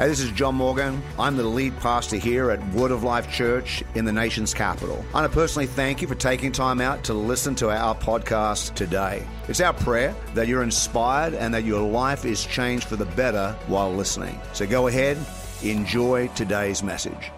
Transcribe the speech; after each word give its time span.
Hey, 0.00 0.08
this 0.08 0.20
is 0.20 0.30
John 0.30 0.54
Morgan. 0.54 1.02
I'm 1.18 1.36
the 1.36 1.42
lead 1.42 1.78
pastor 1.80 2.16
here 2.16 2.50
at 2.50 2.66
Word 2.72 2.90
of 2.90 3.02
Life 3.02 3.30
Church 3.30 3.84
in 3.94 4.06
the 4.06 4.12
nation's 4.12 4.54
capital. 4.54 5.04
I 5.10 5.20
want 5.20 5.30
to 5.30 5.38
personally 5.38 5.66
thank 5.66 6.00
you 6.00 6.08
for 6.08 6.14
taking 6.14 6.52
time 6.52 6.80
out 6.80 7.04
to 7.04 7.12
listen 7.12 7.54
to 7.56 7.68
our 7.68 7.94
podcast 7.94 8.74
today. 8.74 9.22
It's 9.46 9.60
our 9.60 9.74
prayer 9.74 10.16
that 10.32 10.48
you're 10.48 10.62
inspired 10.62 11.34
and 11.34 11.52
that 11.52 11.64
your 11.64 11.86
life 11.86 12.24
is 12.24 12.46
changed 12.46 12.86
for 12.86 12.96
the 12.96 13.04
better 13.04 13.54
while 13.66 13.92
listening. 13.92 14.40
So 14.54 14.66
go 14.66 14.86
ahead, 14.86 15.18
enjoy 15.62 16.28
today's 16.28 16.82
message. 16.82 17.30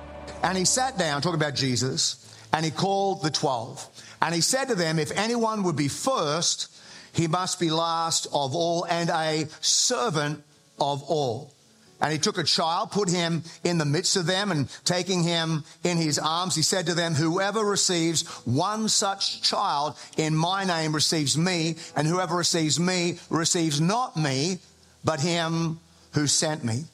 And 0.44 0.56
he 0.56 0.64
sat 0.64 0.96
down, 0.96 1.20
talking 1.20 1.40
about 1.40 1.56
Jesus, 1.56 2.32
and 2.52 2.64
he 2.64 2.70
called 2.70 3.24
the 3.24 3.30
twelve. 3.32 3.88
And 4.20 4.32
he 4.32 4.40
said 4.40 4.66
to 4.66 4.76
them, 4.76 5.00
If 5.00 5.10
anyone 5.18 5.64
would 5.64 5.74
be 5.74 5.88
first, 5.88 6.72
he 7.12 7.26
must 7.26 7.58
be 7.58 7.72
last 7.72 8.26
of 8.26 8.54
all 8.54 8.84
and 8.84 9.10
a 9.10 9.48
servant 9.60 10.44
of 10.79 11.02
all. 11.02 11.52
And 12.03 12.12
he 12.12 12.19
took 12.19 12.37
a 12.37 12.43
child, 12.43 12.91
put 12.91 13.09
him 13.09 13.45
in 13.62 13.79
the 13.79 13.84
midst 13.84 14.16
of 14.16 14.27
them, 14.27 14.51
and 14.51 14.69
taking 14.84 15.23
him 15.23 15.62
in 15.84 15.97
his 15.97 16.19
arms, 16.19 16.56
he 16.56 16.62
said 16.62 16.87
to 16.87 16.95
them, 16.95 17.15
Whoever 17.15 17.60
receives 17.60 18.27
one 18.45 18.88
such 18.88 19.41
child 19.41 19.97
in 20.16 20.34
my 20.34 20.65
name 20.65 20.93
receives 20.93 21.38
me, 21.38 21.77
and 21.95 22.09
whoever 22.09 22.34
receives 22.34 22.80
me 22.80 23.20
receives 23.30 23.80
not 23.80 24.16
me, 24.16 24.59
but 25.05 25.20
him 25.20 25.79
who 26.15 26.27
sent 26.27 26.65
me. 26.65 26.87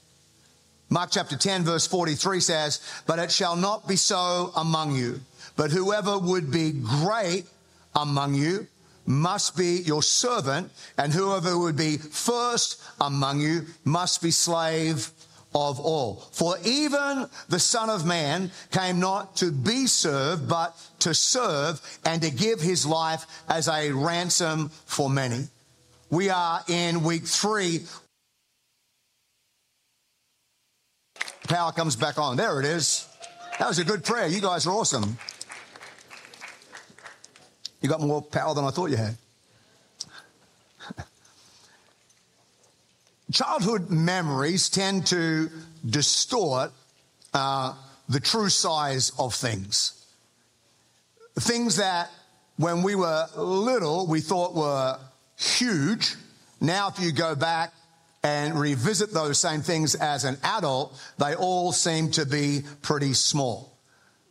Mark 0.90 1.08
chapter 1.10 1.38
10, 1.38 1.64
verse 1.64 1.86
43 1.86 2.40
says, 2.40 3.02
But 3.06 3.18
it 3.18 3.32
shall 3.32 3.56
not 3.56 3.88
be 3.88 3.96
so 3.96 4.52
among 4.56 4.94
you, 4.94 5.22
but 5.56 5.70
whoever 5.70 6.18
would 6.18 6.50
be 6.50 6.72
great 6.72 7.46
among 7.94 8.34
you 8.34 8.66
must 9.08 9.56
be 9.56 9.80
your 9.86 10.02
servant, 10.02 10.70
and 10.98 11.12
whoever 11.12 11.58
would 11.58 11.76
be 11.76 11.96
first 11.96 12.80
among 13.00 13.40
you 13.40 13.62
must 13.84 14.22
be 14.22 14.30
slave 14.30 15.10
of 15.54 15.80
all. 15.80 16.16
For 16.32 16.56
even 16.62 17.26
the 17.48 17.58
Son 17.58 17.88
of 17.88 18.04
Man 18.04 18.50
came 18.70 19.00
not 19.00 19.36
to 19.36 19.50
be 19.50 19.86
served, 19.86 20.46
but 20.46 20.76
to 21.00 21.14
serve 21.14 21.80
and 22.04 22.20
to 22.20 22.30
give 22.30 22.60
his 22.60 22.84
life 22.84 23.24
as 23.48 23.66
a 23.66 23.90
ransom 23.92 24.68
for 24.84 25.08
many. 25.08 25.44
We 26.10 26.28
are 26.28 26.62
in 26.68 27.02
week 27.02 27.24
three. 27.24 27.86
Power 31.48 31.72
comes 31.72 31.96
back 31.96 32.18
on. 32.18 32.36
There 32.36 32.60
it 32.60 32.66
is. 32.66 33.08
That 33.58 33.68
was 33.68 33.78
a 33.78 33.84
good 33.84 34.04
prayer. 34.04 34.26
You 34.26 34.42
guys 34.42 34.66
are 34.66 34.72
awesome. 34.72 35.16
You 37.80 37.88
got 37.88 38.00
more 38.00 38.22
power 38.22 38.54
than 38.54 38.64
I 38.64 38.70
thought 38.70 38.90
you 38.90 38.96
had. 38.96 39.16
Childhood 43.32 43.90
memories 43.90 44.68
tend 44.70 45.06
to 45.08 45.50
distort 45.84 46.72
uh, 47.34 47.74
the 48.08 48.20
true 48.20 48.48
size 48.48 49.12
of 49.18 49.34
things. 49.34 49.92
Things 51.38 51.76
that 51.76 52.10
when 52.56 52.82
we 52.82 52.94
were 52.94 53.26
little 53.36 54.06
we 54.06 54.20
thought 54.20 54.54
were 54.54 54.98
huge. 55.36 56.14
Now, 56.60 56.88
if 56.88 56.98
you 57.00 57.12
go 57.12 57.34
back 57.36 57.72
and 58.22 58.58
revisit 58.58 59.12
those 59.12 59.38
same 59.38 59.60
things 59.60 59.94
as 59.94 60.24
an 60.24 60.38
adult, 60.42 60.98
they 61.18 61.34
all 61.34 61.70
seem 61.72 62.10
to 62.12 62.26
be 62.26 62.62
pretty 62.82 63.12
small. 63.12 63.77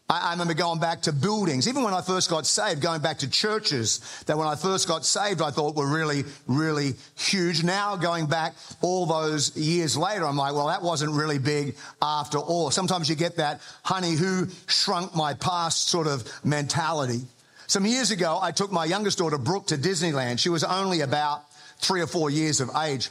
I, 0.10 0.32
remember 0.32 0.54
going 0.54 0.80
back 0.80 1.02
to 1.02 1.12
buildings, 1.12 1.68
even 1.68 1.84
when 1.84 1.94
I 1.94 2.00
first 2.02 2.30
got 2.30 2.46
saved, 2.46 2.82
going 2.82 3.02
back 3.02 3.18
to 3.20 3.30
churches 3.30 4.00
that 4.26 4.38
when 4.38 4.48
I 4.48 4.56
first 4.56 4.88
got 4.88 5.06
saved, 5.06 5.42
I 5.42 5.52
thought 5.52 5.76
were 5.76 5.86
really, 5.86 6.24
really 6.48 6.94
huge. 7.18 7.62
Now 7.62 7.98
going 7.98 8.28
back 8.28 8.56
all 8.82 9.06
those 9.06 9.58
years 9.58 9.98
later, 9.98 10.26
I'm 10.26 10.38
like, 10.38 10.54
well, 10.54 10.68
that 10.68 10.82
wasn't 10.82 11.12
really 11.12 11.40
big 11.40 11.76
after 12.02 12.38
all. 12.38 12.72
Sometimes 12.72 13.10
you 13.10 13.16
get 13.16 13.36
that 13.36 13.60
honey 13.84 14.14
who 14.14 14.48
shrunk 14.68 15.14
my 15.14 15.34
past 15.34 15.90
sort 15.90 16.08
of 16.08 16.24
mentality. 16.46 17.20
Some 17.68 17.86
years 17.86 18.12
ago, 18.12 18.40
I 18.42 18.52
took 18.52 18.72
my 18.72 18.86
youngest 18.86 19.17
daughter, 19.17 19.38
Brooke, 19.38 19.67
to 19.67 19.78
Disneyland. 19.78 20.40
She 20.40 20.48
was 20.48 20.64
only 20.64 21.02
about 21.02 21.44
three 21.80 22.00
or 22.00 22.08
four 22.08 22.30
years 22.30 22.62
of 22.62 22.72
age. 22.78 23.10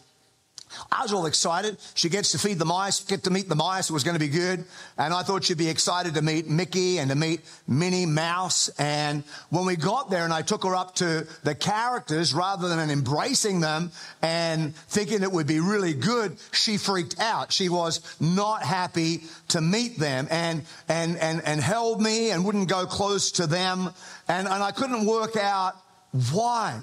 I 0.90 1.02
was 1.02 1.12
all 1.12 1.26
excited. 1.26 1.78
She 1.94 2.08
gets 2.08 2.32
to 2.32 2.38
feed 2.38 2.58
the 2.58 2.64
mice, 2.64 3.00
get 3.00 3.24
to 3.24 3.30
meet 3.30 3.48
the 3.48 3.54
mice. 3.54 3.90
It 3.90 3.92
was 3.92 4.04
going 4.04 4.14
to 4.14 4.20
be 4.20 4.28
good. 4.28 4.64
And 4.98 5.12
I 5.12 5.22
thought 5.22 5.44
she'd 5.44 5.58
be 5.58 5.68
excited 5.68 6.14
to 6.14 6.22
meet 6.22 6.48
Mickey 6.48 6.98
and 6.98 7.10
to 7.10 7.16
meet 7.16 7.40
Minnie 7.66 8.06
Mouse. 8.06 8.68
And 8.78 9.24
when 9.50 9.66
we 9.66 9.76
got 9.76 10.10
there 10.10 10.24
and 10.24 10.32
I 10.32 10.42
took 10.42 10.64
her 10.64 10.74
up 10.74 10.94
to 10.96 11.26
the 11.44 11.54
characters 11.54 12.34
rather 12.34 12.68
than 12.68 12.90
embracing 12.90 13.60
them 13.60 13.90
and 14.22 14.74
thinking 14.74 15.22
it 15.22 15.32
would 15.32 15.46
be 15.46 15.60
really 15.60 15.94
good, 15.94 16.36
she 16.52 16.76
freaked 16.76 17.18
out. 17.20 17.52
She 17.52 17.68
was 17.68 18.00
not 18.20 18.62
happy 18.62 19.22
to 19.48 19.60
meet 19.60 19.98
them 19.98 20.28
and, 20.30 20.62
and, 20.88 21.16
and, 21.18 21.42
and 21.44 21.60
held 21.60 22.00
me 22.00 22.30
and 22.30 22.44
wouldn't 22.44 22.68
go 22.68 22.86
close 22.86 23.32
to 23.32 23.46
them. 23.46 23.90
And, 24.28 24.48
and 24.48 24.62
I 24.62 24.72
couldn't 24.72 25.06
work 25.06 25.36
out 25.36 25.74
why. 26.32 26.80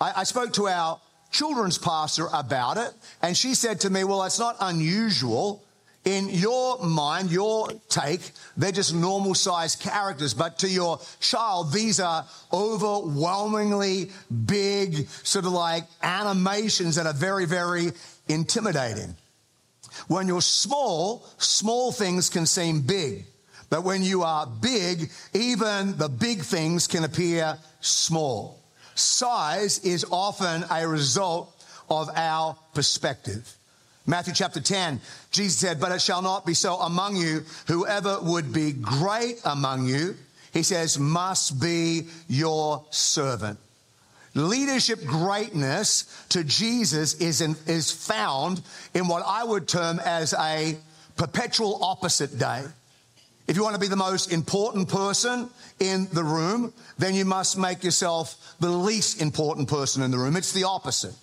I, 0.00 0.12
I 0.16 0.24
spoke 0.24 0.52
to 0.54 0.68
our 0.68 1.00
children's 1.30 1.78
pastor 1.78 2.26
about 2.32 2.76
it, 2.76 2.92
and 3.22 3.36
she 3.36 3.54
said 3.54 3.80
to 3.80 3.90
me, 3.90 4.04
Well, 4.04 4.24
it's 4.24 4.38
not 4.38 4.56
unusual. 4.60 5.64
In 6.04 6.30
your 6.30 6.78
mind, 6.78 7.30
your 7.30 7.68
take, 7.90 8.30
they're 8.56 8.72
just 8.72 8.94
normal 8.94 9.34
sized 9.34 9.80
characters, 9.80 10.32
but 10.32 10.60
to 10.60 10.68
your 10.68 11.00
child, 11.20 11.72
these 11.72 12.00
are 12.00 12.24
overwhelmingly 12.52 14.10
big, 14.46 15.08
sort 15.08 15.44
of 15.44 15.52
like 15.52 15.84
animations 16.02 16.94
that 16.94 17.06
are 17.06 17.12
very, 17.12 17.44
very 17.44 17.92
intimidating. 18.28 19.16
When 20.06 20.28
you're 20.28 20.40
small, 20.40 21.26
small 21.36 21.92
things 21.92 22.30
can 22.30 22.46
seem 22.46 22.82
big. 22.82 23.26
But 23.68 23.84
when 23.84 24.02
you 24.02 24.22
are 24.22 24.46
big, 24.46 25.10
even 25.34 25.98
the 25.98 26.08
big 26.08 26.40
things 26.40 26.86
can 26.86 27.04
appear 27.04 27.58
small. 27.80 28.57
Size 28.98 29.78
is 29.80 30.04
often 30.10 30.64
a 30.70 30.86
result 30.86 31.54
of 31.88 32.10
our 32.14 32.56
perspective. 32.74 33.54
Matthew 34.06 34.34
chapter 34.34 34.60
10, 34.60 35.00
Jesus 35.30 35.58
said, 35.58 35.80
But 35.80 35.92
it 35.92 36.00
shall 36.00 36.22
not 36.22 36.46
be 36.46 36.54
so 36.54 36.76
among 36.76 37.16
you. 37.16 37.44
Whoever 37.66 38.18
would 38.22 38.52
be 38.52 38.72
great 38.72 39.40
among 39.44 39.86
you, 39.86 40.16
he 40.52 40.62
says, 40.62 40.98
must 40.98 41.60
be 41.60 42.08
your 42.26 42.84
servant. 42.90 43.58
Leadership 44.34 45.04
greatness 45.04 46.04
to 46.30 46.42
Jesus 46.42 47.14
is, 47.14 47.40
in, 47.40 47.56
is 47.66 47.90
found 47.90 48.62
in 48.94 49.08
what 49.08 49.22
I 49.26 49.44
would 49.44 49.68
term 49.68 50.00
as 50.00 50.32
a 50.32 50.76
perpetual 51.16 51.78
opposite 51.82 52.38
day. 52.38 52.64
If 53.48 53.56
you 53.56 53.62
want 53.62 53.74
to 53.76 53.80
be 53.80 53.88
the 53.88 53.96
most 53.96 54.30
important 54.30 54.90
person 54.90 55.48
in 55.80 56.06
the 56.12 56.22
room, 56.22 56.74
then 56.98 57.14
you 57.14 57.24
must 57.24 57.56
make 57.56 57.82
yourself 57.82 58.54
the 58.60 58.68
least 58.68 59.22
important 59.22 59.70
person 59.70 60.02
in 60.02 60.10
the 60.10 60.18
room. 60.18 60.36
It's 60.36 60.52
the 60.52 60.64
opposite. 60.64 61.14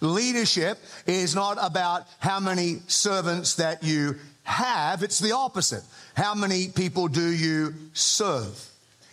Leadership 0.00 0.78
is 1.08 1.34
not 1.34 1.58
about 1.60 2.06
how 2.20 2.38
many 2.38 2.78
servants 2.86 3.56
that 3.56 3.82
you 3.82 4.14
have, 4.44 5.02
it's 5.02 5.18
the 5.18 5.32
opposite. 5.32 5.82
How 6.14 6.32
many 6.32 6.68
people 6.68 7.08
do 7.08 7.28
you 7.28 7.74
serve? 7.92 8.64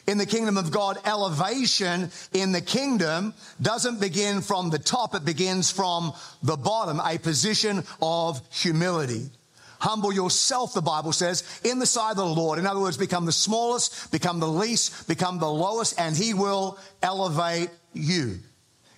In 0.05 0.19
the 0.19 0.27
kingdom 0.27 0.55
of 0.55 0.69
God, 0.69 0.99
elevation 1.03 2.11
in 2.31 2.51
the 2.51 2.61
kingdom 2.61 3.33
doesn't 3.59 3.99
begin 3.99 4.41
from 4.41 4.69
the 4.69 4.77
top, 4.77 5.15
it 5.15 5.25
begins 5.25 5.71
from 5.71 6.13
the 6.43 6.55
bottom, 6.55 7.01
a 7.03 7.17
position 7.17 7.83
of 8.03 8.39
humility. 8.51 9.31
Humble 9.79 10.13
yourself, 10.13 10.73
the 10.73 10.81
Bible 10.81 11.11
says, 11.11 11.43
in 11.63 11.79
the 11.79 11.85
sight 11.85 12.11
of 12.11 12.17
the 12.17 12.25
Lord. 12.25 12.59
In 12.59 12.65
other 12.65 12.79
words, 12.79 12.97
become 12.97 13.25
the 13.25 13.31
smallest, 13.31 14.11
become 14.11 14.39
the 14.39 14.47
least, 14.47 15.07
become 15.07 15.39
the 15.39 15.51
lowest, 15.51 15.99
and 15.99 16.15
He 16.15 16.33
will 16.33 16.77
elevate 17.01 17.69
you. 17.93 18.39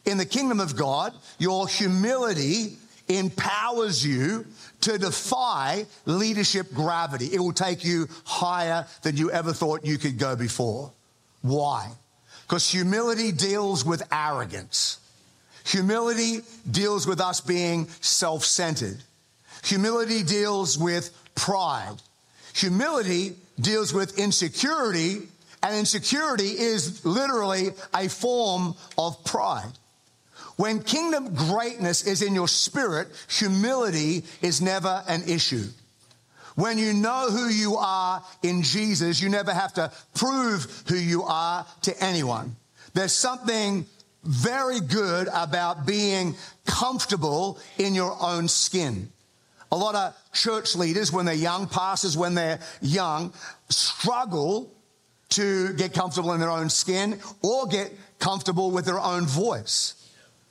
In 0.05 0.17
the 0.17 0.25
kingdom 0.25 0.59
of 0.59 0.75
God, 0.75 1.13
your 1.37 1.67
humility 1.67 2.77
empowers 3.07 4.05
you 4.05 4.45
to 4.81 4.97
defy 4.97 5.85
leadership 6.05 6.73
gravity. 6.73 7.27
It 7.33 7.39
will 7.39 7.53
take 7.53 7.83
you 7.83 8.07
higher 8.25 8.85
than 9.01 9.17
you 9.17 9.31
ever 9.31 9.53
thought 9.53 9.85
you 9.85 9.97
could 9.97 10.17
go 10.17 10.35
before. 10.35 10.91
Why? 11.41 11.91
Because 12.43 12.69
humility 12.69 13.31
deals 13.31 13.85
with 13.85 14.01
arrogance. 14.11 14.99
Humility 15.65 16.39
deals 16.69 17.05
with 17.05 17.19
us 17.19 17.41
being 17.41 17.87
self 17.99 18.45
centered. 18.45 18.97
Humility 19.65 20.23
deals 20.23 20.77
with 20.77 21.11
pride. 21.35 21.95
Humility 22.55 23.35
deals 23.59 23.93
with 23.93 24.17
insecurity, 24.17 25.27
and 25.63 25.75
insecurity 25.75 26.49
is 26.49 27.05
literally 27.05 27.69
a 27.93 28.07
form 28.07 28.75
of 28.97 29.23
pride. 29.23 29.71
When 30.55 30.81
kingdom 30.81 31.35
greatness 31.35 32.05
is 32.05 32.21
in 32.21 32.33
your 32.33 32.47
spirit, 32.47 33.07
humility 33.29 34.23
is 34.41 34.61
never 34.61 35.03
an 35.07 35.23
issue. 35.27 35.65
When 36.55 36.79
you 36.79 36.93
know 36.93 37.29
who 37.29 37.49
you 37.49 37.75
are 37.75 38.23
in 38.41 38.63
Jesus, 38.63 39.21
you 39.21 39.29
never 39.29 39.53
have 39.53 39.73
to 39.73 39.91
prove 40.15 40.83
who 40.87 40.95
you 40.95 41.21
are 41.23 41.67
to 41.83 42.03
anyone. 42.03 42.55
There's 42.95 43.13
something 43.13 43.85
very 44.23 44.79
good 44.79 45.27
about 45.31 45.85
being 45.85 46.35
comfortable 46.65 47.59
in 47.77 47.93
your 47.93 48.17
own 48.19 48.47
skin. 48.47 49.11
A 49.71 49.75
lot 49.75 49.95
of 49.95 50.15
church 50.33 50.75
leaders, 50.75 51.11
when 51.11 51.25
they're 51.25 51.35
young, 51.35 51.67
pastors, 51.67 52.17
when 52.17 52.35
they're 52.35 52.59
young, 52.81 53.33
struggle 53.69 54.73
to 55.29 55.73
get 55.73 55.93
comfortable 55.93 56.33
in 56.33 56.39
their 56.39 56.49
own 56.49 56.69
skin 56.69 57.19
or 57.41 57.67
get 57.67 57.91
comfortable 58.19 58.71
with 58.71 58.85
their 58.85 58.99
own 58.99 59.25
voice. 59.25 59.93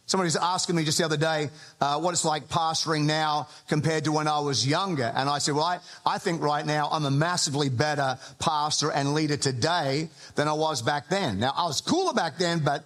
Somebody 0.07 0.27
was 0.29 0.37
asking 0.37 0.77
me 0.77 0.85
just 0.85 0.99
the 0.99 1.05
other 1.05 1.17
day 1.17 1.51
uh, 1.81 1.99
what 1.99 2.13
it's 2.13 2.25
like 2.25 2.49
pastoring 2.49 3.07
now 3.07 3.49
compared 3.69 4.05
to 4.05 4.13
when 4.13 4.29
I 4.29 4.39
was 4.39 4.65
younger. 4.65 5.13
And 5.17 5.29
I 5.29 5.39
said, 5.39 5.55
Well, 5.55 5.65
I, 5.65 5.79
I 6.05 6.19
think 6.19 6.41
right 6.41 6.65
now 6.65 6.89
I'm 6.93 7.05
a 7.05 7.11
massively 7.11 7.69
better 7.69 8.17
pastor 8.39 8.93
and 8.93 9.15
leader 9.15 9.37
today 9.37 10.09
than 10.37 10.47
I 10.47 10.53
was 10.53 10.81
back 10.81 11.09
then. 11.09 11.41
Now, 11.41 11.53
I 11.57 11.67
was 11.67 11.81
cooler 11.81 12.13
back 12.13 12.39
then, 12.39 12.61
but 12.61 12.85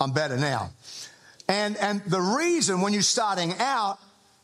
I'm 0.00 0.12
better 0.12 0.38
now. 0.38 0.70
And, 1.46 1.76
and 1.76 2.02
the 2.06 2.20
reason 2.20 2.80
when 2.80 2.94
you're 2.94 3.02
starting 3.02 3.52
out, 3.58 3.98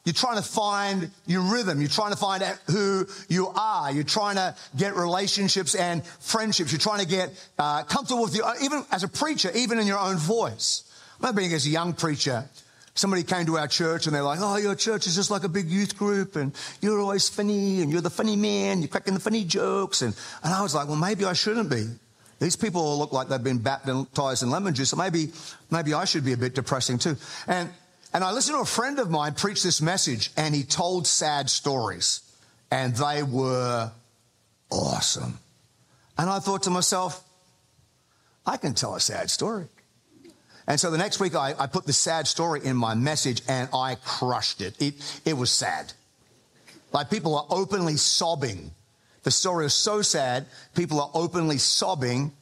you're 0.09 0.15
trying 0.15 0.37
to 0.37 0.43
find 0.43 1.11
your 1.27 1.43
rhythm. 1.43 1.83
You're 1.83 1.91
trying 1.91 2.13
to 2.13 2.17
find 2.17 2.43
out 2.43 2.59
who 2.67 3.07
you 3.29 3.49
are. 3.49 3.93
You're 3.93 4.05
trying 4.05 4.37
to 4.37 4.57
get 4.75 4.97
relationships 4.97 5.75
and 5.75 6.03
friendships. 6.03 6.73
You're 6.73 6.79
trying 6.79 7.01
to 7.01 7.07
get 7.07 7.29
uh, 7.59 7.83
comfortable 7.83 8.23
with 8.23 8.35
you, 8.35 8.43
even 8.63 8.87
as 8.91 9.03
a 9.03 9.09
preacher, 9.09 9.51
even 9.55 9.79
in 9.79 9.87
your 9.87 9.99
own 9.99 10.17
voice. 10.17 10.85
I 11.13 11.25
remember 11.25 11.43
being 11.43 11.53
as 11.53 11.67
a 11.67 11.69
young 11.69 11.93
preacher, 11.93 12.49
somebody 12.95 13.23
came 13.23 13.45
to 13.45 13.59
our 13.59 13.69
church 13.69 14.07
and 14.07 14.17
they're 14.17 14.23
like, 14.23 14.39
oh, 14.41 14.57
your 14.57 14.75
church 14.75 15.07
is 15.07 15.15
just 15.15 15.31
like 15.31 15.45
a 15.45 15.49
big 15.51 15.67
youth 15.67 15.99
group 15.99 16.37
and 16.37 16.55
you're 16.81 17.01
always 17.01 17.29
funny 17.29 17.83
and 17.83 17.93
you're 17.93 18.01
the 18.01 18.09
funny 18.09 18.35
man, 18.35 18.79
you're 18.79 18.89
cracking 18.89 19.13
the 19.13 19.21
funny 19.21 19.45
jokes. 19.45 20.01
And, 20.01 20.17
and 20.43 20.55
I 20.55 20.63
was 20.63 20.75
like, 20.75 20.89
well, 20.89 20.97
maybe 20.97 21.27
I 21.27 21.35
shouldn't 21.35 21.69
be. 21.69 21.87
These 22.41 22.57
people 22.57 22.81
all 22.81 22.97
look 22.97 23.13
like 23.13 23.29
they've 23.29 23.45
been 23.45 23.59
baptized 23.59 24.43
in 24.43 24.49
lemon 24.49 24.73
juice, 24.73 24.89
so 24.89 24.97
maybe, 24.97 25.33
maybe 25.71 25.93
I 25.93 26.07
should 26.07 26.25
be 26.25 26.33
a 26.33 26.39
bit 26.39 26.55
depressing 26.55 26.97
too. 26.97 27.17
And, 27.47 27.69
and 28.13 28.25
I 28.25 28.33
listened 28.33 28.57
to 28.57 28.63
a 28.63 28.67
friend 28.67 28.99
of 28.99 29.11
mine 29.11 29.35
preach 29.35 29.63
this 29.63 29.83
message 29.83 30.31
and 30.37 30.55
he 30.55 30.63
told 30.63 31.07
sad 31.07 31.51
stories 31.51 32.21
and 32.71 32.95
they 32.97 33.23
were 33.23 33.91
awesome. 34.71 35.39
And 36.17 36.29
I 36.29 36.39
thought 36.39 36.65
to 36.65 36.71
myself, 36.71 37.23
I 38.47 38.57
can 38.57 38.75
tell 38.75 38.95
a 38.95 39.01
sad 39.01 39.31
story. 39.31 39.67
And 40.67 40.79
so 40.79 40.91
the 40.91 40.99
next 40.99 41.19
week, 41.21 41.35
I, 41.35 41.55
I 41.59 41.67
put 41.67 41.87
the 41.87 41.93
sad 41.93 42.27
story 42.27 42.61
in 42.63 42.77
my 42.77 42.95
message 42.95 43.43
and 43.49 43.69
I 43.73 43.97
crushed 44.05 44.61
it. 44.61 44.81
It, 44.81 45.21
it 45.25 45.33
was 45.35 45.51
sad. 45.51 45.93
Like 46.93 47.11
people 47.11 47.37
are 47.37 47.47
openly 47.51 47.97
sobbing. 47.97 48.73
The 49.23 49.31
story 49.31 49.67
is 49.67 49.75
so 49.75 50.03
sad, 50.03 50.47
people 50.75 51.01
are 51.01 51.11
openly 51.13 51.59
sobbing 51.59 52.33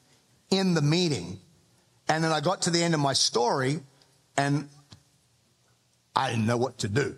in 0.51 0.75
the 0.75 0.83
meeting. 0.83 1.39
And 2.09 2.23
then 2.23 2.31
I 2.31 2.41
got 2.41 2.63
to 2.63 2.71
the 2.71 2.83
end 2.83 2.95
of 2.95 3.01
my 3.01 3.13
story 3.13 3.81
and 4.37 4.69
I 6.17 6.31
didn't 6.31 6.47
know 6.47 6.57
what 6.57 6.79
to 6.79 6.89
do. 6.89 7.17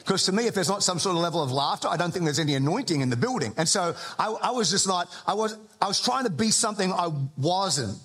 Because 0.00 0.24
to 0.24 0.32
me, 0.32 0.46
if 0.46 0.54
there's 0.54 0.68
not 0.68 0.82
some 0.82 0.98
sort 0.98 1.14
of 1.14 1.22
level 1.22 1.42
of 1.42 1.52
laughter, 1.52 1.86
I 1.86 1.96
don't 1.96 2.10
think 2.10 2.24
there's 2.24 2.40
any 2.40 2.54
anointing 2.54 3.00
in 3.00 3.10
the 3.10 3.16
building. 3.16 3.54
And 3.56 3.68
so 3.68 3.94
I, 4.18 4.26
I 4.42 4.50
was 4.50 4.70
just 4.70 4.88
not, 4.88 5.08
I 5.26 5.34
was, 5.34 5.56
I 5.80 5.86
was 5.86 6.00
trying 6.00 6.24
to 6.24 6.30
be 6.30 6.50
something 6.50 6.92
I 6.92 7.10
wasn't. 7.36 7.96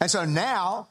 And 0.00 0.10
so 0.10 0.24
now 0.24 0.88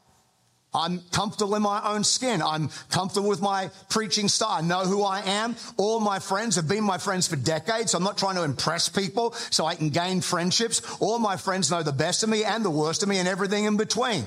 I'm 0.74 1.00
comfortable 1.10 1.54
in 1.54 1.62
my 1.62 1.82
own 1.84 2.04
skin. 2.04 2.40
I'm 2.42 2.70
comfortable 2.90 3.28
with 3.28 3.42
my 3.42 3.70
preaching 3.90 4.28
style. 4.28 4.50
I 4.50 4.60
know 4.60 4.84
who 4.84 5.02
I 5.02 5.20
am. 5.20 5.56
All 5.76 6.00
my 6.00 6.18
friends 6.18 6.56
have 6.56 6.68
been 6.68 6.84
my 6.84 6.98
friends 6.98 7.26
for 7.26 7.36
decades. 7.36 7.94
I'm 7.94 8.04
not 8.04 8.16
trying 8.16 8.36
to 8.36 8.44
impress 8.44 8.88
people 8.88 9.32
so 9.50 9.66
I 9.66 9.74
can 9.74 9.90
gain 9.90 10.20
friendships. 10.20 10.80
All 11.00 11.18
my 11.18 11.36
friends 11.36 11.70
know 11.70 11.82
the 11.82 11.92
best 11.92 12.22
of 12.22 12.28
me 12.28 12.44
and 12.44 12.64
the 12.64 12.70
worst 12.70 13.02
of 13.02 13.08
me 13.08 13.18
and 13.18 13.28
everything 13.28 13.64
in 13.64 13.76
between. 13.76 14.24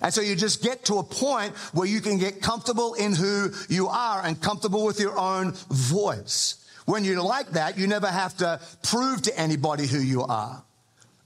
And 0.00 0.12
so 0.12 0.20
you 0.20 0.36
just 0.36 0.62
get 0.62 0.84
to 0.86 0.98
a 0.98 1.02
point 1.02 1.54
where 1.72 1.86
you 1.86 2.00
can 2.00 2.18
get 2.18 2.40
comfortable 2.40 2.94
in 2.94 3.14
who 3.14 3.50
you 3.68 3.88
are 3.88 4.24
and 4.24 4.40
comfortable 4.40 4.84
with 4.84 4.98
your 4.98 5.18
own 5.18 5.52
voice. 5.70 6.56
When 6.86 7.04
you're 7.04 7.22
like 7.22 7.50
that, 7.50 7.78
you 7.78 7.86
never 7.86 8.08
have 8.08 8.36
to 8.38 8.60
prove 8.82 9.22
to 9.22 9.38
anybody 9.38 9.86
who 9.86 9.98
you 9.98 10.22
are. 10.22 10.62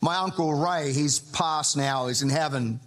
My 0.01 0.17
uncle 0.17 0.53
Ray, 0.53 0.93
he's 0.93 1.19
passed 1.19 1.77
now, 1.77 2.09
he's 2.09 2.23
in 2.23 2.29
heaven. 2.29 2.81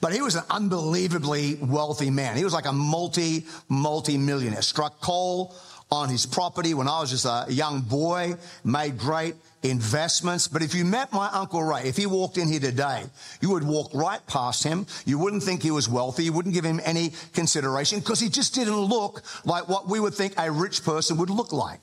But 0.00 0.12
he 0.12 0.22
was 0.22 0.36
an 0.36 0.44
unbelievably 0.50 1.56
wealthy 1.56 2.10
man. 2.10 2.36
He 2.36 2.44
was 2.44 2.52
like 2.52 2.66
a 2.66 2.72
multi, 2.72 3.44
multi 3.68 4.16
millionaire. 4.16 4.62
Struck 4.62 5.00
coal 5.00 5.54
on 5.94 6.08
his 6.08 6.26
property 6.26 6.74
when 6.74 6.88
I 6.88 7.00
was 7.00 7.10
just 7.10 7.24
a 7.24 7.46
young 7.48 7.80
boy, 7.80 8.34
made 8.64 8.98
great 8.98 9.36
investments. 9.62 10.48
But 10.48 10.62
if 10.62 10.74
you 10.74 10.84
met 10.84 11.12
my 11.12 11.28
Uncle 11.32 11.62
Ray, 11.62 11.84
if 11.84 11.96
he 11.96 12.06
walked 12.06 12.36
in 12.36 12.48
here 12.48 12.60
today, 12.60 13.04
you 13.40 13.50
would 13.50 13.64
walk 13.64 13.92
right 13.94 14.24
past 14.26 14.62
him. 14.62 14.86
You 15.06 15.18
wouldn't 15.18 15.42
think 15.42 15.62
he 15.62 15.70
was 15.70 15.88
wealthy. 15.88 16.24
You 16.24 16.32
wouldn't 16.32 16.54
give 16.54 16.64
him 16.64 16.80
any 16.84 17.12
consideration 17.32 18.00
because 18.00 18.20
he 18.20 18.28
just 18.28 18.54
didn't 18.54 18.76
look 18.76 19.22
like 19.44 19.68
what 19.68 19.88
we 19.88 20.00
would 20.00 20.14
think 20.14 20.34
a 20.36 20.50
rich 20.50 20.84
person 20.84 21.16
would 21.16 21.30
look 21.30 21.52
like. 21.52 21.80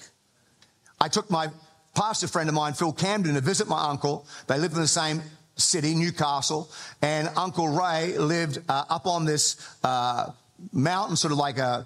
I 1.00 1.08
took 1.08 1.32
my 1.32 1.48
pastor 1.96 2.28
friend 2.28 2.48
of 2.48 2.56
mine, 2.56 2.74
Phil 2.74 2.94
Camden, 2.94 3.34
to 3.36 3.42
visit 3.42 3.68
my 3.68 3.90
uncle. 3.90 4.28
They 4.48 4.60
lived 4.60 4.76
in 4.76 4.82
the 4.82 4.88
same 4.88 5.22
city, 5.56 5.96
Newcastle, 5.96 6.70
and 7.02 7.30
Uncle 7.36 7.68
Ray 7.70 8.18
lived 8.18 8.60
uh, 8.70 8.86
up 8.90 9.06
on 9.08 9.26
this 9.26 9.58
uh, 9.84 10.32
mountain, 10.72 11.16
sort 11.16 11.32
of 11.32 11.38
like 11.38 11.58
a 11.58 11.86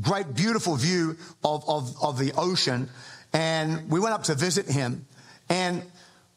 great, 0.00 0.34
beautiful 0.34 0.76
view 0.76 1.16
of, 1.42 1.68
of, 1.68 1.96
of 2.02 2.18
the 2.18 2.32
ocean. 2.36 2.88
And 3.32 3.90
we 3.90 4.00
went 4.00 4.14
up 4.14 4.24
to 4.24 4.34
visit 4.34 4.66
him. 4.66 5.06
And 5.48 5.82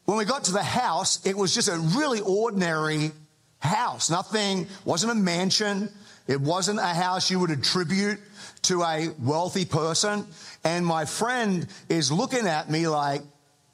when 0.04 0.18
we 0.18 0.24
got 0.24 0.44
to 0.44 0.52
the 0.52 0.62
house, 0.62 1.24
it 1.26 1.36
was 1.36 1.54
just 1.54 1.68
a 1.68 1.76
really 1.76 2.20
ordinary 2.20 3.12
house. 3.60 4.10
Nothing, 4.10 4.66
wasn't 4.84 5.12
a 5.12 5.14
mansion. 5.14 5.90
It 6.26 6.40
wasn't 6.40 6.78
a 6.78 6.94
house 6.94 7.30
you 7.30 7.38
would 7.40 7.50
attribute 7.50 8.18
to 8.62 8.82
a 8.82 9.08
wealthy 9.18 9.64
person. 9.64 10.26
And 10.64 10.84
my 10.84 11.04
friend 11.04 11.66
is 11.88 12.10
looking 12.10 12.46
at 12.46 12.70
me 12.70 12.88
like, 12.88 13.22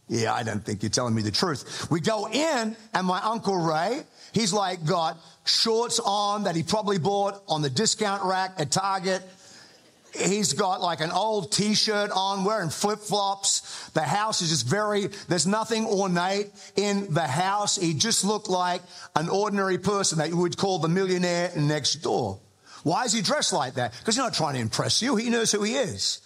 yeah, 0.08 0.34
I 0.34 0.42
don't 0.42 0.64
think 0.64 0.82
you're 0.82 0.90
telling 0.90 1.14
me 1.14 1.22
the 1.22 1.30
truth. 1.30 1.90
We 1.90 2.00
go 2.00 2.28
in, 2.28 2.76
and 2.92 3.06
my 3.06 3.20
Uncle 3.22 3.56
Ray, 3.56 4.02
he's 4.32 4.52
like 4.52 4.84
got 4.84 5.16
shorts 5.46 5.98
on 5.98 6.44
that 6.44 6.54
he 6.54 6.62
probably 6.62 6.98
bought 6.98 7.42
on 7.48 7.62
the 7.62 7.70
discount 7.70 8.22
rack 8.24 8.52
at 8.58 8.70
Target. 8.70 9.22
He's 10.16 10.52
got 10.52 10.80
like 10.80 11.00
an 11.00 11.10
old 11.10 11.50
t 11.50 11.74
shirt 11.74 12.10
on, 12.12 12.44
wearing 12.44 12.70
flip 12.70 13.00
flops. 13.00 13.88
The 13.90 14.02
house 14.02 14.42
is 14.42 14.50
just 14.50 14.66
very, 14.66 15.08
there's 15.28 15.46
nothing 15.46 15.86
ornate 15.86 16.50
in 16.76 17.12
the 17.12 17.26
house. 17.26 17.76
He 17.76 17.94
just 17.94 18.24
looked 18.24 18.48
like 18.48 18.82
an 19.16 19.28
ordinary 19.28 19.78
person 19.78 20.18
that 20.18 20.28
you 20.28 20.36
would 20.36 20.56
call 20.56 20.78
the 20.78 20.88
millionaire 20.88 21.50
next 21.56 21.96
door. 21.96 22.38
Why 22.84 23.04
is 23.04 23.12
he 23.12 23.22
dressed 23.22 23.52
like 23.52 23.74
that? 23.74 23.92
Because 23.92 24.14
he's 24.14 24.22
not 24.22 24.34
trying 24.34 24.54
to 24.54 24.60
impress 24.60 25.02
you. 25.02 25.16
He 25.16 25.30
knows 25.30 25.50
who 25.50 25.62
he 25.62 25.74
is. 25.74 26.20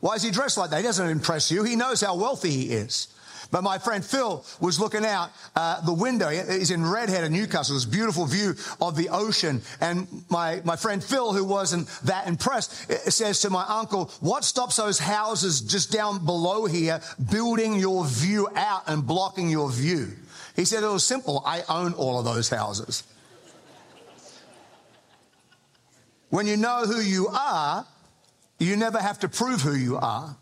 Why 0.00 0.14
is 0.14 0.22
he 0.22 0.30
dressed 0.30 0.58
like 0.58 0.70
that? 0.70 0.76
He 0.76 0.82
doesn't 0.82 1.08
impress 1.08 1.50
you. 1.50 1.64
He 1.64 1.76
knows 1.76 2.02
how 2.02 2.16
wealthy 2.16 2.50
he 2.50 2.70
is. 2.70 3.08
But 3.54 3.62
my 3.62 3.78
friend 3.78 4.04
Phil 4.04 4.44
was 4.58 4.80
looking 4.80 5.06
out 5.06 5.30
uh, 5.54 5.80
the 5.82 5.92
window. 5.92 6.28
He's 6.28 6.72
in 6.72 6.84
Redhead 6.84 7.22
in 7.22 7.32
Newcastle, 7.32 7.76
this 7.76 7.84
beautiful 7.84 8.26
view 8.26 8.56
of 8.80 8.96
the 8.96 9.10
ocean. 9.10 9.62
And 9.80 10.08
my, 10.28 10.60
my 10.64 10.74
friend 10.74 11.02
Phil, 11.02 11.32
who 11.32 11.44
wasn't 11.44 11.86
that 12.02 12.26
impressed, 12.26 12.72
says 13.12 13.42
to 13.42 13.50
my 13.50 13.64
uncle, 13.68 14.06
What 14.18 14.42
stops 14.42 14.74
those 14.74 14.98
houses 14.98 15.60
just 15.60 15.92
down 15.92 16.26
below 16.26 16.66
here 16.66 17.00
building 17.30 17.78
your 17.78 18.04
view 18.04 18.48
out 18.56 18.88
and 18.88 19.06
blocking 19.06 19.48
your 19.48 19.70
view? 19.70 20.08
He 20.56 20.64
said, 20.64 20.82
It 20.82 20.88
was 20.88 21.04
simple. 21.04 21.40
I 21.46 21.62
own 21.68 21.92
all 21.92 22.18
of 22.18 22.24
those 22.24 22.48
houses. 22.48 23.04
when 26.28 26.48
you 26.48 26.56
know 26.56 26.86
who 26.86 26.98
you 26.98 27.28
are, 27.28 27.86
you 28.58 28.74
never 28.74 28.98
have 28.98 29.20
to 29.20 29.28
prove 29.28 29.60
who 29.60 29.76
you 29.76 29.96
are. 29.96 30.36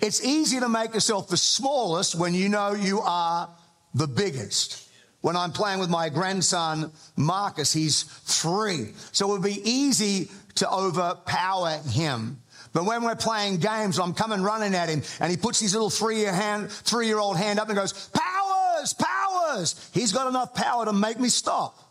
It's 0.00 0.24
easy 0.24 0.60
to 0.60 0.68
make 0.68 0.94
yourself 0.94 1.28
the 1.28 1.36
smallest 1.36 2.14
when 2.14 2.34
you 2.34 2.48
know 2.48 2.72
you 2.72 3.00
are 3.00 3.48
the 3.94 4.06
biggest. 4.06 4.88
When 5.20 5.36
I'm 5.36 5.52
playing 5.52 5.80
with 5.80 5.90
my 5.90 6.08
grandson, 6.08 6.92
Marcus, 7.16 7.72
he's 7.72 8.04
three. 8.04 8.92
So 9.12 9.28
it 9.28 9.32
would 9.32 9.42
be 9.42 9.60
easy 9.68 10.30
to 10.54 10.70
overpower 10.70 11.80
him. 11.90 12.40
But 12.72 12.84
when 12.84 13.02
we're 13.02 13.16
playing 13.16 13.58
games, 13.58 13.98
I'm 13.98 14.14
coming 14.14 14.42
running 14.42 14.74
at 14.74 14.88
him 14.88 15.02
and 15.18 15.30
he 15.30 15.36
puts 15.36 15.60
his 15.60 15.74
little 15.74 15.90
three-year 15.90 16.32
hand, 16.32 16.70
three-year-old 16.70 17.36
hand 17.36 17.58
up 17.58 17.68
and 17.68 17.76
goes, 17.76 17.92
powers, 18.08 18.94
powers. 18.94 19.90
He's 19.92 20.12
got 20.12 20.28
enough 20.28 20.54
power 20.54 20.86
to 20.86 20.92
make 20.92 21.20
me 21.20 21.28
stop. 21.28 21.89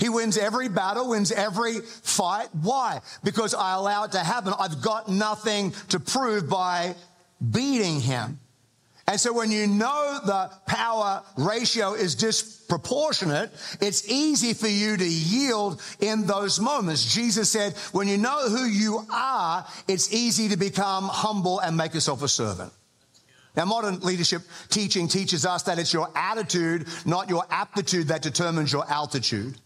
He 0.00 0.08
wins 0.08 0.38
every 0.38 0.68
battle, 0.68 1.10
wins 1.10 1.30
every 1.30 1.80
fight. 1.80 2.48
Why? 2.52 3.00
Because 3.22 3.54
I 3.54 3.74
allow 3.74 4.04
it 4.04 4.12
to 4.12 4.18
happen. 4.18 4.54
I've 4.58 4.80
got 4.80 5.08
nothing 5.08 5.72
to 5.90 6.00
prove 6.00 6.48
by 6.48 6.96
beating 7.50 8.00
him. 8.00 8.40
And 9.06 9.20
so 9.20 9.32
when 9.32 9.50
you 9.50 9.66
know 9.66 10.20
the 10.24 10.50
power 10.66 11.22
ratio 11.36 11.94
is 11.94 12.14
disproportionate, 12.14 13.50
it's 13.80 14.08
easy 14.08 14.54
for 14.54 14.68
you 14.68 14.96
to 14.96 15.04
yield 15.06 15.82
in 16.00 16.26
those 16.26 16.60
moments. 16.60 17.12
Jesus 17.12 17.50
said, 17.50 17.74
when 17.92 18.08
you 18.08 18.16
know 18.16 18.48
who 18.48 18.64
you 18.64 19.04
are, 19.12 19.66
it's 19.86 20.14
easy 20.14 20.48
to 20.48 20.56
become 20.56 21.08
humble 21.08 21.58
and 21.58 21.76
make 21.76 21.92
yourself 21.92 22.22
a 22.22 22.28
servant. 22.28 22.72
Now, 23.56 23.64
modern 23.64 24.00
leadership 24.00 24.42
teaching 24.68 25.08
teaches 25.08 25.44
us 25.44 25.64
that 25.64 25.78
it's 25.78 25.92
your 25.92 26.08
attitude, 26.14 26.86
not 27.04 27.28
your 27.28 27.44
aptitude, 27.50 28.08
that 28.08 28.22
determines 28.22 28.72
your 28.72 28.88
altitude. 28.88 29.58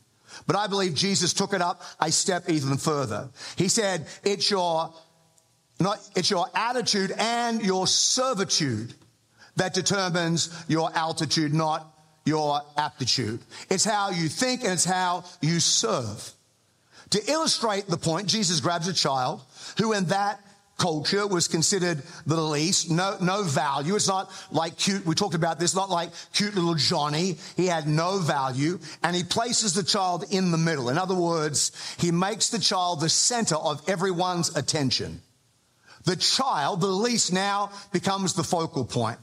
But 0.47 0.57
I 0.57 0.67
believe 0.67 0.95
Jesus 0.95 1.33
took 1.33 1.53
it 1.53 1.63
up 1.63 1.83
a 2.01 2.11
step 2.11 2.49
even 2.49 2.77
further. 2.77 3.29
He 3.57 3.69
said, 3.69 4.07
It's 4.23 4.51
your 4.51 4.93
Not, 5.81 5.99
it's 6.15 6.31
your 6.31 6.47
attitude 6.55 7.13
and 7.19 7.61
your 7.63 7.87
servitude 7.87 8.95
that 9.57 9.75
determines 9.75 10.51
your 10.69 10.91
altitude, 10.95 11.53
not 11.53 11.87
your 12.25 12.61
aptitude. 12.77 13.41
It's 13.71 13.85
how 13.85 14.11
you 14.11 14.29
think 14.29 14.63
and 14.63 14.73
it's 14.73 14.85
how 14.85 15.25
you 15.41 15.61
serve. 15.61 16.33
To 17.11 17.31
illustrate 17.31 17.87
the 17.87 17.97
point, 17.97 18.29
Jesus 18.29 18.61
grabs 18.61 18.89
a 18.89 18.93
child 18.93 19.43
who 19.79 19.93
in 19.93 20.07
that 20.07 20.41
culture 20.77 21.27
was 21.27 21.49
considered 21.49 22.03
the 22.27 22.41
least, 22.41 22.91
no, 22.91 23.17
no 23.21 23.43
value. 23.43 23.95
It's 23.95 24.09
not 24.09 24.31
like 24.51 24.77
cute, 24.77 25.07
we 25.07 25.15
talked 25.15 25.35
about 25.35 25.59
this, 25.59 25.75
not 25.75 25.91
like 25.91 26.11
cute 26.33 26.55
little 26.55 26.75
Johnny. 26.75 27.39
He 27.57 27.67
had 27.67 27.87
no 27.87 28.19
value 28.19 28.79
and 29.03 29.15
he 29.15 29.25
places 29.25 29.75
the 29.75 29.83
child 29.83 30.25
in 30.31 30.51
the 30.51 30.59
middle. 30.59 30.89
In 30.89 30.99
other 30.99 31.15
words, 31.15 31.73
he 31.99 32.11
makes 32.11 32.51
the 32.51 32.59
child 32.59 33.01
the 33.01 33.09
center 33.09 33.57
of 33.57 33.89
everyone's 33.89 34.57
attention. 34.57 35.23
The 36.05 36.17
child, 36.17 36.81
the 36.81 36.87
least 36.89 37.33
now 37.33 37.71
becomes 37.93 38.35
the 38.35 38.45
focal 38.45 38.85
point. 38.85 39.19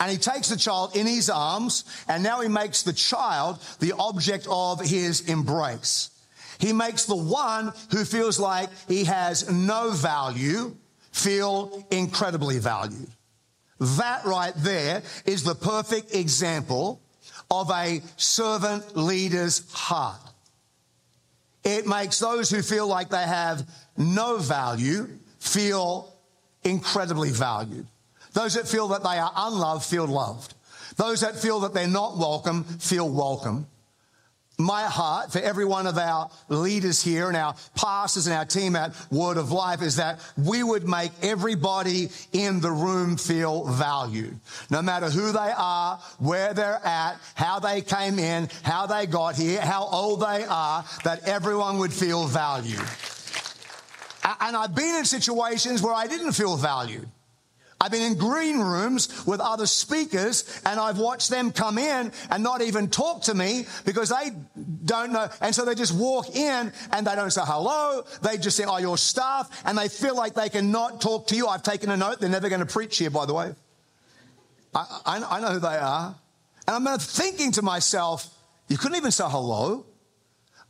And 0.00 0.10
he 0.10 0.16
takes 0.16 0.48
the 0.48 0.56
child 0.56 0.96
in 0.96 1.06
his 1.06 1.28
arms 1.28 1.84
and 2.08 2.22
now 2.22 2.40
he 2.40 2.48
makes 2.48 2.82
the 2.82 2.92
child 2.92 3.58
the 3.80 3.94
object 3.98 4.46
of 4.50 4.80
his 4.80 5.28
embrace. 5.28 6.10
He 6.58 6.72
makes 6.72 7.04
the 7.04 7.16
one 7.16 7.72
who 7.90 8.04
feels 8.04 8.38
like 8.38 8.68
he 8.88 9.04
has 9.04 9.50
no 9.50 9.90
value 9.90 10.76
feel 11.12 11.86
incredibly 11.90 12.58
valued. 12.58 13.08
That 13.80 14.24
right 14.24 14.54
there 14.56 15.02
is 15.24 15.44
the 15.44 15.54
perfect 15.54 16.14
example 16.14 17.00
of 17.50 17.70
a 17.70 18.02
servant 18.16 18.96
leader's 18.96 19.70
heart. 19.72 20.20
It 21.64 21.86
makes 21.86 22.18
those 22.18 22.50
who 22.50 22.62
feel 22.62 22.86
like 22.86 23.08
they 23.08 23.22
have 23.22 23.68
no 23.96 24.38
value 24.38 25.08
feel 25.38 26.12
incredibly 26.64 27.30
valued. 27.30 27.86
Those 28.32 28.54
that 28.54 28.68
feel 28.68 28.88
that 28.88 29.02
they 29.02 29.18
are 29.18 29.32
unloved 29.34 29.84
feel 29.84 30.06
loved. 30.06 30.54
Those 30.96 31.20
that 31.20 31.36
feel 31.36 31.60
that 31.60 31.74
they're 31.74 31.86
not 31.86 32.18
welcome 32.18 32.64
feel 32.64 33.08
welcome 33.08 33.66
my 34.58 34.82
heart 34.82 35.32
for 35.32 35.38
every 35.38 35.64
one 35.64 35.86
of 35.86 35.96
our 35.96 36.28
leaders 36.48 37.00
here 37.00 37.28
and 37.28 37.36
our 37.36 37.54
pastors 37.76 38.26
and 38.26 38.34
our 38.34 38.44
team 38.44 38.74
at 38.74 38.92
Word 39.10 39.36
of 39.36 39.52
Life 39.52 39.82
is 39.82 39.96
that 39.96 40.20
we 40.36 40.64
would 40.64 40.88
make 40.88 41.12
everybody 41.22 42.08
in 42.32 42.60
the 42.60 42.70
room 42.70 43.16
feel 43.16 43.64
valued. 43.64 44.38
No 44.68 44.82
matter 44.82 45.10
who 45.10 45.30
they 45.30 45.52
are, 45.56 45.98
where 46.18 46.54
they're 46.54 46.84
at, 46.84 47.18
how 47.36 47.60
they 47.60 47.82
came 47.82 48.18
in, 48.18 48.48
how 48.62 48.86
they 48.86 49.06
got 49.06 49.36
here, 49.36 49.60
how 49.60 49.84
old 49.84 50.20
they 50.20 50.44
are, 50.44 50.84
that 51.04 51.28
everyone 51.28 51.78
would 51.78 51.92
feel 51.92 52.26
valued. 52.26 52.82
And 54.40 54.56
I've 54.56 54.74
been 54.74 54.96
in 54.96 55.04
situations 55.04 55.82
where 55.82 55.94
I 55.94 56.06
didn't 56.08 56.32
feel 56.32 56.56
valued. 56.56 57.08
I've 57.80 57.92
been 57.92 58.02
in 58.02 58.18
green 58.18 58.58
rooms 58.58 59.24
with 59.24 59.40
other 59.40 59.66
speakers 59.66 60.60
and 60.66 60.80
I've 60.80 60.98
watched 60.98 61.30
them 61.30 61.52
come 61.52 61.78
in 61.78 62.10
and 62.30 62.42
not 62.42 62.60
even 62.60 62.88
talk 62.88 63.22
to 63.24 63.34
me 63.34 63.66
because 63.84 64.08
they 64.08 64.32
don't 64.84 65.12
know. 65.12 65.28
And 65.40 65.54
so 65.54 65.64
they 65.64 65.76
just 65.76 65.94
walk 65.94 66.34
in 66.34 66.72
and 66.90 67.06
they 67.06 67.14
don't 67.14 67.30
say 67.30 67.42
hello. 67.44 68.04
They 68.22 68.36
just 68.36 68.56
say, 68.56 68.64
oh, 68.64 68.78
your 68.78 68.98
staff. 68.98 69.62
And 69.64 69.78
they 69.78 69.88
feel 69.88 70.16
like 70.16 70.34
they 70.34 70.48
cannot 70.48 71.00
talk 71.00 71.28
to 71.28 71.36
you. 71.36 71.46
I've 71.46 71.62
taken 71.62 71.90
a 71.90 71.96
note. 71.96 72.18
They're 72.18 72.28
never 72.28 72.48
going 72.48 72.60
to 72.60 72.66
preach 72.66 72.98
here, 72.98 73.10
by 73.10 73.26
the 73.26 73.34
way. 73.34 73.54
I, 74.74 75.00
I, 75.06 75.36
I 75.36 75.40
know 75.40 75.52
who 75.52 75.60
they 75.60 75.76
are. 75.76 76.16
And 76.66 76.88
I'm 76.88 76.98
thinking 76.98 77.52
to 77.52 77.62
myself, 77.62 78.28
you 78.66 78.76
couldn't 78.76 78.96
even 78.96 79.12
say 79.12 79.24
hello. 79.26 79.86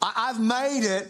I, 0.02 0.12
I've 0.28 0.40
made 0.40 0.84
it 0.84 1.08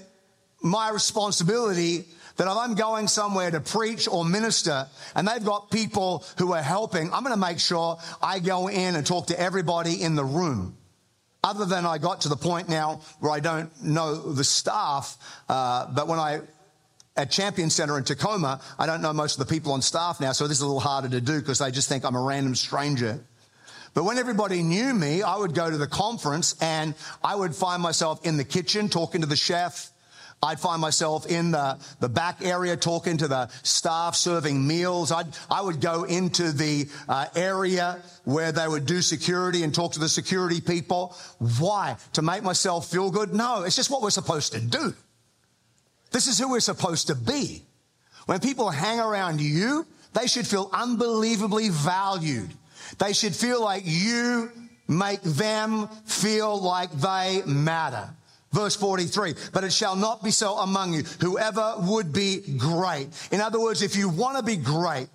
my 0.63 0.91
responsibility 0.91 2.07
that 2.39 2.47
if 2.47 2.57
I'm 2.57 2.75
going 2.75 3.09
somewhere 3.09 3.51
to 3.51 3.61
preach 3.61 4.09
or 4.09 4.25
minister 4.25 4.87
and 5.15 5.29
they've 5.29 5.45
got 5.45 5.71
people 5.71 6.25
who 6.39 6.55
are 6.55 6.63
helping, 6.63 7.13
I'm 7.13 7.23
going 7.23 7.35
to 7.35 7.41
make 7.41 7.59
sure 7.59 7.99
I 8.23 8.39
go 8.39 8.69
in 8.69 8.97
and 8.97 9.07
talk 9.07 9.27
to 9.27 9.39
everybody 9.39 10.01
in 10.03 10.15
the 10.15 10.25
room. 10.25 10.77
Other 11.45 11.65
than 11.65 11.85
I 11.85 11.99
got 11.99 12.23
to 12.23 12.29
the 12.29 12.37
point 12.37 12.69
now 12.69 13.01
where 13.21 13.33
I 13.33 13.41
don't 13.41 13.71
know 13.83 14.33
the 14.33 14.45
staff, 14.45 15.19
uh, 15.49 15.87
but 15.93 16.09
when 16.09 16.19
I 16.19 16.41
at 17.17 17.33
Champion 17.33 17.69
Center 17.69 17.99
in 17.99 18.05
Tacoma, 18.05 18.61
I 18.79 18.87
don't 18.87 19.03
know 19.03 19.13
most 19.13 19.41
of 19.41 19.47
the 19.47 19.53
people 19.53 19.73
on 19.73 19.83
staff 19.83 20.21
now, 20.21 20.31
so 20.31 20.47
this 20.47 20.59
is 20.59 20.63
a 20.63 20.67
little 20.67 20.81
harder 20.81 21.09
to 21.09 21.21
do 21.21 21.41
because 21.41 21.59
they 21.59 21.71
just 21.73 21.89
think 21.89 22.05
I'm 22.05 22.15
a 22.15 22.23
random 22.23 22.55
stranger. 22.55 23.19
But 23.95 24.05
when 24.05 24.19
everybody 24.19 24.63
knew 24.63 24.95
me, 24.95 25.23
I 25.23 25.37
would 25.37 25.55
go 25.55 25.69
to 25.69 25.77
the 25.77 25.89
conference 25.89 26.55
and 26.61 26.95
I 27.25 27.35
would 27.35 27.57
find 27.57 27.83
myself 27.83 28.25
in 28.25 28.37
the 28.37 28.45
kitchen 28.45 28.89
talking 28.89 29.23
to 29.23 29.27
the 29.27 29.35
chef, 29.35 29.91
I'd 30.41 30.61
find 30.61 30.81
myself 30.81 31.27
in 31.27 31.51
the, 31.51 31.79
the 31.99 32.09
back 32.09 32.45
area 32.45 32.77
talking 32.77 33.17
to 33.19 33.29
the 33.29 33.49
staff 33.65 34.15
serving 34.15 34.65
meals. 34.65 35.11
I'd, 35.11 35.27
I 35.51 35.61
would 35.61 35.81
go 35.81 36.05
into 36.05 36.53
the 36.53 36.89
uh, 37.09 37.27
area 37.35 38.01
where 38.25 38.53
they 38.53 38.69
would 38.69 38.87
do 38.87 39.03
security 39.03 39.65
and 39.65 39.75
talk 39.75 39.93
to 39.93 39.99
the 39.99 40.09
security 40.09 40.61
people. 40.61 41.17
Why? 41.59 41.97
To 42.13 42.23
make 42.23 42.45
myself 42.45 42.89
feel 42.89 43.11
good? 43.11 43.35
No, 43.35 43.65
it's 43.65 43.75
just 43.75 43.91
what 43.91 44.01
we're 44.01 44.11
supposed 44.11 44.53
to 44.53 44.61
do. 44.61 44.95
This 46.13 46.29
is 46.29 46.39
who 46.39 46.51
we're 46.51 46.61
supposed 46.61 47.09
to 47.09 47.17
be. 47.17 47.65
When 48.27 48.39
people 48.39 48.71
hang 48.71 49.01
around 49.01 49.41
you, 49.41 49.87
they 50.15 50.27
should 50.27 50.47
feel 50.47 50.71
unbelievably 50.73 51.71
valued. 51.71 52.51
They 52.99 53.13
should 53.13 53.35
feel 53.35 53.63
like 53.63 53.83
you 53.85 54.53
make 54.87 55.21
them 55.23 55.89
feel 56.07 56.61
like 56.61 56.93
they 56.93 57.43
matter. 57.45 58.09
Verse 58.53 58.77
43, 58.77 59.35
but 59.53 59.63
it 59.63 59.73
shall 59.73 59.95
not 59.95 60.25
be 60.25 60.31
so 60.31 60.57
among 60.57 60.95
you, 60.95 61.03
whoever 61.21 61.75
would 61.81 62.13
be 62.13 62.41
great. 62.57 63.09
In 63.31 63.43
other 63.43 63.61
words, 63.61 63.83
if 63.83 63.95
you 63.95 64.09
want 64.09 64.39
to 64.39 64.43
be 64.43 64.57
great, 64.57 65.09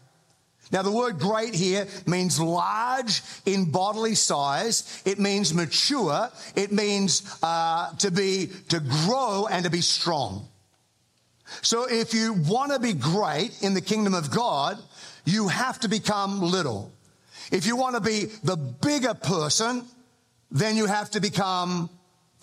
now, 0.73 0.81
the 0.81 0.91
word 0.91 1.19
great 1.19 1.53
here 1.53 1.85
means 2.07 2.39
large 2.39 3.21
in 3.45 3.69
bodily 3.69 4.15
size. 4.15 5.03
It 5.05 5.19
means 5.19 5.53
mature. 5.53 6.29
It 6.55 6.71
means 6.71 7.37
uh, 7.43 7.93
to 7.97 8.09
be, 8.09 8.49
to 8.69 8.79
grow 8.79 9.47
and 9.51 9.65
to 9.65 9.69
be 9.69 9.81
strong. 9.81 10.47
So, 11.61 11.85
if 11.87 12.15
you 12.15 12.33
want 12.33 12.71
to 12.71 12.79
be 12.79 12.93
great 12.93 13.61
in 13.61 13.75
the 13.75 13.81
kingdom 13.81 14.15
of 14.15 14.31
God, 14.31 14.79
you 15.25 15.47
have 15.47 15.79
to 15.81 15.87
become 15.87 16.41
little. 16.41 16.91
If 17.51 17.67
you 17.67 17.75
want 17.75 17.95
to 17.95 18.01
be 18.01 18.25
the 18.43 18.57
bigger 18.57 19.13
person, 19.13 19.85
then 20.49 20.75
you 20.75 20.87
have 20.87 21.11
to 21.11 21.19
become 21.19 21.87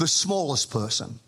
the 0.00 0.08
smallest 0.08 0.70
person. 0.70 1.20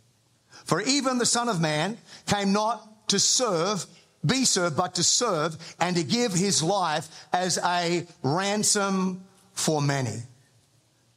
For 0.65 0.81
even 0.81 1.19
the 1.19 1.27
Son 1.27 1.49
of 1.51 1.61
Man 1.61 1.99
came 2.27 2.53
not 2.53 3.09
to 3.09 3.19
serve, 3.21 3.85
be 4.25 4.47
served, 4.47 4.79
but 4.79 4.95
to 4.95 5.05
serve 5.05 5.57
and 5.79 5.95
to 5.97 6.03
give 6.03 6.33
his 6.33 6.63
life 6.63 7.07
as 7.35 7.59
a 7.59 8.07
ransom 8.23 9.23
for 9.53 9.83
many. 9.83 10.23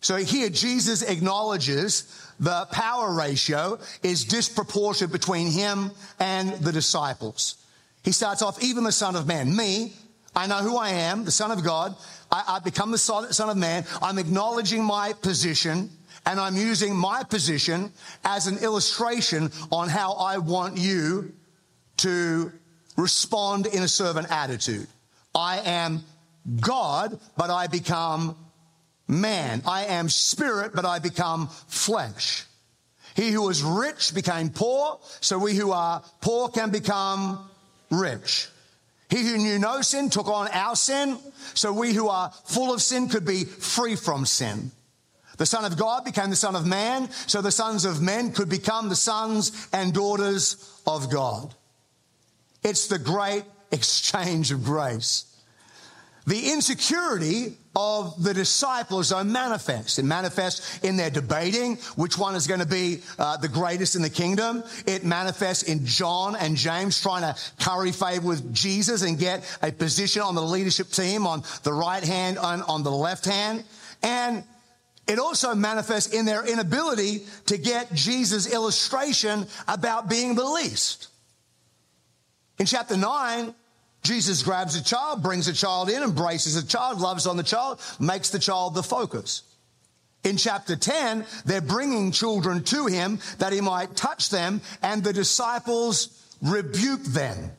So 0.02 0.18
here 0.18 0.50
Jesus 0.50 1.02
acknowledges 1.02 2.04
the 2.42 2.68
power 2.72 3.14
ratio 3.14 3.80
is 4.04 4.26
disproportionate 4.26 5.14
between 5.14 5.48
him 5.48 5.92
and 6.20 6.52
the 6.56 6.74
disciples. 6.74 7.56
He 8.04 8.12
starts 8.12 8.42
off, 8.42 8.62
even 8.62 8.84
the 8.84 8.92
Son 8.92 9.16
of 9.16 9.28
Man, 9.28 9.56
me, 9.56 9.94
I 10.36 10.48
know 10.48 10.58
who 10.58 10.76
I 10.76 10.90
am, 10.90 11.24
the 11.24 11.32
Son 11.32 11.52
of 11.52 11.64
God. 11.64 11.96
I, 12.30 12.44
I 12.56 12.60
become 12.60 12.92
the 12.92 12.98
Son 12.98 13.50
of 13.50 13.58
Man. 13.58 13.86
I'm 14.02 14.20
acknowledging 14.20 14.84
my 14.84 15.14
position. 15.14 15.90
And 16.26 16.40
I'm 16.40 16.56
using 16.56 16.96
my 16.96 17.24
position 17.24 17.92
as 18.24 18.48
an 18.48 18.58
illustration 18.58 19.52
on 19.72 19.90
how 19.90 20.14
I 20.14 20.40
want 20.40 20.78
you 20.78 21.34
to 21.98 22.52
respond 22.98 23.68
in 23.68 23.84
a 23.84 23.88
servant 23.88 24.32
attitude. 24.32 24.88
I 25.34 25.60
am 25.60 26.04
God, 26.60 27.20
but 27.38 27.50
I 27.50 27.68
become 27.68 28.36
man. 29.08 29.62
I 29.66 29.86
am 29.86 30.10
spirit, 30.10 30.72
but 30.74 30.86
I 30.86 31.00
become 31.00 31.48
flesh. 31.68 32.46
He 33.16 33.32
who 33.32 33.44
was 33.44 33.64
rich 33.64 34.14
became 34.14 34.50
poor, 34.50 35.00
so 35.22 35.38
we 35.38 35.56
who 35.56 35.72
are 35.72 36.04
poor 36.22 36.50
can 36.50 36.70
become 36.70 37.50
rich. 37.90 38.50
He 39.10 39.24
who 39.24 39.38
knew 39.38 39.60
no 39.60 39.82
sin 39.82 40.10
took 40.10 40.28
on 40.28 40.48
our 40.50 40.76
sin, 40.76 41.18
so 41.54 41.72
we 41.72 41.94
who 41.94 42.10
are 42.10 42.32
full 42.46 42.74
of 42.74 42.82
sin 42.82 43.08
could 43.08 43.26
be 43.26 43.46
free 43.46 43.96
from 43.96 44.26
sin. 44.26 44.72
The 45.38 45.46
Son 45.46 45.66
of 45.66 45.78
God 45.78 46.06
became 46.06 46.30
the 46.30 46.36
Son 46.36 46.56
of 46.56 46.66
Man, 46.66 47.10
so 47.28 47.42
the 47.42 47.52
sons 47.52 47.86
of 47.86 48.02
men 48.02 48.32
could 48.32 48.50
become 48.50 48.90
the 48.90 48.96
sons 48.96 49.68
and 49.74 49.94
daughters 49.94 50.82
of 50.88 51.12
God. 51.12 51.54
It's 52.64 52.88
the 52.88 53.00
great 53.00 53.44
exchange 53.72 54.52
of 54.52 54.64
grace. 54.64 55.32
The 56.28 56.52
insecurity 56.52 57.56
of 57.76 58.24
the 58.24 58.34
disciples 58.34 59.12
are 59.12 59.24
manifest. 59.24 60.00
It 60.00 60.06
manifests 60.06 60.80
in 60.80 60.98
their 60.98 61.12
debating 61.12 61.76
which 61.96 62.18
one 62.18 62.34
is 62.34 62.48
going 62.48 62.62
to 62.62 62.66
be 62.66 63.02
uh, 63.20 63.38
the 63.38 63.48
greatest 63.48 63.96
in 63.96 64.02
the 64.02 64.10
kingdom. 64.10 64.64
It 64.88 65.04
manifests 65.04 65.64
in 65.64 65.86
John 65.86 66.36
and 66.36 66.56
James 66.56 67.00
trying 67.00 67.22
to 67.22 67.40
curry 67.60 67.92
favor 67.92 68.26
with 68.26 68.56
Jesus 68.56 69.04
and 69.04 69.20
get 69.20 69.44
a 69.62 69.72
position 69.72 70.24
on 70.24 70.34
the 70.34 70.42
leadership 70.42 70.90
team 70.90 71.28
on 71.28 71.44
the 71.62 71.74
right 71.74 72.04
hand 72.04 72.40
and 72.42 72.64
on 72.64 72.82
the 72.82 72.92
left 72.92 73.26
hand. 73.26 73.64
And 74.02 74.44
it 75.08 75.20
also 75.20 75.54
manifests 75.54 76.14
in 76.14 76.26
their 76.26 76.46
inability 76.46 77.24
to 77.48 77.58
get 77.58 77.94
Jesus' 77.94 78.52
illustration 78.52 79.48
about 79.68 80.10
being 80.10 80.36
the 80.36 80.46
least. 80.46 81.10
In 82.58 82.66
chapter 82.66 82.98
9, 82.98 83.54
Jesus 84.02 84.44
grabs 84.44 84.76
a 84.76 84.84
child, 84.84 85.22
brings 85.22 85.48
a 85.48 85.54
child 85.54 85.90
in, 85.90 86.02
embraces 86.02 86.56
a 86.56 86.66
child, 86.66 87.00
loves 87.00 87.28
on 87.28 87.38
the 87.38 87.44
child, 87.44 87.80
makes 88.00 88.30
the 88.30 88.40
child 88.40 88.74
the 88.74 88.84
focus. 88.84 89.44
In 90.24 90.38
chapter 90.38 90.76
10, 90.76 91.26
they're 91.46 91.62
bringing 91.62 92.12
children 92.12 92.64
to 92.64 92.88
him 92.88 93.20
that 93.38 93.54
he 93.54 93.62
might 93.62 93.96
touch 93.96 94.30
them, 94.30 94.62
and 94.82 95.04
the 95.04 95.14
disciples 95.14 96.36
rebuke 96.42 97.04
them. 97.04 97.52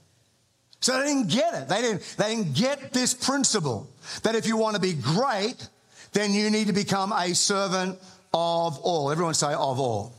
So 0.80 0.98
they 0.98 1.06
didn't 1.06 1.28
get 1.28 1.54
it. 1.54 1.68
They 1.68 1.80
didn't, 1.80 2.14
they 2.18 2.34
didn't 2.34 2.54
get 2.54 2.92
this 2.92 3.14
principle 3.14 3.88
that 4.22 4.34
if 4.34 4.46
you 4.46 4.56
want 4.56 4.74
to 4.74 4.80
be 4.80 4.94
great, 4.94 5.68
then 6.16 6.32
you 6.32 6.48
need 6.48 6.68
to 6.68 6.72
become 6.72 7.12
a 7.12 7.34
servant 7.34 7.98
of 8.32 8.78
all. 8.78 9.10
Everyone 9.10 9.34
say 9.34 9.52
of 9.52 9.78
all. 9.78 10.14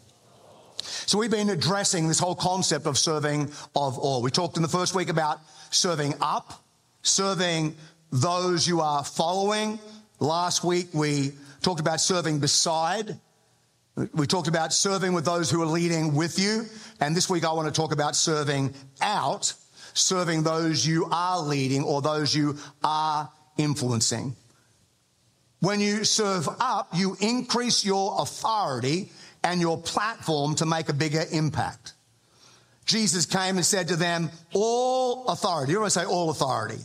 So 0.83 1.17
we've 1.17 1.31
been 1.31 1.49
addressing 1.49 2.07
this 2.07 2.19
whole 2.19 2.35
concept 2.35 2.85
of 2.85 2.99
serving 2.99 3.51
of 3.75 3.97
all. 3.97 4.21
We 4.21 4.29
talked 4.29 4.57
in 4.57 4.61
the 4.61 4.69
first 4.69 4.93
week 4.93 5.09
about 5.09 5.39
serving 5.71 6.13
up, 6.21 6.63
serving 7.01 7.75
those 8.11 8.67
you 8.67 8.81
are 8.81 9.03
following. 9.03 9.79
Last 10.19 10.63
week 10.63 10.89
we 10.93 11.31
talked 11.63 11.79
about 11.79 11.99
serving 11.99 12.39
beside. 12.41 13.17
We 14.13 14.27
talked 14.27 14.47
about 14.47 14.73
serving 14.73 15.13
with 15.13 15.25
those 15.25 15.49
who 15.49 15.63
are 15.63 15.65
leading 15.65 16.13
with 16.13 16.37
you. 16.37 16.65
And 16.99 17.15
this 17.15 17.27
week 17.27 17.43
I 17.43 17.53
want 17.53 17.73
to 17.73 17.73
talk 17.73 17.91
about 17.91 18.15
serving 18.15 18.75
out, 19.01 19.51
serving 19.95 20.43
those 20.43 20.85
you 20.85 21.07
are 21.11 21.41
leading 21.41 21.83
or 21.83 22.03
those 22.03 22.35
you 22.35 22.57
are 22.83 23.31
influencing. 23.57 24.35
When 25.59 25.79
you 25.79 26.03
serve 26.03 26.47
up, 26.59 26.89
you 26.93 27.17
increase 27.19 27.83
your 27.83 28.21
authority 28.21 29.11
and 29.43 29.59
your 29.59 29.77
platform 29.77 30.55
to 30.55 30.65
make 30.65 30.89
a 30.89 30.93
bigger 30.93 31.23
impact. 31.31 31.93
Jesus 32.85 33.25
came 33.25 33.57
and 33.57 33.65
said 33.65 33.89
to 33.89 33.95
them, 33.95 34.29
All 34.53 35.27
authority, 35.27 35.73
you 35.73 35.79
want 35.79 35.91
to 35.91 35.99
say 35.99 36.05
all 36.05 36.29
authority? 36.29 36.79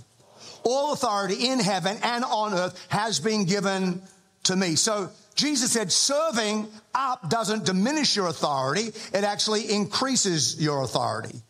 All 0.65 0.93
authority 0.93 1.49
in 1.49 1.59
heaven 1.59 1.97
and 2.03 2.25
on 2.25 2.55
earth 2.55 2.87
has 2.89 3.21
been 3.21 3.45
given 3.45 4.03
to 4.45 4.57
me. 4.57 4.77
So 4.77 5.11
Jesus 5.35 5.73
said, 5.73 5.91
serving 5.91 6.69
up 6.95 7.29
doesn't 7.29 7.65
diminish 7.65 8.17
your 8.17 8.29
authority, 8.29 8.89
it 9.13 9.25
actually 9.25 9.73
increases 9.73 10.61
your 10.61 10.83
authority. 10.83 11.43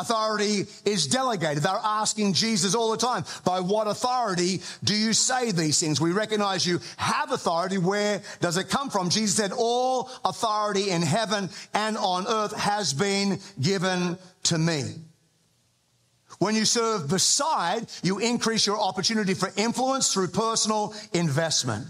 Authority 0.00 0.64
is 0.84 1.06
delegated. 1.06 1.62
They're 1.62 1.78
asking 1.82 2.32
Jesus 2.32 2.74
all 2.74 2.90
the 2.90 2.96
time, 2.96 3.24
by 3.44 3.60
what 3.60 3.86
authority 3.86 4.60
do 4.82 4.94
you 4.94 5.12
say 5.12 5.52
these 5.52 5.78
things? 5.78 6.00
We 6.00 6.12
recognize 6.12 6.66
you 6.66 6.80
have 6.96 7.32
authority. 7.32 7.76
Where 7.76 8.22
does 8.40 8.56
it 8.56 8.70
come 8.70 8.88
from? 8.88 9.10
Jesus 9.10 9.36
said, 9.36 9.52
all 9.56 10.10
authority 10.24 10.90
in 10.90 11.02
heaven 11.02 11.50
and 11.74 11.98
on 11.98 12.26
earth 12.26 12.56
has 12.56 12.94
been 12.94 13.38
given 13.60 14.16
to 14.44 14.56
me. 14.56 14.94
When 16.38 16.54
you 16.54 16.64
serve 16.64 17.10
beside, 17.10 17.86
you 18.02 18.18
increase 18.18 18.66
your 18.66 18.78
opportunity 18.78 19.34
for 19.34 19.52
influence 19.56 20.14
through 20.14 20.28
personal 20.28 20.94
investment. 21.12 21.86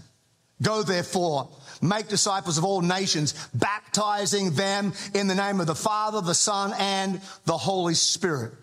Go 0.61 0.83
therefore 0.83 1.49
Make 1.81 2.07
disciples 2.07 2.57
of 2.57 2.63
all 2.63 2.81
nations, 2.81 3.33
baptizing 3.53 4.51
them 4.51 4.93
in 5.13 5.27
the 5.27 5.35
name 5.35 5.59
of 5.59 5.67
the 5.67 5.75
Father, 5.75 6.21
the 6.21 6.35
Son, 6.35 6.73
and 6.77 7.19
the 7.45 7.57
Holy 7.57 7.95
Spirit. 7.95 8.53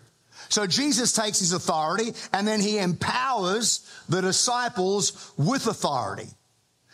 So 0.47 0.65
Jesus 0.65 1.13
takes 1.13 1.39
his 1.39 1.53
authority 1.53 2.13
and 2.33 2.47
then 2.47 2.59
he 2.59 2.79
empowers 2.79 3.87
the 4.09 4.21
disciples 4.21 5.31
with 5.37 5.67
authority. 5.67 6.27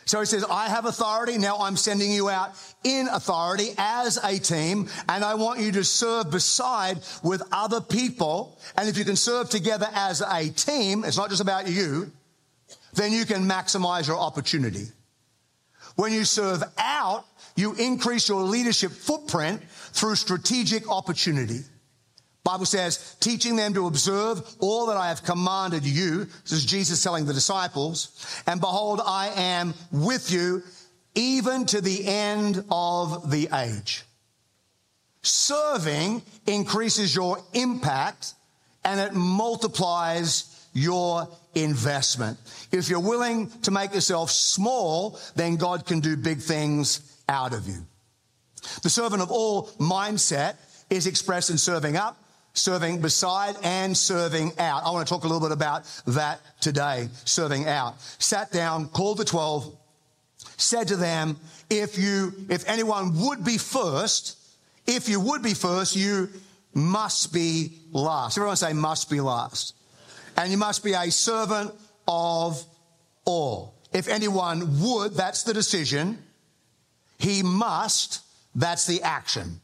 So 0.04 0.20
he 0.20 0.26
says, 0.26 0.44
I 0.48 0.68
have 0.68 0.84
authority. 0.84 1.36
Now 1.36 1.58
I'm 1.58 1.76
sending 1.76 2.12
you 2.12 2.30
out 2.30 2.52
in 2.84 3.08
authority 3.08 3.70
as 3.76 4.18
a 4.22 4.38
team. 4.38 4.88
And 5.08 5.24
I 5.24 5.34
want 5.34 5.58
you 5.60 5.72
to 5.72 5.84
serve 5.84 6.30
beside 6.30 7.00
with 7.24 7.42
other 7.50 7.80
people. 7.80 8.56
And 8.76 8.88
if 8.88 8.96
you 8.96 9.04
can 9.04 9.16
serve 9.16 9.50
together 9.50 9.88
as 9.92 10.22
a 10.22 10.48
team, 10.50 11.04
it's 11.04 11.16
not 11.16 11.30
just 11.30 11.42
about 11.42 11.68
you, 11.68 12.12
then 12.94 13.12
you 13.12 13.24
can 13.24 13.48
maximize 13.48 14.06
your 14.06 14.18
opportunity. 14.18 14.86
When 15.96 16.12
you 16.12 16.24
serve 16.24 16.62
out, 16.78 17.24
you 17.56 17.74
increase 17.74 18.28
your 18.28 18.42
leadership 18.42 18.92
footprint 18.92 19.62
through 19.92 20.16
strategic 20.16 20.88
opportunity. 20.90 21.60
Bible 22.44 22.66
says, 22.66 23.16
teaching 23.18 23.56
them 23.56 23.74
to 23.74 23.88
observe 23.88 24.40
all 24.60 24.86
that 24.86 24.96
I 24.96 25.08
have 25.08 25.24
commanded 25.24 25.84
you. 25.84 26.26
This 26.44 26.52
is 26.52 26.64
Jesus 26.64 27.02
telling 27.02 27.26
the 27.26 27.32
disciples. 27.32 28.42
And 28.46 28.60
behold, 28.60 29.00
I 29.04 29.32
am 29.34 29.74
with 29.90 30.30
you 30.30 30.62
even 31.16 31.66
to 31.66 31.80
the 31.80 32.06
end 32.06 32.62
of 32.70 33.32
the 33.32 33.48
age. 33.52 34.04
Serving 35.22 36.22
increases 36.46 37.16
your 37.16 37.38
impact 37.52 38.34
and 38.84 39.00
it 39.00 39.12
multiplies 39.12 40.55
your 40.76 41.26
investment. 41.54 42.38
If 42.70 42.90
you're 42.90 43.00
willing 43.00 43.50
to 43.62 43.70
make 43.70 43.94
yourself 43.94 44.30
small, 44.30 45.18
then 45.34 45.56
God 45.56 45.86
can 45.86 46.00
do 46.00 46.16
big 46.16 46.38
things 46.38 47.18
out 47.28 47.54
of 47.54 47.66
you. 47.66 47.86
The 48.82 48.90
servant 48.90 49.22
of 49.22 49.30
all 49.30 49.68
mindset 49.80 50.56
is 50.90 51.06
expressed 51.06 51.48
in 51.48 51.56
serving 51.56 51.96
up, 51.96 52.22
serving 52.52 53.00
beside, 53.00 53.56
and 53.62 53.96
serving 53.96 54.52
out. 54.58 54.84
I 54.84 54.90
want 54.90 55.08
to 55.08 55.12
talk 55.12 55.24
a 55.24 55.28
little 55.28 55.48
bit 55.48 55.52
about 55.52 55.84
that 56.08 56.40
today, 56.60 57.08
serving 57.24 57.66
out. 57.66 57.98
Sat 58.18 58.52
down, 58.52 58.88
called 58.88 59.18
the 59.18 59.24
12, 59.24 59.74
said 60.58 60.88
to 60.88 60.96
them, 60.96 61.38
if 61.70 61.98
you, 61.98 62.34
if 62.50 62.68
anyone 62.68 63.18
would 63.26 63.44
be 63.44 63.56
first, 63.56 64.36
if 64.86 65.08
you 65.08 65.20
would 65.20 65.42
be 65.42 65.54
first, 65.54 65.96
you 65.96 66.28
must 66.74 67.32
be 67.32 67.78
last. 67.92 68.36
Everyone 68.36 68.56
say 68.56 68.74
must 68.74 69.08
be 69.08 69.22
last 69.22 69.75
and 70.36 70.50
you 70.50 70.58
must 70.58 70.84
be 70.84 70.92
a 70.92 71.10
servant 71.10 71.72
of 72.06 72.62
all. 73.24 73.74
If 73.92 74.08
anyone 74.08 74.80
would, 74.82 75.14
that's 75.14 75.42
the 75.42 75.54
decision. 75.54 76.18
He 77.18 77.42
must, 77.42 78.22
that's 78.54 78.86
the 78.86 79.02
action. 79.02 79.60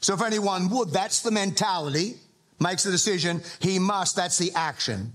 So 0.00 0.14
if 0.14 0.22
anyone 0.22 0.68
would, 0.70 0.90
that's 0.90 1.22
the 1.22 1.30
mentality, 1.30 2.16
makes 2.58 2.82
the 2.82 2.90
decision. 2.90 3.40
He 3.60 3.78
must, 3.78 4.16
that's 4.16 4.38
the 4.38 4.52
action. 4.54 5.14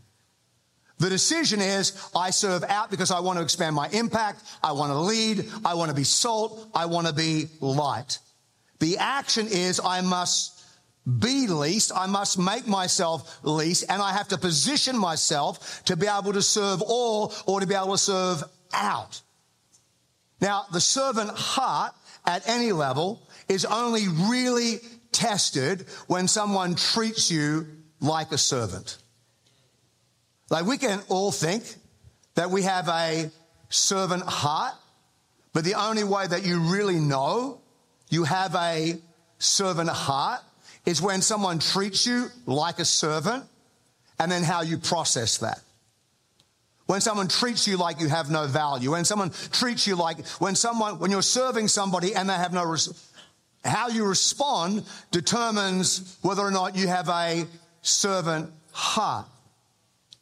The 1.00 1.10
decision 1.10 1.62
is 1.62 2.10
I 2.16 2.32
serve 2.32 2.64
out 2.64 2.90
because 2.90 3.12
I 3.12 3.20
want 3.20 3.38
to 3.38 3.44
expand 3.44 3.76
my 3.76 3.88
impact. 3.90 4.42
I 4.64 4.72
want 4.72 4.92
to 4.92 4.98
lead. 4.98 5.46
I 5.64 5.76
want 5.76 5.90
to 5.90 5.96
be 5.96 6.04
salt. 6.04 6.68
I 6.74 6.88
want 6.88 7.06
to 7.06 7.14
be 7.14 7.50
light. 7.60 8.18
The 8.80 8.98
action 8.98 9.48
is 9.48 9.80
I 9.80 10.02
must 10.02 10.57
be 11.08 11.48
least. 11.48 11.92
I 11.96 12.06
must 12.08 12.38
make 12.38 12.68
myself 12.68 13.40
least 13.44 13.86
and 13.90 14.02
I 14.02 14.12
have 14.12 14.28
to 14.30 14.38
position 14.38 14.98
myself 14.98 15.84
to 15.86 15.96
be 15.96 16.08
able 16.08 16.34
to 16.34 16.42
serve 16.42 16.82
all 16.82 17.34
or 17.46 17.62
to 17.62 17.68
be 17.68 17.76
able 17.76 17.94
to 17.94 17.98
serve 17.98 18.44
out. 18.74 19.22
Now, 20.42 20.66
the 20.72 20.82
servant 20.82 21.32
heart 21.32 21.94
at 22.26 22.48
any 22.48 22.72
level 22.72 23.22
is 23.48 23.66
only 23.66 24.08
really 24.30 24.80
tested 25.12 25.86
when 26.08 26.28
someone 26.28 26.76
treats 26.76 27.32
you 27.32 27.68
like 28.00 28.32
a 28.32 28.38
servant. 28.38 28.98
Like 30.50 30.66
we 30.66 30.78
can 30.78 31.02
all 31.10 31.32
think 31.32 31.64
that 32.36 32.52
we 32.52 32.64
have 32.64 32.88
a 32.88 33.32
servant 33.70 34.24
heart, 34.24 34.76
but 35.54 35.64
the 35.64 35.74
only 35.74 36.04
way 36.04 36.28
that 36.28 36.46
you 36.46 36.60
really 36.60 37.00
know 37.00 37.62
you 38.10 38.24
have 38.26 38.56
a 38.56 39.00
servant 39.40 39.90
heart 39.90 40.42
is 40.88 41.02
when 41.02 41.22
someone 41.22 41.60
treats 41.60 42.08
you 42.08 42.30
like 42.46 42.80
a 42.80 42.86
servant 42.86 43.44
and 44.20 44.32
then 44.32 44.42
how 44.42 44.62
you 44.62 44.78
process 44.78 45.40
that. 45.40 45.60
When 46.86 47.02
someone 47.02 47.28
treats 47.28 47.68
you 47.68 47.76
like 47.76 48.00
you 48.00 48.08
have 48.08 48.32
no 48.32 48.48
value, 48.48 48.92
when 48.92 49.04
someone 49.04 49.32
treats 49.52 49.86
you 49.86 49.98
like, 49.98 50.26
when 50.40 50.56
someone, 50.56 50.98
when 51.00 51.12
you're 51.12 51.22
serving 51.22 51.68
somebody 51.68 52.16
and 52.16 52.30
they 52.30 52.34
have 52.34 52.54
no, 52.54 52.64
res- 52.64 53.12
how 53.66 53.90
you 53.90 54.06
respond 54.06 54.86
determines 55.12 56.18
whether 56.22 56.42
or 56.42 56.52
not 56.52 56.78
you 56.78 56.88
have 56.88 57.10
a 57.10 57.46
servant 57.82 58.50
heart. 58.72 59.28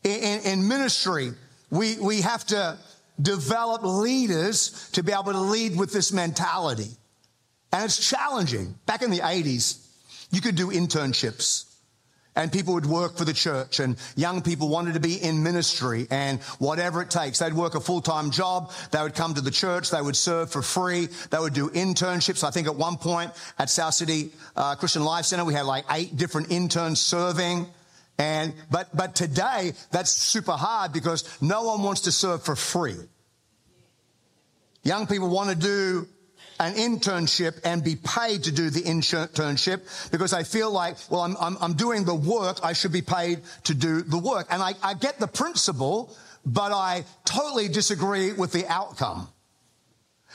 In, 0.04 0.20
in, 0.20 0.40
in 0.46 0.68
ministry, 0.68 1.34
we, 1.70 2.00
we 2.00 2.22
have 2.22 2.44
to 2.48 2.80
develop 3.22 3.84
leaders 3.84 4.90
to 4.94 5.04
be 5.04 5.12
able 5.12 5.32
to 5.32 5.40
lead 5.40 5.78
with 5.78 5.94
this 5.94 6.12
mentality. 6.12 6.90
And 7.72 7.86
it's 7.86 8.10
challenging. 8.10 8.74
Back 8.88 9.04
in 9.04 9.12
the 9.12 9.20
80s, 9.20 9.85
you 10.36 10.42
could 10.42 10.56
do 10.56 10.68
internships 10.68 11.74
and 12.36 12.52
people 12.52 12.74
would 12.74 12.86
work 12.86 13.16
for 13.18 13.24
the 13.24 13.32
church 13.32 13.80
and 13.80 13.96
young 14.18 14.42
people 14.42 14.68
wanted 14.68 14.96
to 14.96 15.00
be 15.00 15.16
in 15.16 15.42
ministry 15.42 16.08
and 16.12 16.42
whatever 16.60 17.02
it 17.02 17.10
takes. 17.10 17.40
They'd 17.40 17.54
work 17.54 17.76
a 17.76 17.80
full-time 17.80 18.32
job. 18.32 18.74
They 18.92 19.02
would 19.02 19.16
come 19.16 19.34
to 19.36 19.42
the 19.42 19.50
church. 19.50 19.92
They 19.92 20.02
would 20.02 20.18
serve 20.18 20.52
for 20.52 20.62
free. 20.62 21.08
They 21.30 21.40
would 21.40 21.54
do 21.54 21.70
internships. 21.70 22.44
I 22.44 22.52
think 22.52 22.68
at 22.68 22.76
one 22.76 22.98
point 22.98 23.32
at 23.58 23.70
South 23.70 23.94
City 23.94 24.32
uh, 24.58 24.76
Christian 24.76 25.06
Life 25.06 25.24
Center, 25.24 25.46
we 25.46 25.54
had 25.54 25.66
like 25.66 25.86
eight 25.90 26.18
different 26.18 26.52
interns 26.52 27.00
serving. 27.00 27.68
And, 28.18 28.54
but, 28.70 28.90
but 28.94 29.16
today 29.16 29.72
that's 29.92 30.12
super 30.12 30.54
hard 30.54 30.92
because 30.92 31.42
no 31.42 31.64
one 31.64 31.82
wants 31.82 32.02
to 32.02 32.12
serve 32.12 32.44
for 32.44 32.58
free. 32.58 32.98
Young 34.84 35.08
people 35.08 35.30
want 35.30 35.50
to 35.50 35.56
do 35.56 36.08
an 36.60 36.74
internship 36.76 37.60
and 37.64 37.84
be 37.84 37.96
paid 37.96 38.44
to 38.44 38.52
do 38.52 38.70
the 38.70 38.82
internship 38.82 40.12
because 40.12 40.34
I 40.34 40.44
feel 40.44 40.72
like, 40.72 40.98
well, 41.10 41.22
I'm, 41.22 41.36
I'm, 41.40 41.58
I'm 41.62 41.74
doing 41.74 42.06
the 42.06 42.16
work. 42.16 42.60
I 42.64 42.74
should 42.74 42.94
be 42.94 43.02
paid 43.02 43.42
to 43.66 43.74
do 43.74 44.02
the 44.02 44.18
work. 44.18 44.48
And 44.50 44.62
I, 44.62 44.74
I 44.82 44.94
get 44.94 45.20
the 45.20 45.28
principle, 45.28 46.16
but 46.46 46.72
I 46.72 47.06
totally 47.26 47.68
disagree 47.68 48.32
with 48.34 48.52
the 48.52 48.66
outcome. 48.68 49.28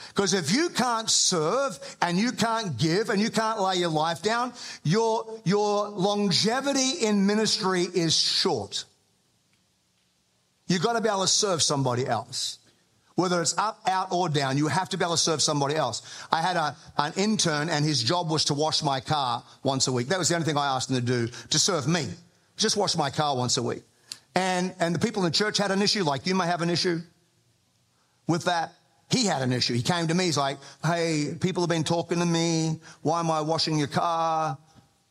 Because 0.09 0.33
if 0.33 0.51
you 0.51 0.69
can't 0.69 1.09
serve 1.09 1.77
and 2.01 2.17
you 2.17 2.31
can't 2.31 2.77
give 2.77 3.09
and 3.09 3.21
you 3.21 3.29
can't 3.29 3.61
lay 3.61 3.75
your 3.75 3.89
life 3.89 4.21
down, 4.21 4.53
your, 4.83 5.39
your 5.43 5.89
longevity 5.89 7.05
in 7.05 7.25
ministry 7.25 7.83
is 7.83 8.17
short. 8.17 8.85
You've 10.67 10.81
got 10.81 10.93
to 10.93 11.01
be 11.01 11.09
able 11.09 11.21
to 11.21 11.27
serve 11.27 11.61
somebody 11.61 12.07
else. 12.07 12.59
Whether 13.15 13.41
it's 13.41 13.57
up, 13.57 13.81
out, 13.87 14.11
or 14.11 14.29
down, 14.29 14.57
you 14.57 14.67
have 14.67 14.89
to 14.89 14.97
be 14.97 15.03
able 15.03 15.15
to 15.15 15.21
serve 15.21 15.41
somebody 15.41 15.75
else. 15.75 16.01
I 16.31 16.41
had 16.41 16.55
a, 16.55 16.75
an 16.97 17.13
intern 17.17 17.69
and 17.69 17.83
his 17.83 18.01
job 18.01 18.29
was 18.29 18.45
to 18.45 18.53
wash 18.53 18.81
my 18.81 18.99
car 18.99 19.43
once 19.63 19.87
a 19.87 19.91
week. 19.91 20.07
That 20.07 20.17
was 20.17 20.29
the 20.29 20.35
only 20.35 20.45
thing 20.45 20.57
I 20.57 20.75
asked 20.75 20.89
him 20.89 20.95
to 20.95 21.01
do 21.01 21.27
to 21.27 21.59
serve 21.59 21.87
me. 21.87 22.07
Just 22.57 22.77
wash 22.77 22.95
my 22.95 23.09
car 23.09 23.35
once 23.35 23.57
a 23.57 23.63
week. 23.63 23.83
And, 24.35 24.73
and 24.79 24.95
the 24.95 24.99
people 24.99 25.25
in 25.25 25.31
the 25.31 25.37
church 25.37 25.57
had 25.57 25.71
an 25.71 25.81
issue, 25.81 26.03
like 26.03 26.25
you 26.25 26.35
may 26.35 26.45
have 26.45 26.61
an 26.61 26.69
issue 26.69 26.99
with 28.27 28.45
that. 28.45 28.71
He 29.09 29.25
had 29.25 29.41
an 29.41 29.51
issue. 29.51 29.73
He 29.73 29.81
came 29.81 30.07
to 30.07 30.13
me. 30.13 30.25
He's 30.25 30.37
like, 30.37 30.57
Hey, 30.83 31.35
people 31.39 31.63
have 31.63 31.69
been 31.69 31.83
talking 31.83 32.19
to 32.19 32.25
me. 32.25 32.79
Why 33.01 33.19
am 33.19 33.29
I 33.29 33.41
washing 33.41 33.77
your 33.77 33.89
car? 33.89 34.57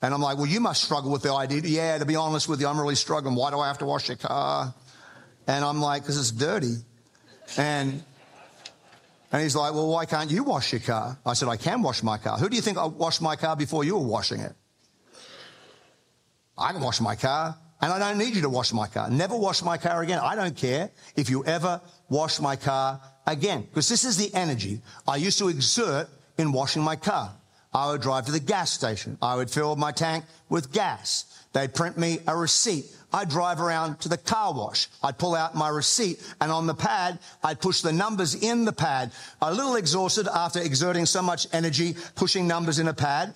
And 0.00 0.14
I'm 0.14 0.22
like, 0.22 0.38
Well, 0.38 0.46
you 0.46 0.60
must 0.60 0.82
struggle 0.82 1.12
with 1.12 1.22
the 1.22 1.34
idea. 1.34 1.60
Yeah, 1.64 1.98
to 1.98 2.06
be 2.06 2.16
honest 2.16 2.48
with 2.48 2.60
you, 2.62 2.66
I'm 2.66 2.80
really 2.80 2.94
struggling. 2.94 3.34
Why 3.34 3.50
do 3.50 3.58
I 3.60 3.66
have 3.66 3.78
to 3.78 3.84
wash 3.84 4.08
your 4.08 4.16
car? 4.16 4.74
And 5.46 5.62
I'm 5.62 5.82
like, 5.82 6.02
Because 6.02 6.18
it's 6.18 6.30
dirty. 6.30 6.76
And 7.56 8.02
and 9.32 9.42
he's 9.42 9.54
like, 9.54 9.72
Well, 9.72 9.88
why 9.88 10.06
can't 10.06 10.30
you 10.30 10.44
wash 10.44 10.72
your 10.72 10.80
car? 10.80 11.18
I 11.24 11.34
said, 11.34 11.48
I 11.48 11.56
can 11.56 11.82
wash 11.82 12.02
my 12.02 12.18
car. 12.18 12.38
Who 12.38 12.48
do 12.48 12.56
you 12.56 12.62
think 12.62 12.78
I 12.78 12.86
washed 12.86 13.22
my 13.22 13.36
car 13.36 13.56
before 13.56 13.84
you 13.84 13.96
were 13.96 14.06
washing 14.06 14.40
it? 14.40 14.54
I 16.58 16.72
can 16.72 16.82
wash 16.82 17.00
my 17.00 17.16
car. 17.16 17.56
And 17.82 17.90
I 17.90 17.98
don't 17.98 18.18
need 18.18 18.34
you 18.36 18.42
to 18.42 18.50
wash 18.50 18.74
my 18.74 18.86
car. 18.86 19.08
Never 19.08 19.34
wash 19.36 19.62
my 19.62 19.78
car 19.78 20.02
again. 20.02 20.20
I 20.22 20.36
don't 20.36 20.54
care 20.54 20.90
if 21.16 21.30
you 21.30 21.44
ever 21.46 21.80
wash 22.10 22.38
my 22.38 22.54
car 22.54 23.00
again. 23.26 23.62
Because 23.62 23.88
this 23.88 24.04
is 24.04 24.18
the 24.18 24.34
energy 24.34 24.82
I 25.08 25.16
used 25.16 25.38
to 25.38 25.48
exert 25.48 26.08
in 26.36 26.52
washing 26.52 26.82
my 26.82 26.96
car. 26.96 27.32
I 27.72 27.90
would 27.90 28.02
drive 28.02 28.26
to 28.26 28.32
the 28.32 28.40
gas 28.40 28.70
station. 28.70 29.16
I 29.22 29.36
would 29.36 29.50
fill 29.50 29.76
my 29.76 29.92
tank 29.92 30.24
with 30.50 30.72
gas. 30.72 31.24
They'd 31.52 31.72
print 31.72 31.96
me 31.96 32.18
a 32.26 32.36
receipt. 32.36 32.84
I'd 33.12 33.28
drive 33.28 33.60
around 33.60 34.00
to 34.00 34.08
the 34.08 34.16
car 34.16 34.52
wash. 34.52 34.88
I'd 35.02 35.18
pull 35.18 35.34
out 35.34 35.54
my 35.54 35.68
receipt 35.68 36.20
and 36.40 36.50
on 36.50 36.66
the 36.66 36.74
pad, 36.74 37.18
I'd 37.42 37.60
push 37.60 37.80
the 37.80 37.92
numbers 37.92 38.34
in 38.34 38.64
the 38.64 38.72
pad. 38.72 39.12
A 39.42 39.52
little 39.52 39.76
exhausted 39.76 40.28
after 40.28 40.60
exerting 40.60 41.06
so 41.06 41.22
much 41.22 41.46
energy 41.52 41.96
pushing 42.14 42.46
numbers 42.46 42.78
in 42.78 42.88
a 42.88 42.94
pad, 42.94 43.34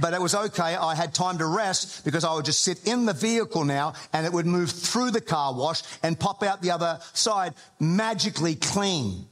but 0.00 0.14
it 0.14 0.20
was 0.20 0.34
okay. 0.34 0.76
I 0.76 0.94
had 0.94 1.14
time 1.14 1.38
to 1.38 1.46
rest 1.46 2.04
because 2.04 2.24
I 2.24 2.34
would 2.34 2.44
just 2.44 2.62
sit 2.62 2.86
in 2.86 3.06
the 3.06 3.12
vehicle 3.12 3.64
now 3.64 3.94
and 4.12 4.26
it 4.26 4.32
would 4.32 4.46
move 4.46 4.70
through 4.70 5.10
the 5.10 5.20
car 5.20 5.54
wash 5.54 5.82
and 6.02 6.18
pop 6.18 6.42
out 6.42 6.62
the 6.62 6.70
other 6.70 6.98
side 7.12 7.54
magically 7.80 8.54
clean. 8.54 9.26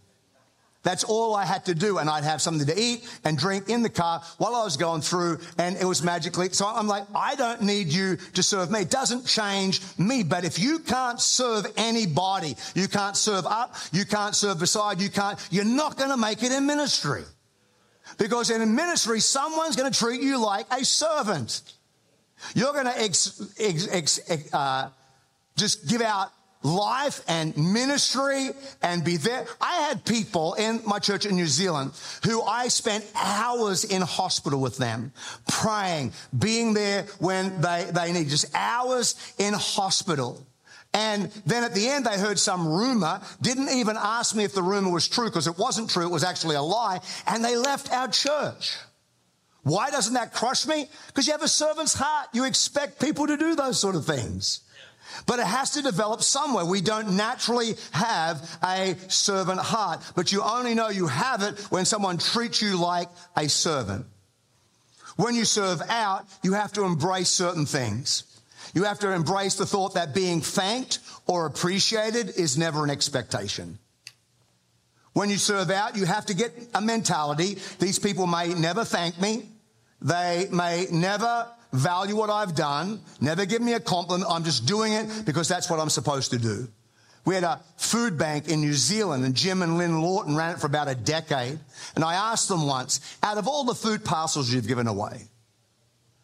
That's 0.83 1.05
all 1.05 1.35
I 1.35 1.45
had 1.45 1.65
to 1.67 1.75
do. 1.75 1.99
And 1.99 2.11
I'd 2.11 2.25
have 2.25 2.43
something 2.43 2.67
to 2.67 2.81
eat 2.81 3.09
and 3.25 3.39
drink 3.39 3.69
in 3.69 3.83
the 3.83 3.89
car 3.89 4.23
while 4.39 4.55
I 4.55 4.65
was 4.65 4.77
going 4.77 5.01
through 5.01 5.39
and 5.59 5.77
it 5.77 5.85
was 5.85 6.03
magically. 6.03 6.49
So 6.51 6.67
I'm 6.67 6.89
like, 6.89 7.05
I 7.15 7.37
don't 7.37 7.63
need 7.63 7.89
you 7.89 8.17
to 8.35 8.43
serve 8.43 8.71
me. 8.71 8.81
It 8.81 8.91
doesn't 8.91 9.27
change 9.27 9.81
me. 9.99 10.23
But 10.23 10.45
if 10.45 10.59
you 10.59 10.81
can't 10.81 11.21
serve 11.21 11.67
anybody, 11.77 12.57
you 12.75 12.89
can't 12.89 13.17
serve 13.17 13.47
up, 13.47 13.77
you 13.93 14.05
can't 14.05 14.35
serve 14.35 14.59
beside, 14.59 15.01
you 15.01 15.11
can't, 15.11 15.39
you're 15.51 15.65
not 15.65 15.97
going 15.97 16.11
to 16.11 16.17
make 16.17 16.43
it 16.43 16.51
in 16.51 16.67
ministry. 16.67 17.23
Because 18.19 18.51
in 18.51 18.75
ministry, 18.75 19.21
someone's 19.21 19.77
going 19.77 19.91
to 19.91 19.99
treat 19.99 20.21
you 20.21 20.39
like 20.39 20.67
a 20.73 20.85
servant. 20.85 21.63
You're 22.55 22.73
going 22.73 22.87
to 22.87 23.01
ex, 23.01 23.41
ex, 23.59 23.89
ex, 24.29 24.53
uh, 24.53 24.91
just 25.57 25.89
give 25.89 26.03
out 26.03 26.33
life 26.63 27.23
and 27.29 27.57
ministry 27.57 28.51
and 28.83 29.05
be 29.05 29.17
there. 29.17 29.47
I 29.61 29.89
had 29.89 30.05
people 30.05 30.55
in 30.55 30.81
my 30.87 30.99
church 30.99 31.27
in 31.27 31.37
New 31.37 31.47
Zealand 31.47 31.93
who 32.25 32.43
I 32.43 32.69
spent 32.69 33.05
hours 33.15 33.85
in 33.85 34.03
hospital 34.03 34.61
with 34.61 34.79
them, 34.79 35.13
praying, 35.49 36.13
being 36.37 36.75
there 36.75 37.05
when 37.19 37.61
they, 37.61 37.89
they 37.93 38.13
need, 38.13 38.29
just 38.29 38.55
hours 38.55 39.15
in 39.39 39.55
hospital. 39.55 40.47
And 40.95 41.31
then 41.47 41.65
at 41.65 41.75
the 41.75 41.89
end, 41.89 42.05
they 42.05 42.19
heard 42.19 42.39
some 42.39 42.69
rumor, 42.69 43.21
didn't 43.41 43.71
even 43.71 43.97
ask 43.99 44.37
me 44.37 44.45
if 44.45 44.53
the 44.53 44.63
rumor 44.63 44.91
was 44.91 45.09
true 45.09 45.27
because 45.27 45.47
it 45.47 45.57
wasn't 45.59 45.89
true. 45.89 46.05
It 46.05 46.11
was 46.11 46.25
actually 46.25 46.57
a 46.57 46.63
lie. 46.63 47.01
And 47.27 47.43
they 47.43 47.57
left 47.57 47.91
our 47.93 48.09
church. 48.09 48.77
Why 49.63 49.91
doesn't 49.91 50.15
that 50.15 50.35
crush 50.35 50.67
me? 50.67 50.89
Because 51.07 51.27
you 51.27 51.33
have 51.33 51.43
a 51.43 51.49
servant's 51.49 51.95
heart. 51.95 52.29
You 52.33 52.45
expect 52.45 53.01
people 53.01 53.27
to 53.27 53.37
do 53.37 53.55
those 53.55 53.81
sort 53.81 53.95
of 53.95 54.05
things. 54.05 54.61
But 55.27 55.39
it 55.39 55.47
has 55.47 55.71
to 55.73 55.83
develop 55.83 56.23
somewhere. 56.23 56.65
We 56.65 56.81
don't 56.81 57.17
naturally 57.17 57.75
have 57.93 58.59
a 58.63 58.97
servant 59.09 59.61
heart, 59.61 60.01
but 60.15 60.33
you 60.33 60.43
only 60.43 60.75
know 60.75 60.89
you 60.89 61.07
have 61.07 61.43
it 61.43 61.59
when 61.71 61.85
someone 61.85 62.19
treats 62.19 62.63
you 62.63 62.77
like 62.77 63.09
a 63.37 63.49
servant. 63.49 64.07
When 65.17 65.35
you 65.35 65.45
serve 65.45 65.83
out, 65.89 66.25
you 66.43 66.55
have 66.55 66.73
to 66.73 66.85
embrace 66.85 67.29
certain 67.29 67.67
things. 67.67 68.25
You 68.75 68.85
have 68.85 69.01
to 69.01 69.13
embrace 69.13 69.57
the 69.57 69.67
thought 69.67 69.95
that 69.95 70.15
being 70.15 70.41
thanked 70.41 71.01
or 71.27 71.47
appreciated 71.47 72.31
is 72.37 72.57
never 72.57 72.85
an 72.85 72.91
expectation. 72.91 73.79
When 75.13 75.29
you 75.29 75.37
serve 75.37 75.71
out, 75.71 75.97
you 75.97 76.07
have 76.07 76.27
to 76.27 76.35
get 76.35 76.53
a 76.75 76.81
mentality. 76.81 77.59
These 77.79 77.99
people 77.99 78.27
may 78.27 78.55
never 78.55 78.85
thank 78.85 79.21
me. 79.21 79.47
They 80.01 80.49
may 80.51 80.87
never 80.91 81.47
value 81.73 82.17
what 82.17 82.31
I've 82.31 82.55
done, 82.55 83.01
never 83.21 83.47
give 83.47 83.63
me 83.63 83.73
a 83.75 83.81
compliment. 83.81 84.31
I'm 84.31 84.45
just 84.45 84.67
doing 84.67 84.93
it 84.93 85.25
because 85.25 85.49
that's 85.49 85.71
what 85.71 85.81
I'm 85.81 85.91
supposed 85.91 86.31
to 86.33 86.39
do. 86.39 86.69
We 87.25 87.35
had 87.35 87.45
a 87.45 87.61
food 87.77 88.19
bank 88.19 88.49
in 88.49 88.61
New 88.61 88.73
Zealand 88.73 89.25
and 89.25 89.35
Jim 89.35 89.63
and 89.63 89.79
Lynn 89.79 90.03
Lawton 90.03 90.37
ran 90.37 90.55
it 90.55 90.61
for 90.61 90.67
about 90.67 90.89
a 90.89 90.95
decade. 90.95 91.59
And 91.95 92.05
I 92.05 92.15
asked 92.15 92.49
them 92.49 92.67
once, 92.67 93.01
out 93.23 93.39
of 93.39 93.47
all 93.47 93.65
the 93.65 93.75
food 93.75 94.05
parcels 94.05 94.53
you've 94.53 94.67
given 94.67 94.89
away 94.89 95.23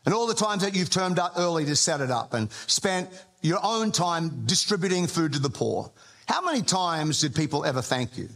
and 0.04 0.14
all 0.14 0.26
the 0.26 0.34
times 0.34 0.62
that 0.62 0.74
you've 0.74 0.90
turned 0.90 1.18
up 1.18 1.34
early 1.36 1.64
to 1.66 1.76
set 1.76 2.00
it 2.00 2.10
up 2.10 2.34
and 2.34 2.50
spent 2.66 3.08
your 3.42 3.60
own 3.62 3.92
time 3.92 4.44
distributing 4.46 5.06
food 5.06 5.34
to 5.34 5.38
the 5.38 5.50
poor, 5.50 5.92
how 6.26 6.44
many 6.44 6.62
times 6.62 7.20
did 7.20 7.34
people 7.34 7.64
ever 7.64 7.80
thank 7.80 8.18
you? 8.18 8.28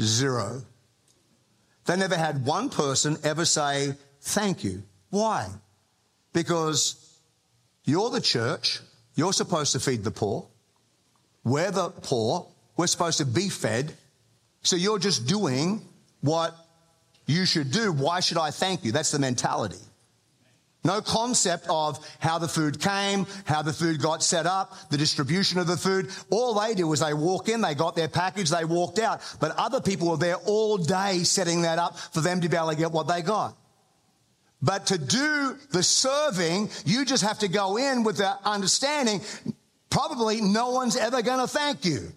Zero. 0.00 0.62
They 1.86 1.96
never 1.96 2.16
had 2.16 2.44
one 2.44 2.68
person 2.68 3.16
ever 3.22 3.44
say 3.44 3.92
thank 4.20 4.64
you. 4.64 4.82
Why? 5.14 5.48
Because 6.32 7.20
you're 7.84 8.10
the 8.10 8.20
church, 8.20 8.80
you're 9.14 9.32
supposed 9.32 9.70
to 9.70 9.78
feed 9.78 10.02
the 10.02 10.10
poor. 10.10 10.44
We're 11.44 11.70
the 11.70 11.90
poor, 11.90 12.48
we're 12.76 12.88
supposed 12.88 13.18
to 13.18 13.24
be 13.24 13.48
fed. 13.48 13.94
So 14.62 14.74
you're 14.74 14.98
just 14.98 15.28
doing 15.28 15.82
what 16.20 16.52
you 17.26 17.46
should 17.46 17.70
do. 17.70 17.92
Why 17.92 18.18
should 18.18 18.38
I 18.38 18.50
thank 18.50 18.84
you? 18.84 18.90
That's 18.90 19.12
the 19.12 19.20
mentality. 19.20 19.78
No 20.82 21.00
concept 21.00 21.66
of 21.70 22.04
how 22.18 22.38
the 22.38 22.48
food 22.48 22.80
came, 22.80 23.26
how 23.44 23.62
the 23.62 23.72
food 23.72 24.02
got 24.02 24.20
set 24.20 24.46
up, 24.46 24.74
the 24.90 24.98
distribution 24.98 25.60
of 25.60 25.68
the 25.68 25.76
food. 25.76 26.10
All 26.30 26.54
they 26.54 26.74
did 26.74 26.84
was 26.84 26.98
they 26.98 27.14
walk 27.14 27.48
in, 27.48 27.60
they 27.60 27.76
got 27.76 27.94
their 27.94 28.08
package, 28.08 28.50
they 28.50 28.64
walked 28.64 28.98
out. 28.98 29.20
But 29.38 29.52
other 29.58 29.80
people 29.80 30.10
were 30.10 30.16
there 30.16 30.38
all 30.44 30.76
day 30.76 31.22
setting 31.22 31.62
that 31.62 31.78
up 31.78 31.96
for 31.96 32.20
them 32.20 32.40
to 32.40 32.48
be 32.48 32.56
able 32.56 32.70
to 32.70 32.76
get 32.76 32.90
what 32.90 33.06
they 33.06 33.22
got. 33.22 33.56
But 34.64 34.86
to 34.86 34.98
do 34.98 35.58
the 35.72 35.82
serving, 35.82 36.70
you 36.86 37.04
just 37.04 37.22
have 37.22 37.40
to 37.40 37.48
go 37.48 37.76
in 37.76 38.02
with 38.02 38.16
the 38.16 38.34
understanding 38.44 39.20
probably 39.90 40.40
no 40.40 40.70
one's 40.70 40.96
ever 40.96 41.20
going 41.20 41.40
to 41.40 41.46
thank 41.46 41.84
you. 41.84 42.10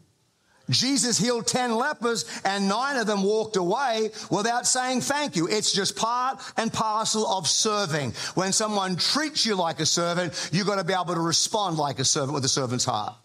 Jesus 0.69 1.17
healed 1.17 1.45
10 1.45 1.75
lepers 1.75 2.25
and 2.45 2.69
nine 2.69 2.97
of 2.97 3.05
them 3.05 3.23
walked 3.23 3.57
away 3.57 4.11
without 4.31 4.65
saying 4.65 5.01
thank 5.01 5.35
you. 5.35 5.47
It's 5.47 5.73
just 5.73 5.95
part 5.97 6.41
and 6.55 6.71
parcel 6.71 7.27
of 7.27 7.47
serving. 7.47 8.13
When 8.35 8.53
someone 8.53 8.95
treats 8.95 9.45
you 9.45 9.55
like 9.55 9.81
a 9.81 9.85
servant, 9.85 10.49
you've 10.53 10.67
got 10.67 10.77
to 10.77 10.83
be 10.85 10.93
able 10.93 11.15
to 11.15 11.19
respond 11.19 11.77
like 11.77 11.99
a 11.99 12.05
servant 12.05 12.33
with 12.33 12.45
a 12.45 12.49
servant's 12.49 12.85
heart. 12.85 13.15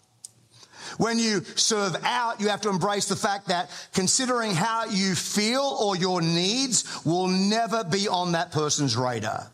When 0.97 1.19
you 1.19 1.43
serve 1.55 1.95
out, 2.03 2.39
you 2.39 2.49
have 2.49 2.61
to 2.61 2.69
embrace 2.69 3.07
the 3.07 3.15
fact 3.15 3.47
that 3.47 3.69
considering 3.93 4.53
how 4.53 4.85
you 4.85 5.15
feel 5.15 5.77
or 5.81 5.95
your 5.95 6.21
needs 6.21 7.05
will 7.05 7.27
never 7.27 7.83
be 7.83 8.07
on 8.07 8.33
that 8.33 8.51
person's 8.51 8.95
radar. 8.95 9.51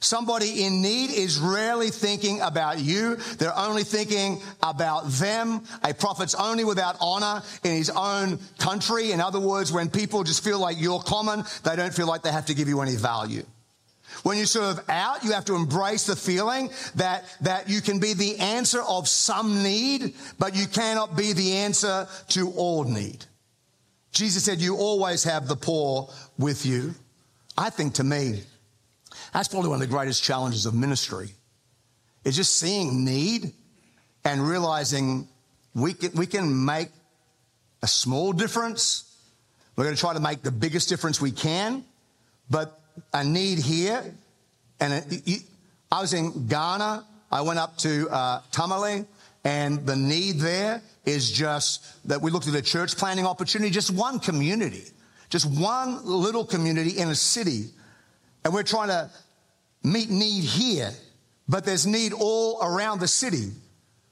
Somebody 0.00 0.64
in 0.64 0.82
need 0.82 1.10
is 1.10 1.38
rarely 1.38 1.90
thinking 1.90 2.40
about 2.40 2.78
you. 2.78 3.16
They're 3.38 3.56
only 3.56 3.82
thinking 3.82 4.40
about 4.62 5.08
them. 5.08 5.64
A 5.82 5.94
prophet's 5.94 6.34
only 6.34 6.64
without 6.64 6.96
honor 7.00 7.42
in 7.64 7.72
his 7.72 7.90
own 7.90 8.38
country. 8.58 9.12
In 9.12 9.20
other 9.20 9.40
words, 9.40 9.72
when 9.72 9.88
people 9.88 10.22
just 10.22 10.44
feel 10.44 10.58
like 10.58 10.76
you're 10.78 11.00
common, 11.00 11.44
they 11.64 11.76
don't 11.76 11.94
feel 11.94 12.06
like 12.06 12.22
they 12.22 12.32
have 12.32 12.46
to 12.46 12.54
give 12.54 12.68
you 12.68 12.82
any 12.82 12.94
value. 12.94 13.44
When 14.26 14.38
you 14.38 14.46
serve 14.46 14.80
out, 14.88 15.22
you 15.22 15.30
have 15.30 15.44
to 15.44 15.54
embrace 15.54 16.06
the 16.06 16.16
feeling 16.16 16.70
that, 16.96 17.32
that 17.42 17.70
you 17.70 17.80
can 17.80 18.00
be 18.00 18.12
the 18.12 18.38
answer 18.38 18.82
of 18.82 19.06
some 19.06 19.62
need, 19.62 20.14
but 20.36 20.56
you 20.56 20.66
cannot 20.66 21.16
be 21.16 21.32
the 21.32 21.58
answer 21.58 22.08
to 22.30 22.50
all 22.56 22.82
need. 22.82 23.24
Jesus 24.10 24.42
said, 24.42 24.58
You 24.58 24.78
always 24.78 25.22
have 25.22 25.46
the 25.46 25.54
poor 25.54 26.10
with 26.38 26.66
you. 26.66 26.92
I 27.56 27.70
think 27.70 27.94
to 27.94 28.02
me, 28.02 28.42
that's 29.32 29.46
probably 29.46 29.70
one 29.70 29.80
of 29.80 29.88
the 29.88 29.94
greatest 29.94 30.24
challenges 30.24 30.66
of 30.66 30.74
ministry 30.74 31.28
is 32.24 32.34
just 32.34 32.56
seeing 32.56 33.04
need 33.04 33.52
and 34.24 34.40
realizing 34.40 35.28
we 35.72 35.94
can, 35.94 36.10
we 36.14 36.26
can 36.26 36.64
make 36.64 36.88
a 37.80 37.86
small 37.86 38.32
difference. 38.32 39.04
We're 39.76 39.84
going 39.84 39.94
to 39.94 40.00
try 40.00 40.14
to 40.14 40.20
make 40.20 40.42
the 40.42 40.50
biggest 40.50 40.88
difference 40.88 41.20
we 41.20 41.30
can, 41.30 41.84
but 42.50 42.80
a 43.12 43.24
need 43.24 43.58
here. 43.58 44.14
And 44.80 45.04
it, 45.10 45.42
I 45.90 46.00
was 46.00 46.12
in 46.12 46.46
Ghana. 46.46 47.04
I 47.30 47.40
went 47.40 47.58
up 47.58 47.76
to 47.78 48.08
uh, 48.08 48.40
Tamale, 48.52 49.04
and 49.44 49.84
the 49.86 49.96
need 49.96 50.36
there 50.36 50.82
is 51.04 51.30
just 51.30 51.84
that 52.08 52.20
we 52.20 52.30
looked 52.30 52.48
at 52.48 52.54
a 52.54 52.62
church 52.62 52.96
planting 52.96 53.26
opportunity, 53.26 53.70
just 53.70 53.90
one 53.90 54.18
community, 54.18 54.84
just 55.28 55.46
one 55.46 56.04
little 56.04 56.44
community 56.44 56.98
in 56.98 57.08
a 57.08 57.14
city. 57.14 57.66
And 58.44 58.54
we're 58.54 58.62
trying 58.62 58.88
to 58.88 59.10
meet 59.82 60.10
need 60.10 60.44
here, 60.44 60.90
but 61.48 61.64
there's 61.64 61.86
need 61.86 62.12
all 62.12 62.60
around 62.62 63.00
the 63.00 63.08
city. 63.08 63.50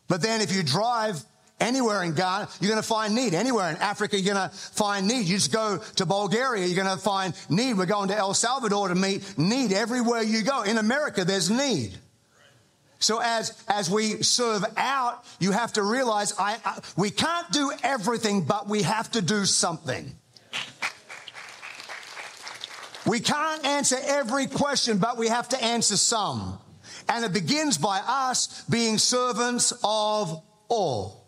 But 0.08 0.22
then 0.22 0.40
if 0.40 0.54
you 0.54 0.62
drive 0.62 1.22
anywhere 1.64 2.02
in 2.02 2.14
Ghana, 2.14 2.48
you're 2.60 2.70
going 2.70 2.82
to 2.82 2.86
find 2.86 3.14
need. 3.14 3.34
Anywhere 3.34 3.70
in 3.70 3.76
Africa, 3.76 4.20
you're 4.20 4.34
going 4.34 4.48
to 4.48 4.54
find 4.54 5.08
need. 5.08 5.26
You 5.26 5.36
just 5.36 5.52
go 5.52 5.78
to 5.96 6.06
Bulgaria, 6.06 6.66
you're 6.66 6.82
going 6.82 6.96
to 6.96 7.02
find 7.02 7.34
need. 7.48 7.74
We're 7.74 7.86
going 7.86 8.08
to 8.08 8.16
El 8.16 8.34
Salvador 8.34 8.88
to 8.88 8.94
meet 8.94 9.38
need. 9.38 9.72
Everywhere 9.72 10.22
you 10.22 10.42
go. 10.42 10.62
In 10.62 10.78
America, 10.78 11.24
there's 11.24 11.50
need. 11.50 11.98
So 12.98 13.20
as, 13.20 13.62
as 13.68 13.90
we 13.90 14.22
serve 14.22 14.64
out, 14.76 15.24
you 15.38 15.52
have 15.52 15.74
to 15.74 15.82
realize 15.82 16.32
I, 16.38 16.56
I, 16.64 16.78
we 16.96 17.10
can't 17.10 17.50
do 17.50 17.72
everything, 17.82 18.44
but 18.44 18.68
we 18.68 18.82
have 18.82 19.10
to 19.10 19.20
do 19.20 19.44
something. 19.44 20.14
We 23.06 23.20
can't 23.20 23.64
answer 23.66 23.98
every 24.02 24.46
question, 24.46 24.98
but 24.98 25.18
we 25.18 25.28
have 25.28 25.50
to 25.50 25.62
answer 25.62 25.98
some. 25.98 26.58
And 27.06 27.24
it 27.24 27.34
begins 27.34 27.76
by 27.76 28.00
us 28.06 28.64
being 28.70 28.96
servants 28.96 29.72
of 29.84 30.42
all. 30.68 31.23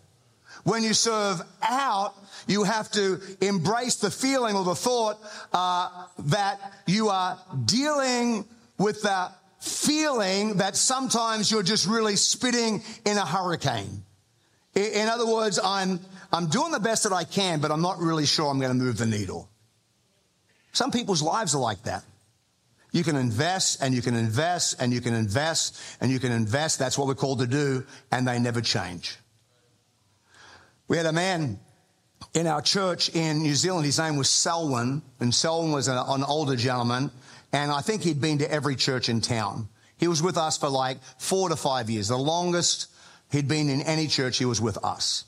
When 0.67 0.83
you 0.83 0.95
serve 0.95 1.43
out, 1.63 2.15
you 2.49 2.65
have 2.65 2.91
to 2.91 3.21
embrace 3.41 3.95
the 3.97 4.11
feeling 4.11 4.57
or 4.57 4.65
the 4.65 4.75
thought 4.75 5.17
uh, 5.53 6.07
that 6.19 6.59
you 6.89 7.09
are 7.09 7.39
dealing 7.65 8.45
with 8.77 9.01
the 9.03 9.31
feeling 9.61 10.57
that 10.57 10.75
sometimes 10.75 11.53
you're 11.53 11.63
just 11.63 11.87
really 11.87 12.17
spitting 12.17 12.83
in 13.05 13.17
a 13.17 13.25
hurricane. 13.25 14.03
In 14.75 15.07
other 15.07 15.25
words, 15.25 15.61
I'm, 15.63 16.01
I'm 16.33 16.49
doing 16.49 16.73
the 16.73 16.81
best 16.81 17.05
that 17.05 17.13
I 17.13 17.23
can, 17.23 17.61
but 17.61 17.71
I'm 17.71 17.81
not 17.81 18.01
really 18.01 18.27
sure 18.27 18.51
I'm 18.51 18.59
going 18.59 18.77
to 18.77 18.85
move 18.85 18.99
the 18.99 19.07
needle. 19.07 19.49
Some 20.73 20.91
people's 20.91 21.23
lives 21.23 21.55
are 21.55 21.61
like 21.61 21.85
that. 21.85 22.03
You 22.91 23.05
can 23.05 23.15
invest 23.15 23.81
and 23.81 23.95
you 23.95 24.03
can 24.03 24.17
invest 24.17 24.83
and 24.83 24.93
you 24.93 25.01
can 25.01 25.15
invest 25.15 25.81
and 26.01 26.11
you 26.11 26.19
can 26.19 26.33
invest. 26.33 26.81
That's 26.81 26.99
what 26.99 27.07
we're 27.07 27.15
called 27.15 27.39
to 27.39 27.47
do, 27.47 27.87
and 28.11 28.27
they 28.27 28.41
never 28.41 28.61
change. 28.61 29.17
We 30.89 30.97
had 30.97 31.07
a 31.07 31.13
man 31.13 31.59
in 32.35 32.47
our 32.47 32.63
church 32.63 33.09
in 33.15 33.43
New 33.43 33.55
Zealand. 33.55 33.87
His 33.87 33.99
name 33.99 34.17
was 34.17 34.31
Selwyn, 34.31 35.03
and 35.19 35.35
Selwyn 35.35 35.73
was 35.73 35.89
an, 35.89 35.99
older 36.23 36.55
gentleman, 36.55 37.11
and 37.53 37.73
I 37.73 37.81
think 37.81 38.03
he'd 38.03 38.21
been 38.21 38.39
to 38.39 38.51
every 38.51 38.77
church 38.77 39.09
in 39.09 39.21
town. 39.21 39.69
He 39.97 40.07
was 40.07 40.23
with 40.23 40.37
us 40.37 40.59
for 40.59 40.69
like 40.69 40.99
four 41.19 41.49
to 41.49 41.57
five 41.57 41.91
years. 41.91 42.09
The 42.09 42.17
longest 42.17 42.89
he'd 43.33 43.49
been 43.49 43.69
in 43.69 43.83
any 43.83 44.07
church, 44.07 44.39
he 44.39 44.45
was 44.45 44.61
with 44.61 44.79
us. 44.85 45.25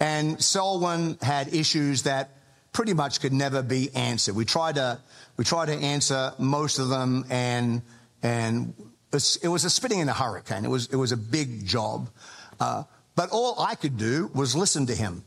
And 0.00 0.42
Selwyn 0.42 1.18
had 1.22 1.54
issues 1.54 2.02
that 2.02 2.30
pretty 2.72 2.92
much 2.92 3.20
could 3.20 3.32
never 3.32 3.62
be 3.62 3.94
answered. 3.94 4.34
We 4.34 4.44
tried 4.44 4.74
to, 4.74 4.98
we 5.36 5.44
tried 5.44 5.66
to 5.66 5.74
answer 5.74 6.32
most 6.38 6.78
of 6.78 6.88
them 6.88 7.24
and, 7.30 7.82
and 8.22 8.74
it 9.12 9.48
was 9.48 9.64
a 9.64 9.70
spitting 9.70 10.00
in 10.00 10.08
a 10.08 10.12
hurricane. 10.12 10.64
It 10.64 10.68
was, 10.68 10.88
it 10.88 10.96
was 10.96 11.12
a 11.12 11.16
big 11.16 11.64
job. 11.64 12.10
Uh, 12.58 12.82
but 13.16 13.30
all 13.30 13.60
I 13.60 13.74
could 13.74 13.96
do 13.96 14.30
was 14.34 14.54
listen 14.54 14.86
to 14.86 14.94
him. 14.94 15.24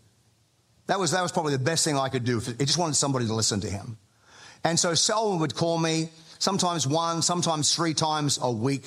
That 0.87 0.99
was, 0.99 1.11
that 1.11 1.21
was 1.21 1.31
probably 1.31 1.53
the 1.53 1.63
best 1.63 1.83
thing 1.83 1.97
I 1.97 2.09
could 2.09 2.23
do. 2.23 2.37
I 2.37 2.63
just 2.63 2.77
wanted 2.77 2.95
somebody 2.95 3.27
to 3.27 3.33
listen 3.33 3.59
to 3.61 3.69
him. 3.69 3.97
And 4.63 4.79
so 4.79 4.93
Selwyn 4.93 5.39
would 5.39 5.53
call 5.53 5.77
me 5.77 6.09
sometimes 6.39 6.87
one, 6.87 7.21
sometimes 7.21 7.75
three 7.75 7.93
times 7.93 8.39
a 8.41 8.51
week 8.51 8.85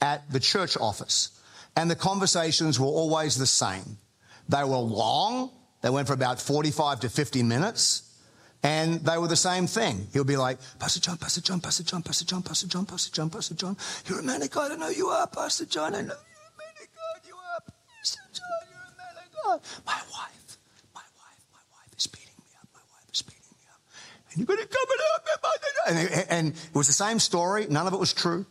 at 0.00 0.30
the 0.30 0.40
church 0.40 0.76
office. 0.76 1.30
And 1.76 1.90
the 1.90 1.96
conversations 1.96 2.78
were 2.78 2.86
always 2.86 3.36
the 3.36 3.46
same. 3.46 3.98
They 4.48 4.64
were 4.64 4.76
long, 4.76 5.50
they 5.82 5.90
went 5.90 6.08
for 6.08 6.14
about 6.14 6.40
45 6.40 7.00
to 7.00 7.08
50 7.08 7.42
minutes. 7.42 8.06
And 8.62 9.00
they 9.00 9.16
were 9.16 9.28
the 9.28 9.36
same 9.36 9.66
thing. 9.66 10.06
He'll 10.12 10.24
be 10.24 10.36
like, 10.36 10.58
Pastor 10.78 11.00
John, 11.00 11.16
Pastor 11.16 11.40
John, 11.40 11.60
Pastor 11.60 11.82
John, 11.82 12.02
Pastor 12.02 12.24
John, 12.24 12.42
Pastor 12.42 12.66
John, 12.66 12.84
Pastor 12.84 13.10
John, 13.10 13.30
Pastor 13.30 13.54
John. 13.54 13.76
You're 14.06 14.20
a 14.20 14.22
man. 14.22 14.42
I 14.42 14.46
don't 14.46 14.78
know 14.78 14.90
you 14.90 15.08
are, 15.08 15.26
Pastor 15.26 15.64
John. 15.64 15.94
I 15.94 16.02
know 16.02 16.08
you're 16.08 16.12
a 16.12 16.58
man 16.58 16.74
of 16.82 16.88
God. 16.92 17.26
You 17.26 17.34
are, 17.36 17.60
Pastor 17.96 18.20
John. 18.34 18.44
You're 18.70 18.80
a 18.80 18.96
man 18.98 19.24
of 19.24 19.39
My 19.86 20.00
wife, 20.10 20.58
my 20.94 21.02
wife, 21.18 21.42
my 21.52 21.64
wife 21.72 21.92
is 21.96 22.06
beating 22.06 22.34
me 22.38 22.46
up. 22.60 22.68
My 22.74 22.80
wife 22.92 23.08
is 23.12 23.22
beating 23.22 23.42
me 23.52 23.64
up. 23.70 23.80
And 24.30 24.38
you're 24.38 24.46
and. 25.86 26.08
And, 26.08 26.26
and 26.30 26.48
it 26.54 26.74
was 26.74 26.86
the 26.86 26.92
same 26.92 27.18
story. 27.18 27.66
None 27.68 27.86
of 27.86 27.92
it 27.92 27.98
was 27.98 28.12
true. 28.12 28.46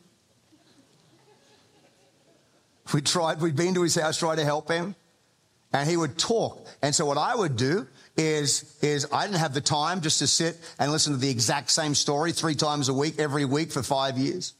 We 2.93 3.01
tried, 3.01 3.39
we'd 3.39 3.55
been 3.55 3.75
to 3.75 3.83
his 3.83 3.95
house, 3.95 4.17
tried 4.17 4.37
to 4.37 4.45
help 4.45 4.69
him 4.69 4.95
and 5.73 5.89
he 5.89 5.97
would 5.97 6.17
talk. 6.17 6.65
And 6.81 6.93
so 6.93 7.05
what 7.05 7.17
I 7.17 7.35
would 7.35 7.55
do 7.55 7.87
is, 8.17 8.77
is 8.81 9.07
I 9.11 9.25
didn't 9.25 9.39
have 9.39 9.53
the 9.53 9.61
time 9.61 10.01
just 10.01 10.19
to 10.19 10.27
sit 10.27 10.57
and 10.79 10.91
listen 10.91 11.13
to 11.13 11.19
the 11.19 11.29
exact 11.29 11.69
same 11.69 11.93
story 11.93 12.31
three 12.31 12.55
times 12.55 12.89
a 12.89 12.93
week, 12.93 13.19
every 13.19 13.45
week 13.45 13.71
for 13.71 13.83
five 13.83 14.17
years. 14.17 14.53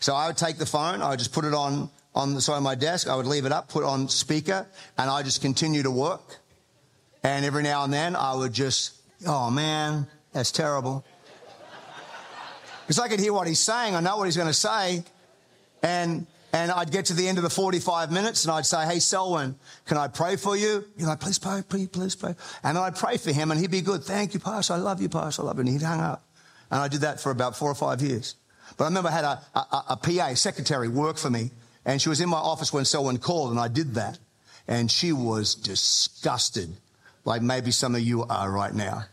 So 0.00 0.14
I 0.14 0.26
would 0.26 0.36
take 0.36 0.58
the 0.58 0.66
phone, 0.66 1.02
I 1.02 1.10
would 1.10 1.18
just 1.18 1.32
put 1.32 1.44
it 1.44 1.54
on, 1.54 1.90
on 2.14 2.34
the 2.34 2.40
side 2.40 2.56
of 2.56 2.62
my 2.62 2.74
desk, 2.74 3.08
I 3.08 3.16
would 3.16 3.26
leave 3.26 3.44
it 3.44 3.52
up, 3.52 3.68
put 3.68 3.84
on 3.84 4.08
speaker, 4.08 4.66
and 4.96 5.10
I 5.10 5.22
just 5.22 5.40
continue 5.40 5.82
to 5.82 5.90
work. 5.90 6.38
And 7.22 7.44
every 7.44 7.62
now 7.62 7.84
and 7.84 7.92
then 7.92 8.14
I 8.14 8.34
would 8.34 8.52
just, 8.52 8.94
oh 9.26 9.50
man, 9.50 10.06
that's 10.32 10.52
terrible. 10.52 11.04
Because 12.82 12.98
I 12.98 13.08
could 13.08 13.18
hear 13.18 13.32
what 13.32 13.46
he's 13.46 13.60
saying, 13.60 13.94
I 13.94 14.00
know 14.00 14.16
what 14.18 14.26
he's 14.26 14.36
going 14.36 14.48
to 14.48 14.52
say. 14.52 15.02
And 15.82 16.26
and 16.54 16.70
I'd 16.70 16.92
get 16.92 17.06
to 17.06 17.14
the 17.14 17.26
end 17.26 17.36
of 17.36 17.42
the 17.42 17.50
45 17.50 18.12
minutes 18.12 18.44
and 18.44 18.52
I'd 18.52 18.64
say, 18.64 18.86
Hey, 18.86 19.00
Selwyn, 19.00 19.56
can 19.86 19.96
I 19.96 20.06
pray 20.06 20.36
for 20.36 20.56
you? 20.56 20.84
He's 20.96 21.04
like, 21.04 21.18
Please 21.18 21.36
pray, 21.36 21.62
please, 21.68 21.88
please 21.88 22.14
pray. 22.14 22.36
And 22.62 22.78
I'd 22.78 22.94
pray 22.94 23.16
for 23.16 23.32
him 23.32 23.50
and 23.50 23.58
he'd 23.58 23.72
be 23.72 23.80
good. 23.80 24.04
Thank 24.04 24.34
you, 24.34 24.40
Pastor. 24.40 24.74
I 24.74 24.76
love 24.76 25.02
you, 25.02 25.08
Pastor. 25.08 25.42
I 25.42 25.46
love 25.46 25.56
you. 25.56 25.62
And 25.62 25.68
he'd 25.68 25.82
hang 25.82 25.98
up. 25.98 26.22
And 26.70 26.80
I 26.80 26.86
did 26.86 27.00
that 27.00 27.20
for 27.20 27.32
about 27.32 27.56
four 27.56 27.68
or 27.68 27.74
five 27.74 28.00
years. 28.02 28.36
But 28.76 28.84
I 28.84 28.86
remember 28.86 29.08
I 29.08 29.12
had 29.12 29.24
a, 29.24 29.42
a, 29.56 29.84
a 29.90 29.96
PA, 29.96 30.34
secretary, 30.34 30.86
work 30.86 31.18
for 31.18 31.28
me. 31.28 31.50
And 31.84 32.00
she 32.00 32.08
was 32.08 32.20
in 32.20 32.28
my 32.28 32.38
office 32.38 32.72
when 32.72 32.84
someone 32.84 33.18
called 33.18 33.50
and 33.50 33.60
I 33.60 33.68
did 33.68 33.94
that. 33.94 34.18
And 34.66 34.90
she 34.90 35.12
was 35.12 35.54
disgusted, 35.54 36.74
like 37.24 37.42
maybe 37.42 37.70
some 37.70 37.94
of 37.94 38.00
you 38.00 38.24
are 38.24 38.50
right 38.50 38.72
now. 38.72 39.04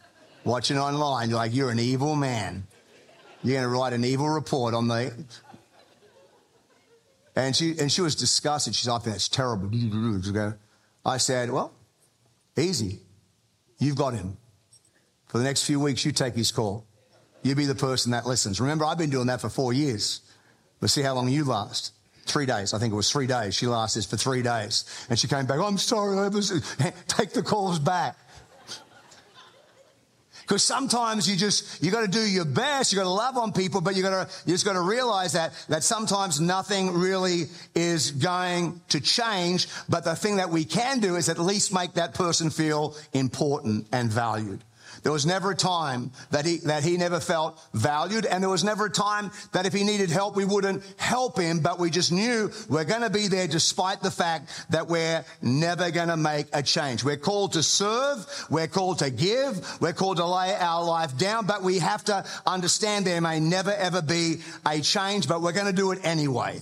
Watching 0.46 0.78
online, 0.78 1.30
you're 1.30 1.38
like, 1.38 1.54
You're 1.54 1.72
an 1.72 1.80
evil 1.80 2.16
man. 2.16 2.66
You're 3.44 3.60
going 3.60 3.64
to 3.64 3.78
write 3.78 3.94
an 3.94 4.06
evil 4.06 4.30
report 4.30 4.74
on 4.74 4.88
the 4.88 5.12
and 7.36 7.56
she, 7.56 7.76
and 7.80 7.92
she 7.92 8.02
was 8.02 8.16
disgusted. 8.16 8.76
She 8.76 8.86
said, 8.86 8.92
I 8.92 9.00
think 9.00 9.16
that's 9.16 9.30
terrible. 9.30 9.70
I 11.06 11.18
said, 11.18 11.50
well, 11.50 11.74
easy. 12.58 13.00
You've 13.80 13.96
got 13.96 14.14
him. 14.14 14.38
For 15.28 15.38
the 15.38 15.44
next 15.44 15.64
few 15.64 15.80
weeks, 15.80 16.06
you 16.06 16.12
take 16.12 16.36
his 16.36 16.52
call. 16.52 16.86
You 17.42 17.56
be 17.56 17.66
the 17.66 17.76
person 17.76 18.12
that 18.12 18.26
listens. 18.26 18.60
Remember, 18.60 18.86
I've 18.86 18.98
been 18.98 19.10
doing 19.10 19.28
that 19.28 19.42
for 19.42 19.50
four 19.50 19.74
years. 19.74 20.22
Let's 20.82 20.94
see 20.94 21.02
how 21.02 21.16
long 21.16 21.30
you 21.30 21.46
last. 21.46 21.94
Three 22.26 22.46
days. 22.46 22.74
I 22.74 22.80
think 22.80 22.94
it 22.94 22.96
was 22.96 23.12
three 23.12 23.28
days. 23.28 23.56
She 23.56 23.68
lasted 23.68 24.06
for 24.06 24.18
three 24.18 24.42
days. 24.42 24.86
And 25.10 25.18
she 25.18 25.28
came 25.28 25.46
back, 25.46 25.60
I'm 25.60 25.78
sorry, 25.78 26.18
I 26.18 26.28
was, 26.28 26.50
take 27.08 27.32
the 27.32 27.42
calls 27.42 27.80
back. 27.80 28.16
Because 30.52 30.66
sometimes 30.66 31.30
you 31.30 31.38
just, 31.38 31.82
you 31.82 31.92
got 31.92 32.02
to 32.02 32.10
do 32.10 32.20
your 32.20 32.44
best. 32.44 32.92
You 32.92 32.98
got 32.98 33.04
to 33.04 33.10
love 33.10 33.38
on 33.38 33.54
people, 33.54 33.80
but 33.80 33.96
you 33.96 34.04
got 34.04 34.28
to, 34.28 34.34
you 34.46 34.54
just 34.54 34.66
got 34.66 34.74
to 34.74 34.82
realize 34.82 35.32
that, 35.32 35.54
that 35.70 35.82
sometimes 35.82 36.42
nothing 36.42 36.94
really 36.94 37.46
is 37.74 38.12
going 38.12 38.82
to 38.90 39.00
change. 39.00 39.68
But 39.88 40.04
the 40.04 40.14
thing 40.14 40.36
that 40.36 40.50
we 40.50 40.66
can 40.66 41.00
do 41.00 41.16
is 41.16 41.30
at 41.30 41.40
least 41.40 41.74
make 41.74 41.94
that 41.94 42.14
person 42.16 42.50
feel 42.50 42.98
important 43.14 43.88
and 43.94 44.12
valued. 44.12 44.62
There 45.04 45.12
was 45.12 45.26
never 45.26 45.52
a 45.52 45.56
time 45.56 46.12
that 46.30 46.46
he, 46.46 46.58
that 46.58 46.84
he 46.84 46.98
never 46.98 47.20
felt 47.20 47.60
valued. 47.74 48.26
And 48.26 48.44
there 48.44 48.50
was 48.50 48.64
never 48.64 48.86
a 48.86 48.90
time 48.90 49.32
that 49.52 49.66
if 49.66 49.74
he 49.74 49.84
needed 49.84 50.12
help, 50.12 50.36
we 50.36 50.46
wouldn't 50.46 50.84
help 50.98 51.40
him, 51.40 51.60
but 51.60 51.80
we 51.80 51.90
just 51.90 52.12
knew 52.12 52.52
we're 52.70 52.86
going 52.86 53.02
to 53.02 53.10
be 53.10 53.28
there 53.28 53.48
despite 53.48 54.02
the 54.02 54.12
fact 54.12 54.50
that 54.70 54.88
we're 54.88 55.26
never 55.42 55.90
going 55.90 56.10
to 56.10 56.18
make 56.18 56.48
a 56.54 56.62
change. 56.62 57.04
We're 57.04 57.18
called 57.18 57.54
to 57.54 57.64
serve. 57.64 58.26
We're 58.50 58.68
called 58.68 59.00
to 59.00 59.10
give. 59.10 59.82
We're 59.82 59.94
called 59.94 60.18
to 60.18 60.26
lay 60.26 60.54
our 60.54 60.84
life 60.84 61.18
down, 61.18 61.48
but 61.48 61.64
we 61.64 61.80
have 61.80 62.04
to 62.06 62.26
understand 62.46 63.06
there 63.06 63.22
may 63.22 63.40
never 63.40 63.72
ever 63.72 64.02
be 64.02 64.42
a 64.66 64.82
change, 64.82 65.28
but 65.28 65.42
we're 65.42 65.52
going 65.52 65.68
to 65.68 65.74
do 65.74 65.92
it 65.92 66.00
anyway. 66.04 66.60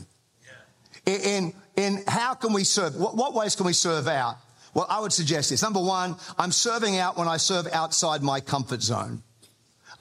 In, 1.05 1.53
in 1.75 2.03
how 2.07 2.35
can 2.35 2.53
we 2.53 2.63
serve? 2.63 2.95
What, 2.95 3.15
what 3.15 3.33
ways 3.33 3.55
can 3.55 3.65
we 3.65 3.73
serve 3.73 4.07
out? 4.07 4.37
Well, 4.73 4.85
I 4.89 4.99
would 5.01 5.13
suggest 5.13 5.49
this. 5.49 5.61
Number 5.61 5.79
one, 5.79 6.15
I'm 6.37 6.51
serving 6.51 6.97
out 6.97 7.17
when 7.17 7.27
I 7.27 7.37
serve 7.37 7.67
outside 7.71 8.21
my 8.21 8.39
comfort 8.39 8.81
zone. 8.81 9.23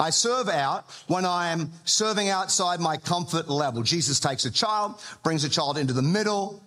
I 0.01 0.11
serve 0.11 0.49
out 0.49 0.85
when 1.09 1.25
I 1.25 1.49
am 1.49 1.73
serving 1.85 2.29
outside 2.29 2.79
my 2.79 2.97
comfort 2.97 3.49
level. 3.49 3.83
Jesus 3.83 4.21
takes 4.21 4.45
a 4.45 4.51
child, 4.51 5.03
brings 5.25 5.43
a 5.45 5.49
child 5.49 5.77
into 5.77 5.93
the 5.93 6.03
middle. 6.03 6.63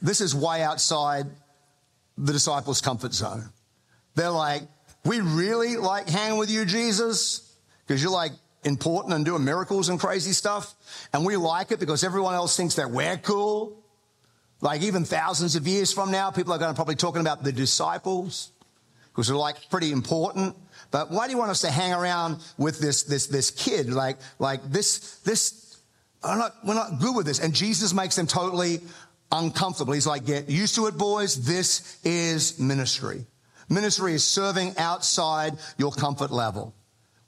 This 0.00 0.20
is 0.20 0.34
way 0.34 0.62
outside 0.62 1.26
the 2.16 2.32
disciples' 2.32 2.80
comfort 2.80 3.12
zone. 3.12 3.50
They're 4.14 4.30
like, 4.30 4.62
we 5.04 5.20
really 5.20 5.76
like 5.76 6.08
hanging 6.08 6.38
with 6.38 6.50
you, 6.50 6.64
Jesus, 6.64 7.54
because 7.86 8.02
you're 8.02 8.12
like 8.12 8.32
important 8.64 9.12
and 9.12 9.24
doing 9.24 9.44
miracles 9.44 9.90
and 9.90 10.00
crazy 10.00 10.32
stuff. 10.32 10.74
And 11.12 11.26
we 11.26 11.36
like 11.36 11.70
it 11.70 11.80
because 11.80 12.02
everyone 12.02 12.34
else 12.34 12.56
thinks 12.56 12.76
that 12.76 12.90
we're 12.90 13.18
cool. 13.18 13.83
Like 14.64 14.80
even 14.80 15.04
thousands 15.04 15.56
of 15.56 15.68
years 15.68 15.92
from 15.92 16.10
now, 16.10 16.30
people 16.30 16.54
are 16.54 16.58
going 16.58 16.70
to 16.70 16.74
probably 16.74 16.94
talking 16.94 17.20
about 17.20 17.44
the 17.44 17.52
disciples 17.52 18.50
because 19.08 19.28
they're 19.28 19.36
like 19.36 19.68
pretty 19.68 19.92
important. 19.92 20.56
But 20.90 21.10
why 21.10 21.26
do 21.26 21.32
you 21.32 21.38
want 21.38 21.50
us 21.50 21.60
to 21.60 21.70
hang 21.70 21.92
around 21.92 22.38
with 22.56 22.78
this, 22.80 23.02
this, 23.02 23.26
this 23.26 23.50
kid? 23.50 23.92
Like, 23.92 24.16
like 24.38 24.62
this, 24.64 25.18
this, 25.18 25.76
I'm 26.22 26.38
not, 26.38 26.54
we're 26.64 26.72
not 26.72 26.98
good 26.98 27.14
with 27.14 27.26
this. 27.26 27.40
And 27.40 27.54
Jesus 27.54 27.92
makes 27.92 28.16
them 28.16 28.26
totally 28.26 28.80
uncomfortable. 29.30 29.92
He's 29.92 30.06
like, 30.06 30.24
get 30.24 30.48
used 30.48 30.76
to 30.76 30.86
it, 30.86 30.96
boys. 30.96 31.44
This 31.44 32.00
is 32.02 32.58
ministry. 32.58 33.26
Ministry 33.68 34.14
is 34.14 34.24
serving 34.24 34.78
outside 34.78 35.58
your 35.76 35.92
comfort 35.92 36.30
level. 36.30 36.74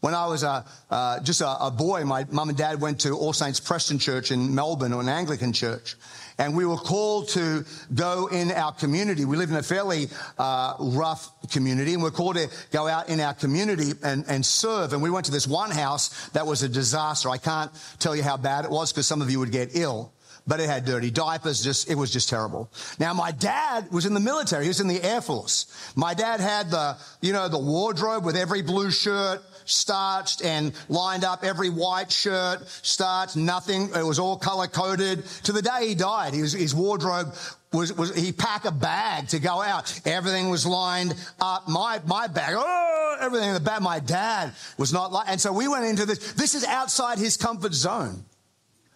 When 0.01 0.14
I 0.14 0.27
was 0.27 0.42
a, 0.42 0.64
uh, 0.88 1.20
just 1.20 1.42
a, 1.42 1.64
a, 1.66 1.70
boy, 1.70 2.05
my 2.05 2.25
mum 2.31 2.49
and 2.49 2.57
dad 2.57 2.81
went 2.81 3.01
to 3.01 3.16
All 3.16 3.33
Saints 3.33 3.61
Preston 3.61 3.99
Church 3.99 4.31
in 4.31 4.55
Melbourne, 4.55 4.92
or 4.92 5.01
an 5.03 5.09
Anglican 5.09 5.53
church. 5.53 5.96
And 6.38 6.57
we 6.57 6.66
were 6.66 6.77
called 6.77 7.29
to 7.31 7.64
go 7.94 8.27
in 8.27 8.53
our 8.53 8.72
community. 8.72 9.25
We 9.25 9.37
live 9.37 9.51
in 9.51 9.57
a 9.57 9.62
fairly 9.62 10.09
uh, 10.38 10.75
rough 10.79 11.31
community, 11.51 11.94
and 11.94 12.03
we're 12.03 12.11
called 12.11 12.37
to 12.37 12.49
go 12.72 12.87
out 12.88 13.09
in 13.09 13.20
our 13.20 13.35
community 13.35 13.92
and, 14.03 14.25
and 14.29 14.44
serve. 14.44 14.92
And 14.92 15.03
we 15.03 15.11
went 15.11 15.27
to 15.27 15.33
this 15.33 15.46
one 15.46 15.70
house 15.70 16.29
that 16.31 16.46
was 16.46 16.62
a 16.62 16.68
disaster. 16.68 17.31
I 17.31 17.38
can't 17.38 17.70
tell 17.99 18.14
you 18.14 18.22
how 18.22 18.37
bad 18.37 18.64
it 18.64 18.70
was 18.70 18.92
because 18.92 19.07
some 19.07 19.22
of 19.22 19.31
you 19.31 19.38
would 19.38 19.53
get 19.53 19.70
ill 19.75 20.12
but 20.46 20.61
it 20.61 20.68
had 20.68 20.85
dirty 20.85 21.11
diapers. 21.11 21.62
Just, 21.62 21.90
it 21.90 21.96
was 21.96 22.12
just 22.12 22.29
terrible. 22.29 22.70
Now, 22.99 23.12
my 23.12 23.33
dad 23.33 23.90
was 23.90 24.07
in 24.07 24.14
the 24.14 24.20
military. 24.20 24.64
He 24.64 24.68
was 24.68 24.81
in 24.81 24.88
the 24.88 25.03
Air 25.03 25.20
Force. 25.20 25.92
My 25.96 26.14
dad 26.14 26.40
had 26.40 26.70
the, 26.70 26.96
you 27.20 27.33
know, 27.33 27.49
the 27.49 27.59
wardrobe 27.59 28.25
with 28.25 28.37
every 28.37 28.62
blue 28.62 28.90
shirt 28.90 29.42
starched 29.66 30.42
and 30.42 30.72
lined 30.88 31.24
up, 31.24 31.44
every 31.44 31.70
white 31.70 32.11
shirt 32.11 32.66
starched, 32.83 33.37
nothing. 33.37 33.90
It 33.94 34.05
was 34.05 34.18
all 34.18 34.37
color 34.37 34.66
coded. 34.66 35.24
To 35.44 35.52
the 35.52 35.62
day 35.62 35.88
he 35.88 35.94
died, 35.94 36.35
his, 36.35 36.52
his 36.52 36.74
wardrobe 36.74 37.35
was, 37.72 37.92
was, 37.92 38.14
he 38.14 38.33
packed 38.33 38.66
a 38.66 38.70
bag 38.70 39.29
to 39.29 39.38
go 39.38 39.61
out. 39.61 40.00
Everything 40.05 40.48
was 40.48 40.66
lined 40.66 41.14
up. 41.40 41.68
My, 41.68 42.00
my 42.07 42.26
bag, 42.26 42.55
oh, 42.57 43.16
everything 43.20 43.48
in 43.48 43.55
the 43.55 43.61
bag. 43.61 43.83
My 43.83 44.00
dad 44.00 44.52
was 44.79 44.92
not 44.92 45.12
like, 45.12 45.29
and 45.29 45.40
so 45.40 45.52
we 45.52 45.68
went 45.68 45.85
into 45.85 46.07
this. 46.07 46.33
This 46.33 46.55
is 46.55 46.64
outside 46.64 47.18
his 47.18 47.37
comfort 47.37 47.74
zone. 47.74 48.24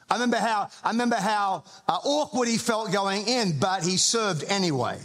I 0.08 0.14
remember 0.14 0.38
how, 0.38 0.70
I 0.82 0.90
remember 0.90 1.16
how 1.16 1.64
uh, 1.86 1.98
awkward 2.02 2.48
he 2.48 2.58
felt 2.58 2.90
going 2.90 3.28
in, 3.28 3.58
but 3.60 3.84
he 3.84 3.96
served 3.96 4.42
anyway. 4.48 4.98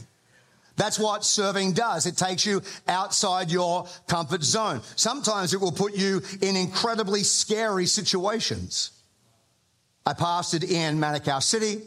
That's 0.78 1.00
what 1.00 1.24
serving 1.24 1.74
does. 1.74 2.06
It 2.06 2.18
takes 2.18 2.46
you 2.46 2.62
outside 2.88 3.52
your 3.52 3.88
comfort 4.08 4.44
zone. 4.44 4.82
Sometimes 4.96 5.54
it 5.54 5.62
will 5.62 5.72
put 5.72 5.96
you 5.96 6.22
in 6.42 6.56
incredibly 6.56 7.24
scary 7.24 7.86
situations. 7.86 8.92
I 10.06 10.14
pastored 10.14 10.70
in 10.70 11.00
Manukau 11.00 11.42
City. 11.42 11.82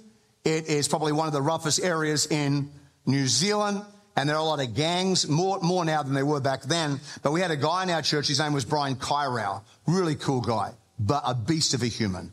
It 0.44 0.68
is 0.68 0.88
probably 0.88 1.12
one 1.12 1.26
of 1.26 1.32
the 1.32 1.42
roughest 1.42 1.82
areas 1.82 2.26
in 2.26 2.70
New 3.06 3.26
Zealand. 3.26 3.82
And 4.16 4.28
there 4.28 4.34
are 4.34 4.40
a 4.40 4.44
lot 4.44 4.60
of 4.60 4.74
gangs, 4.74 5.28
more, 5.28 5.60
more 5.60 5.84
now 5.84 6.02
than 6.02 6.14
there 6.14 6.26
were 6.26 6.40
back 6.40 6.62
then. 6.62 6.98
But 7.22 7.32
we 7.32 7.40
had 7.40 7.52
a 7.52 7.56
guy 7.56 7.84
in 7.84 7.90
our 7.90 8.02
church, 8.02 8.26
his 8.26 8.40
name 8.40 8.52
was 8.52 8.64
Brian 8.64 8.96
Kyrau. 8.96 9.62
Really 9.86 10.16
cool 10.16 10.40
guy, 10.40 10.72
but 10.98 11.22
a 11.24 11.34
beast 11.34 11.72
of 11.74 11.82
a 11.82 11.86
human. 11.86 12.32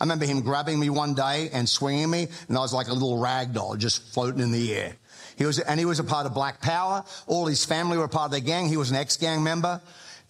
I 0.00 0.04
remember 0.04 0.26
him 0.26 0.42
grabbing 0.42 0.78
me 0.78 0.90
one 0.90 1.14
day 1.14 1.50
and 1.52 1.68
swinging 1.68 2.10
me, 2.10 2.28
and 2.48 2.56
I 2.56 2.60
was 2.60 2.72
like 2.72 2.88
a 2.88 2.92
little 2.92 3.18
rag 3.18 3.52
doll 3.52 3.76
just 3.76 4.12
floating 4.14 4.40
in 4.40 4.52
the 4.52 4.74
air. 4.74 4.96
He 5.36 5.44
was, 5.44 5.58
and 5.58 5.78
he 5.78 5.86
was 5.86 5.98
a 5.98 6.04
part 6.04 6.26
of 6.26 6.34
Black 6.34 6.60
Power. 6.60 7.04
All 7.26 7.46
his 7.46 7.64
family 7.64 7.96
were 7.96 8.04
a 8.04 8.08
part 8.08 8.26
of 8.26 8.30
the 8.32 8.40
gang. 8.40 8.68
He 8.68 8.76
was 8.76 8.90
an 8.90 8.96
ex-gang 8.96 9.42
member. 9.42 9.80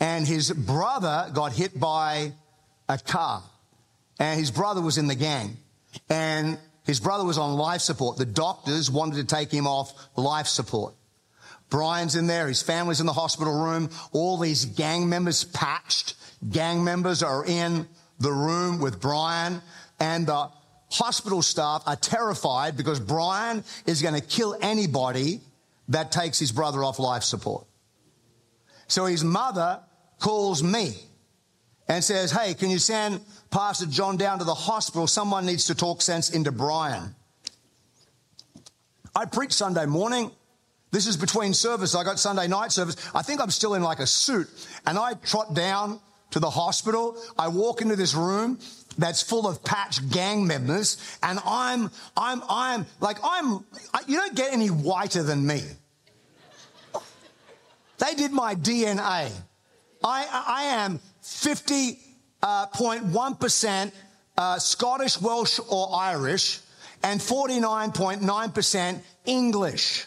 And 0.00 0.26
his 0.26 0.50
brother 0.52 1.31
got 1.33 1.52
hit 1.52 1.78
by 1.78 2.33
a 2.88 2.98
car. 2.98 3.42
And 4.18 4.38
his 4.38 4.50
brother 4.50 4.81
was 4.81 4.98
in 4.98 5.07
the 5.07 5.14
gang. 5.14 5.57
And 6.09 6.59
his 6.85 7.00
brother 7.00 7.24
was 7.24 7.38
on 7.38 7.54
life 7.54 7.81
support. 7.81 8.18
The 8.18 8.26
doctors 8.26 8.90
wanted 8.90 9.16
to 9.16 9.24
take 9.24 9.50
him 9.50 9.66
off 9.66 9.92
life 10.16 10.46
support. 10.46 10.94
Brian's 11.70 12.14
in 12.14 12.26
there. 12.26 12.46
His 12.48 12.62
family's 12.62 13.00
in 13.00 13.07
the 13.07 13.12
hospital 13.12 13.64
room. 13.64 13.90
All 14.12 14.38
these 14.38 14.64
gang 14.64 15.09
members 15.09 15.44
patched. 15.44 16.14
Gang 16.50 16.85
members 16.85 17.22
are 17.22 17.44
in 17.44 17.87
the 18.18 18.33
room 18.33 18.81
with 18.81 19.00
Brian. 19.00 19.61
And 20.00 20.26
the 20.26 20.50
hospital 20.90 21.42
staff 21.42 21.83
are 21.87 21.96
terrified 21.96 22.76
because 22.76 23.00
Brian 23.00 23.64
is 23.87 24.02
going 24.02 24.14
to 24.14 24.26
kill 24.26 24.57
anybody 24.61 25.40
that 25.88 26.12
takes 26.12 26.38
his 26.38 26.52
brother 26.52 26.85
off 26.85 26.98
life 26.98 27.22
support. 27.22 27.66
So 28.87 29.07
his 29.07 29.24
mother 29.24 29.81
calls 30.18 30.62
me 30.62 30.94
and 31.88 32.02
says, 32.02 32.31
Hey, 32.31 32.54
can 32.54 32.70
you 32.70 32.78
send 32.78 33.20
Pastor 33.50 33.87
John 33.87 34.16
down 34.16 34.38
to 34.38 34.44
the 34.44 34.54
hospital? 34.54 35.07
Someone 35.07 35.46
needs 35.46 35.66
to 35.66 35.74
talk 35.74 36.02
sense 36.02 36.31
into 36.31 36.52
Brian. 36.52 37.14
I 39.14 39.24
preach 39.24 39.52
Sunday 39.52 39.87
morning. 39.87 40.31
This 40.90 41.07
is 41.07 41.16
between 41.16 41.52
service. 41.52 41.94
I 41.94 42.04
got 42.04 42.18
Sunday 42.18 42.46
night 42.46 42.72
service. 42.72 42.96
I 43.14 43.22
think 43.22 43.40
I'm 43.40 43.50
still 43.50 43.74
in 43.74 43.83
like 43.83 43.98
a 43.98 44.07
suit. 44.07 44.48
And 44.87 44.98
I 44.98 45.14
trot 45.14 45.54
down 45.54 46.00
to 46.30 46.40
the 46.40 46.50
hospital. 46.50 47.16
I 47.38 47.48
walk 47.48 47.80
into 47.80 47.96
this 47.96 48.14
room 48.14 48.58
that's 48.96 49.22
full 49.22 49.46
of 49.46 49.62
patch 49.64 50.08
gang 50.10 50.46
members, 50.46 51.18
and 51.22 51.38
I'm, 51.44 51.90
I'm, 52.16 52.42
I'm 52.48 52.86
like, 53.00 53.18
I'm, 53.22 53.64
you 54.06 54.16
don't 54.16 54.34
get 54.34 54.52
any 54.52 54.68
whiter 54.68 55.22
than 55.22 55.46
me. 55.46 55.62
They 57.98 58.14
did 58.14 58.32
my 58.32 58.54
DNA. 58.54 59.30
I, 60.04 60.44
I 60.46 60.62
am 60.64 61.00
50.1% 61.22 63.86
uh, 63.86 63.90
uh, 64.40 64.58
Scottish, 64.58 65.20
Welsh, 65.20 65.58
or 65.68 65.94
Irish, 65.94 66.60
and 67.02 67.20
49.9% 67.20 69.00
English. 69.26 70.06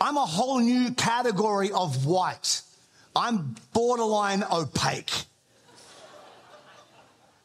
I'm 0.00 0.16
a 0.16 0.26
whole 0.26 0.58
new 0.58 0.90
category 0.92 1.70
of 1.70 2.06
white. 2.06 2.62
I'm 3.16 3.54
borderline 3.72 4.44
opaque. 4.50 5.12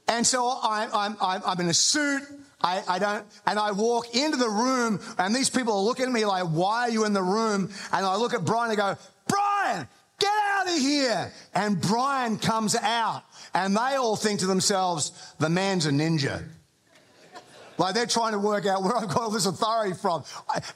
And 0.08 0.25
so 0.25 0.58
I'm, 0.63 0.89
I'm, 0.93 1.15
I'm 1.45 1.60
in 1.60 1.67
a 1.67 1.73
suit. 1.73 2.23
I, 2.62 2.84
I, 2.88 2.99
don't, 2.99 3.25
and 3.45 3.58
I 3.58 3.71
walk 3.71 4.15
into 4.15 4.38
the 4.38 4.49
room 4.49 4.99
and 5.17 5.34
these 5.34 5.49
people 5.49 5.73
are 5.73 5.84
looking 5.84 6.05
at 6.05 6.12
me 6.12 6.25
like, 6.25 6.45
why 6.45 6.82
are 6.82 6.89
you 6.89 7.05
in 7.05 7.13
the 7.13 7.21
room? 7.21 7.69
And 7.93 8.05
I 8.05 8.15
look 8.17 8.34
at 8.34 8.43
Brian 8.43 8.71
and 8.71 8.77
go, 8.77 8.97
Brian, 9.27 9.88
get 10.19 10.34
out 10.51 10.67
of 10.67 10.73
here. 10.73 11.32
And 11.53 11.79
Brian 11.79 12.38
comes 12.38 12.75
out 12.75 13.23
and 13.53 13.77
they 13.77 13.95
all 13.95 14.15
think 14.15 14.41
to 14.41 14.47
themselves, 14.47 15.12
the 15.39 15.49
man's 15.49 15.86
a 15.86 15.91
ninja. 15.91 16.43
Like 17.79 17.95
they're 17.95 18.05
trying 18.05 18.33
to 18.33 18.39
work 18.39 18.65
out 18.65 18.83
where 18.83 18.95
I've 18.95 19.07
got 19.07 19.21
all 19.21 19.29
this 19.29 19.45
authority 19.45 19.95
from. 19.95 20.23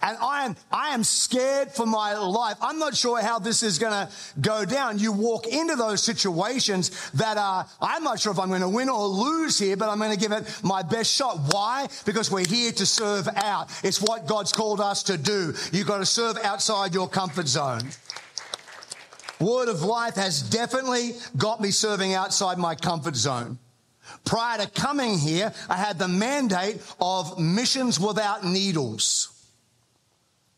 And 0.02 0.18
I 0.18 0.46
am, 0.46 0.56
I 0.72 0.94
am 0.94 1.04
scared 1.04 1.72
for 1.72 1.86
my 1.86 2.18
life. 2.18 2.58
I'm 2.62 2.80
not 2.80 2.96
sure 2.96 3.22
how 3.22 3.40
this 3.40 3.62
is 3.62 3.78
going 3.78 3.92
to 3.92 4.10
go 4.40 4.64
down. 4.66 4.98
You 4.98 5.12
walk 5.12 5.46
into 5.46 5.76
those 5.76 6.02
situations 6.02 7.12
that 7.12 7.38
are, 7.38 7.68
I'm 7.82 8.04
not 8.04 8.20
sure 8.20 8.32
if 8.32 8.40
I'm 8.40 8.48
going 8.48 8.62
to 8.62 8.70
win 8.70 8.90
or 8.90 9.06
lose 9.06 9.60
here, 9.60 9.76
but 9.76 9.90
I'm 9.90 10.00
going 10.00 10.14
to 10.14 10.18
give 10.18 10.32
it 10.32 10.62
my 10.64 10.82
best 10.82 11.14
shot. 11.14 11.38
Why? 11.52 11.88
Because 12.06 12.32
we're 12.32 12.48
here 12.48 12.72
to 12.72 12.86
serve 12.86 13.28
out. 13.36 13.70
It's 13.84 14.02
what 14.02 14.26
God's 14.26 14.54
called 14.54 14.80
us 14.80 15.04
to 15.04 15.18
do. 15.18 15.54
You've 15.74 15.88
got 15.88 15.98
to 15.98 16.06
serve 16.06 16.38
outside 16.38 16.94
your 16.94 17.10
comfort 17.10 17.48
zone. 17.48 17.82
Word 19.42 19.68
of 19.68 19.82
life 19.82 20.16
has 20.16 20.42
definitely 20.42 21.12
got 21.36 21.60
me 21.60 21.72
serving 21.72 22.14
outside 22.14 22.58
my 22.58 22.76
comfort 22.76 23.18
zone. 23.18 23.60
Prior 24.26 24.60
to 24.60 24.70
coming 24.70 25.18
here, 25.18 25.54
I 25.70 25.76
had 25.76 26.00
the 26.00 26.08
mandate 26.08 26.82
of 27.00 27.40
missions 27.40 28.00
without 28.00 28.44
needles. 28.44 29.30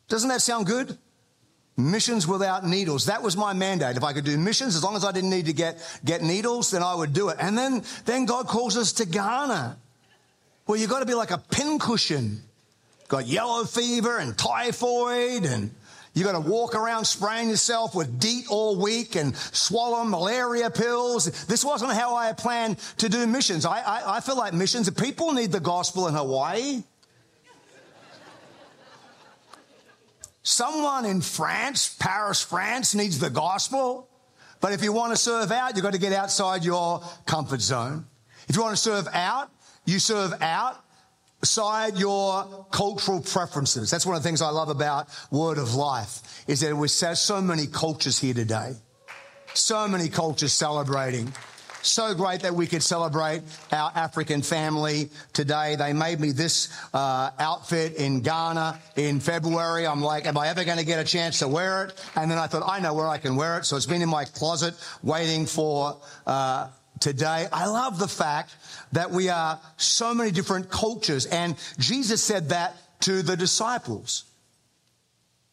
Doesn't 0.08 0.30
that 0.30 0.42
sound 0.42 0.66
good? 0.66 0.98
Missions 1.78 2.26
without 2.26 2.66
needles. 2.66 3.08
That 3.08 3.22
was 3.22 3.36
my 3.36 3.54
mandate. 3.54 3.98
If 3.98 4.04
I 4.04 4.14
could 4.14 4.24
do 4.24 4.38
missions, 4.38 4.76
as 4.76 4.84
long 4.84 4.96
as 4.96 5.04
I 5.04 5.12
didn't 5.12 5.30
need 5.30 5.48
to 5.48 5.54
get, 5.54 5.78
get 6.06 6.22
needles, 6.22 6.72
then 6.72 6.84
I 6.84 6.96
would 6.96 7.14
do 7.14 7.30
it. 7.30 7.38
And 7.40 7.58
then, 7.58 7.84
then 8.06 8.26
God 8.26 8.48
calls 8.48 8.78
us 8.78 8.94
to 8.94 9.06
Ghana. 9.06 9.78
Well, 10.68 10.80
you've 10.80 10.90
got 10.90 11.00
to 11.00 11.06
be 11.06 11.14
like 11.14 11.32
a 11.32 11.38
pincushion. 11.38 12.42
Got 13.08 13.28
yellow 13.28 13.66
fever 13.66 14.18
and 14.18 14.38
typhoid 14.38 15.44
and 15.44 15.72
you 16.16 16.24
got 16.24 16.32
to 16.32 16.40
walk 16.40 16.76
around 16.76 17.04
spraying 17.04 17.50
yourself 17.50 17.94
with 17.94 18.20
DEET 18.20 18.46
all 18.50 18.82
week 18.82 19.18
and 19.18 19.36
swallow 19.36 20.06
malaria 20.06 20.70
pills. 20.70 21.46
This 21.46 21.64
wasn't 21.64 21.92
how 21.92 22.16
I 22.16 22.32
planned 22.32 22.80
to 23.00 23.10
do 23.10 23.28
missions. 23.28 23.66
I, 23.66 23.82
I, 23.82 24.18
I 24.18 24.20
feel 24.22 24.38
like 24.38 24.54
missions, 24.54 24.90
people 24.90 25.34
need 25.34 25.52
the 25.52 25.60
gospel 25.60 26.08
in 26.08 26.14
Hawaii. 26.14 26.84
Someone 30.42 31.06
in 31.06 31.20
France, 31.20 31.94
Paris, 32.00 32.42
France, 32.42 32.96
needs 32.96 33.20
the 33.20 33.30
gospel. 33.30 34.08
But 34.62 34.72
if 34.72 34.82
you 34.82 34.94
want 34.94 35.12
to 35.12 35.18
serve 35.18 35.52
out, 35.52 35.76
you've 35.76 35.84
got 35.84 35.94
to 35.94 36.00
get 36.00 36.14
outside 36.14 36.64
your 36.64 37.04
comfort 37.26 37.60
zone. 37.60 38.06
If 38.48 38.56
you 38.56 38.62
want 38.62 38.76
to 38.76 38.82
serve 38.82 39.08
out, 39.12 39.52
you 39.86 40.00
serve 40.00 40.34
outside 41.42 41.98
your 41.98 42.66
cultural 42.72 43.22
preferences. 43.22 43.92
That's 43.92 44.06
one 44.06 44.16
of 44.16 44.24
the 44.24 44.28
things 44.28 44.42
I 44.42 44.50
love 44.50 44.70
about 44.70 45.10
Word 45.32 45.58
of 45.58 45.76
Life, 45.76 46.44
is 46.48 46.62
that 46.62 46.76
we 46.76 46.88
have 47.02 47.18
so 47.18 47.42
many 47.42 47.68
cultures 47.68 48.20
here 48.20 48.34
today. 48.34 48.74
So 49.54 49.88
many 49.88 50.10
cultures 50.10 50.54
celebrating 50.54 51.32
so 51.86 52.14
great 52.16 52.42
that 52.42 52.54
we 52.54 52.68
could 52.68 52.82
celebrate 52.82 53.44
our 53.72 53.92
African 53.96 54.42
family 54.42 55.10
today. 55.34 55.76
They 55.76 55.94
made 55.94 56.20
me 56.20 56.32
this 56.32 56.70
uh, 56.94 57.32
outfit 57.38 57.96
in 57.96 58.22
Ghana 58.22 58.80
in 58.96 59.20
February. 59.20 59.86
I'm 59.86 60.02
like, 60.02 60.26
am 60.26 60.38
I 60.38 60.48
ever 60.48 60.64
going 60.64 60.80
to 60.80 60.86
get 60.86 61.00
a 61.00 61.04
chance 61.04 61.40
to 61.40 61.48
wear 61.48 61.86
it? 61.86 62.10
And 62.16 62.30
then 62.30 62.38
I 62.38 62.48
thought, 62.48 62.64
I 62.68 62.80
know 62.80 62.94
where 62.94 63.08
I 63.08 63.18
can 63.18 63.36
wear 63.36 63.60
it. 63.60 63.66
So 63.66 63.78
it's 63.78 63.86
been 63.86 64.02
in 64.02 64.10
my 64.10 64.26
closet 64.26 64.74
waiting 65.04 65.46
for 65.46 66.02
uh, 66.26 66.70
today. 67.00 67.48
I 67.52 67.68
love 67.68 68.00
the 68.00 68.08
fact 68.08 68.56
that 68.92 69.12
we 69.12 69.30
are 69.30 69.60
so 69.78 70.14
many 70.14 70.32
different 70.32 70.70
cultures. 70.70 71.26
And 71.26 71.56
Jesus 71.78 72.24
said 72.24 72.50
that 72.50 72.76
to 73.02 73.22
the 73.22 73.36
disciples. 73.38 74.26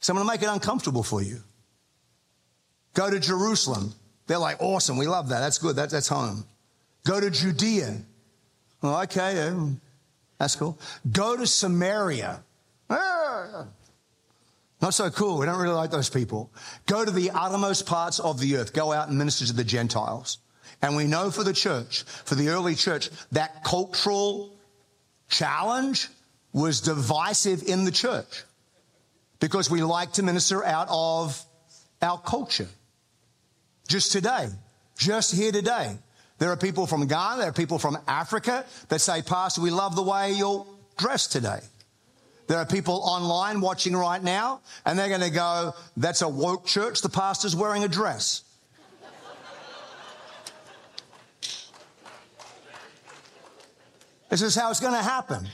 So 0.01 0.13
I'm 0.13 0.17
going 0.17 0.27
to 0.27 0.33
make 0.33 0.43
it 0.43 0.53
uncomfortable 0.53 1.03
for 1.03 1.23
you. 1.23 1.39
Go 2.95 3.11
to 3.11 3.21
Jerusalem. 3.21 3.93
They're 4.27 4.39
like, 4.39 4.61
awesome, 4.61 4.97
we 4.97 5.07
love 5.07 5.29
that. 5.31 5.41
That's 5.41 5.59
good. 5.59 5.77
That, 5.77 5.91
that's 5.91 6.09
home. 6.09 6.45
Go 7.05 7.21
to 7.21 7.31
Judea. 7.31 7.97
Oh, 8.83 9.03
okay, 9.03 9.35
yeah, 9.37 9.69
that's 10.39 10.57
cool. 10.57 10.79
Go 11.11 11.37
to 11.37 11.47
Samaria. 11.47 12.43
Ah, 12.91 13.67
not 14.81 14.95
so 14.95 15.09
cool. 15.11 15.39
We 15.39 15.47
don't 15.47 15.61
really 15.61 15.75
like 15.75 15.93
those 15.93 16.11
people. 16.11 16.51
Go 16.87 17.05
to 17.05 17.11
the 17.11 17.31
uttermost 17.31 17.87
parts 17.87 18.19
of 18.19 18.41
the 18.41 18.57
earth. 18.57 18.73
Go 18.73 18.93
out 18.93 19.09
and 19.09 19.17
minister 19.17 19.47
to 19.47 19.53
the 19.53 19.63
Gentiles. 19.63 20.39
And 20.83 20.97
we 20.97 21.07
know 21.07 21.31
for 21.31 21.45
the 21.45 21.53
church, 21.53 22.03
for 22.03 22.35
the 22.35 22.49
early 22.49 22.75
church, 22.75 23.09
that 23.31 23.63
cultural 23.63 24.53
challenge 25.29 26.09
was 26.53 26.81
divisive 26.81 27.63
in 27.63 27.85
the 27.85 27.93
church 27.93 28.43
because 29.41 29.71
we 29.71 29.83
like 29.83 30.13
to 30.15 30.23
minister 30.23 30.65
out 30.65 30.89
of 30.91 31.43
our 32.03 32.19
culture. 32.19 32.69
Just 33.89 34.13
today, 34.13 34.49
just 34.99 35.35
here 35.35 35.53
today, 35.53 35.97
there 36.39 36.51
are 36.51 36.57
people 36.57 36.87
from 36.87 37.07
Ghana, 37.07 37.39
there 37.39 37.49
are 37.49 37.53
people 37.53 37.79
from 37.79 37.97
Africa 38.09 38.65
that 38.89 39.01
say, 39.01 39.23
Pastor, 39.23 39.61
we 39.61 39.71
love 39.71 39.95
the 39.95 40.03
way 40.03 40.33
you're 40.33 40.67
dressed 40.97 41.31
today. 41.33 41.61
There 42.49 42.59
are 42.59 42.67
people 42.67 42.97
online 43.05 43.61
watching 43.61 43.97
right 43.97 44.23
now, 44.23 44.61
and 44.85 44.99
they're 44.99 45.09
going 45.09 45.21
to 45.21 45.31
go, 45.31 45.75
That's 45.97 46.23
a 46.23 46.29
woke 46.29 46.67
church. 46.67 47.01
The 47.01 47.09
pastor's 47.09 47.55
wearing 47.55 47.85
a 47.85 47.89
dress. 47.89 48.43
This 54.33 54.41
is 54.41 54.55
how 54.55 54.71
it's 54.71 54.81
going 54.81 54.95
to 54.95 55.03
happen. 55.03 55.47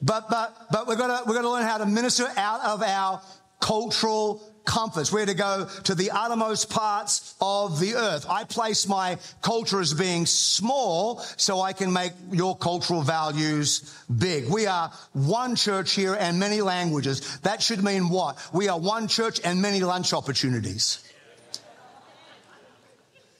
But, 0.00 0.30
but, 0.30 0.54
but 0.70 0.86
we're 0.86 0.94
going 0.94 1.10
to, 1.10 1.24
we're 1.26 1.42
to 1.42 1.50
learn 1.50 1.64
how 1.64 1.78
to 1.78 1.86
minister 1.86 2.28
out 2.36 2.60
of 2.60 2.80
our 2.80 3.20
cultural 3.60 4.40
comforts. 4.64 5.10
We're 5.10 5.26
to 5.26 5.34
go 5.34 5.68
to 5.82 5.96
the 5.96 6.12
uttermost 6.12 6.70
parts 6.70 7.34
of 7.40 7.80
the 7.80 7.96
earth. 7.96 8.26
I 8.30 8.44
place 8.44 8.86
my 8.86 9.18
culture 9.42 9.80
as 9.80 9.94
being 9.94 10.26
small 10.26 11.18
so 11.36 11.60
I 11.60 11.72
can 11.72 11.92
make 11.92 12.12
your 12.30 12.56
cultural 12.56 13.02
values 13.02 13.92
big. 14.16 14.48
We 14.48 14.66
are 14.66 14.92
one 15.12 15.56
church 15.56 15.94
here 15.94 16.14
and 16.14 16.38
many 16.38 16.60
languages. 16.60 17.38
That 17.38 17.62
should 17.62 17.82
mean 17.82 18.10
what? 18.10 18.38
We 18.52 18.68
are 18.68 18.78
one 18.78 19.08
church 19.08 19.40
and 19.42 19.60
many 19.60 19.80
lunch 19.80 20.12
opportunities. 20.12 21.03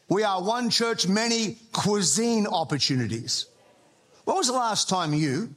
We 0.08 0.22
are 0.22 0.42
one 0.42 0.70
church, 0.70 1.08
many 1.08 1.58
cuisine 1.72 2.46
opportunities. 2.46 3.46
When 4.24 4.36
was 4.36 4.46
the 4.48 4.52
last 4.52 4.88
time 4.88 5.14
you 5.14 5.54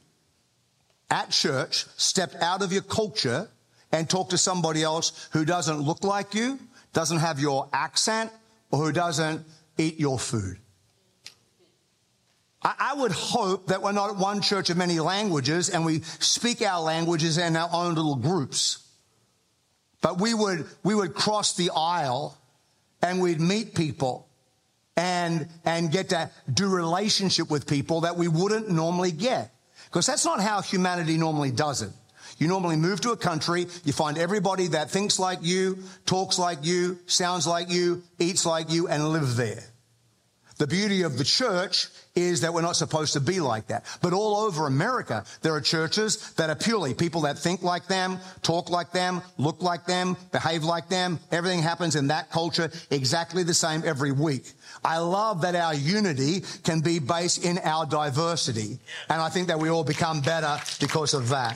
at 1.10 1.32
church 1.32 1.86
stepped 1.98 2.36
out 2.36 2.62
of 2.62 2.72
your 2.72 2.82
culture 2.82 3.50
and 3.92 4.10
talked 4.10 4.32
to 4.32 4.38
somebody 4.38 4.84
else 4.84 5.30
who 5.32 5.46
doesn't 5.46 5.80
look 5.80 6.04
like 6.04 6.34
you, 6.34 6.60
doesn't 6.94 7.20
have 7.20 7.40
your 7.40 7.70
accent, 7.74 8.32
or 8.72 8.86
who 8.86 8.92
doesn't 8.92 9.46
eat 9.78 10.00
your 10.00 10.20
food? 10.20 10.58
I 12.64 12.96
would 12.98 13.12
hope 13.12 13.68
that 13.68 13.82
we're 13.82 13.92
not 13.92 14.18
one 14.18 14.42
church 14.42 14.70
of 14.70 14.78
many 14.78 15.00
languages 15.00 15.70
and 15.70 15.86
we 15.86 16.02
speak 16.02 16.62
our 16.62 16.82
languages 16.82 17.38
in 17.38 17.56
our 17.56 17.70
own 17.72 17.96
little 17.96 18.16
groups. 18.16 18.86
But 20.02 20.20
we 20.20 20.34
would, 20.34 20.66
we 20.84 20.94
would 20.94 21.14
cross 21.14 21.56
the 21.56 21.72
aisle 21.76 22.38
and 23.02 23.22
we'd 23.22 23.40
meet 23.40 23.74
people 23.76 24.27
and, 24.98 25.48
and 25.64 25.92
get 25.92 26.10
to 26.10 26.30
do 26.52 26.68
relationship 26.68 27.50
with 27.50 27.68
people 27.68 28.02
that 28.02 28.18
we 28.18 28.28
wouldn't 28.28 28.70
normally 28.70 29.12
get. 29.12 29.54
Because 29.86 30.08
that's 30.08 30.26
not 30.26 30.42
how 30.42 30.62
humanity 30.62 31.18
normally 31.18 31.52
does 31.52 31.82
it. 31.82 31.92
You 32.40 32.48
normally 32.48 32.76
move 32.76 33.02
to 33.02 33.12
a 33.12 33.18
country, 33.18 33.68
you 33.84 33.94
find 33.94 34.18
everybody 34.18 34.68
that 34.68 34.92
thinks 34.92 35.18
like 35.18 35.40
you, 35.42 35.80
talks 36.06 36.38
like 36.38 36.60
you, 36.64 37.00
sounds 37.08 37.48
like 37.48 37.70
you, 37.72 38.04
eats 38.20 38.46
like 38.46 38.70
you, 38.70 38.88
and 38.88 39.10
live 39.10 39.36
there. 39.38 39.64
The 40.58 40.68
beauty 40.68 41.04
of 41.04 41.20
the 41.20 41.24
church 41.24 41.88
is 42.16 42.42
that 42.42 42.52
we're 42.52 42.64
not 42.64 42.76
supposed 42.76 43.14
to 43.14 43.20
be 43.20 43.40
like 43.40 43.68
that. 43.68 43.86
But 44.02 44.12
all 44.14 44.38
over 44.38 44.66
America, 44.66 45.24
there 45.44 45.54
are 45.54 45.62
churches 45.62 46.34
that 46.34 46.50
are 46.50 46.56
purely 46.56 46.96
people 46.96 47.22
that 47.22 47.38
think 47.38 47.62
like 47.62 47.86
them, 47.86 48.18
talk 48.42 48.72
like 48.72 48.92
them, 48.92 49.22
look 49.38 49.62
like 49.62 49.86
them, 49.86 50.18
behave 50.32 50.64
like 50.64 50.90
them. 50.90 51.20
Everything 51.32 51.62
happens 51.62 51.96
in 51.96 52.08
that 52.08 52.32
culture 52.32 52.72
exactly 52.90 53.44
the 53.44 53.54
same 53.54 53.84
every 53.86 54.12
week. 54.12 54.52
I 54.84 54.98
love 54.98 55.42
that 55.42 55.54
our 55.54 55.76
unity 55.76 56.42
can 56.64 56.82
be 56.82 56.98
based 56.98 57.46
in 57.46 57.60
our 57.60 57.86
diversity. 57.86 58.80
And 59.10 59.22
I 59.22 59.30
think 59.30 59.50
that 59.50 59.60
we 59.60 59.70
all 59.70 59.84
become 59.84 60.22
better 60.22 60.60
because 60.80 61.14
of 61.14 61.30
that. 61.30 61.56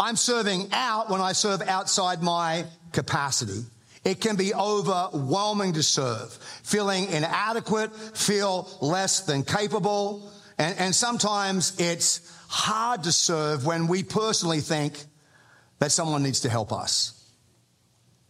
I'm 0.00 0.14
serving 0.14 0.68
out 0.72 1.10
when 1.10 1.20
I 1.20 1.32
serve 1.32 1.60
outside 1.62 2.22
my 2.22 2.66
capacity. 2.92 3.64
It 4.08 4.22
can 4.22 4.36
be 4.36 4.54
overwhelming 4.54 5.74
to 5.74 5.82
serve, 5.82 6.32
feeling 6.62 7.10
inadequate, 7.10 7.94
feel 7.94 8.66
less 8.80 9.20
than 9.20 9.42
capable. 9.42 10.32
And, 10.56 10.78
and 10.78 10.94
sometimes 10.94 11.78
it's 11.78 12.22
hard 12.48 13.02
to 13.02 13.12
serve 13.12 13.66
when 13.66 13.86
we 13.86 14.02
personally 14.02 14.60
think 14.60 14.94
that 15.78 15.92
someone 15.92 16.22
needs 16.22 16.40
to 16.40 16.48
help 16.48 16.72
us. 16.72 17.22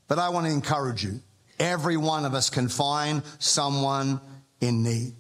But 0.08 0.18
I 0.18 0.30
want 0.30 0.46
to 0.46 0.52
encourage 0.52 1.04
you. 1.04 1.20
Every 1.60 1.96
one 1.96 2.24
of 2.24 2.34
us 2.34 2.50
can 2.50 2.66
find 2.68 3.22
someone 3.38 4.20
in 4.60 4.82
need. 4.82 5.14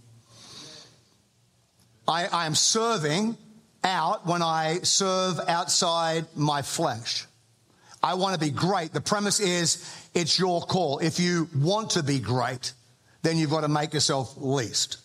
I, 2.08 2.26
I 2.26 2.46
am 2.46 2.56
serving 2.56 3.36
out 3.84 4.26
when 4.26 4.42
I 4.42 4.80
serve 4.82 5.38
outside 5.46 6.26
my 6.34 6.62
flesh. 6.62 7.26
I 8.02 8.14
want 8.14 8.34
to 8.34 8.40
be 8.40 8.50
great. 8.50 8.92
The 8.92 9.00
premise 9.00 9.40
is 9.40 10.07
it's 10.18 10.38
your 10.38 10.60
call. 10.62 10.98
If 10.98 11.18
you 11.18 11.48
want 11.56 11.90
to 11.90 12.02
be 12.02 12.18
great, 12.18 12.72
then 13.22 13.36
you've 13.36 13.50
got 13.50 13.62
to 13.62 13.68
make 13.68 13.94
yourself 13.94 14.34
least. 14.36 14.98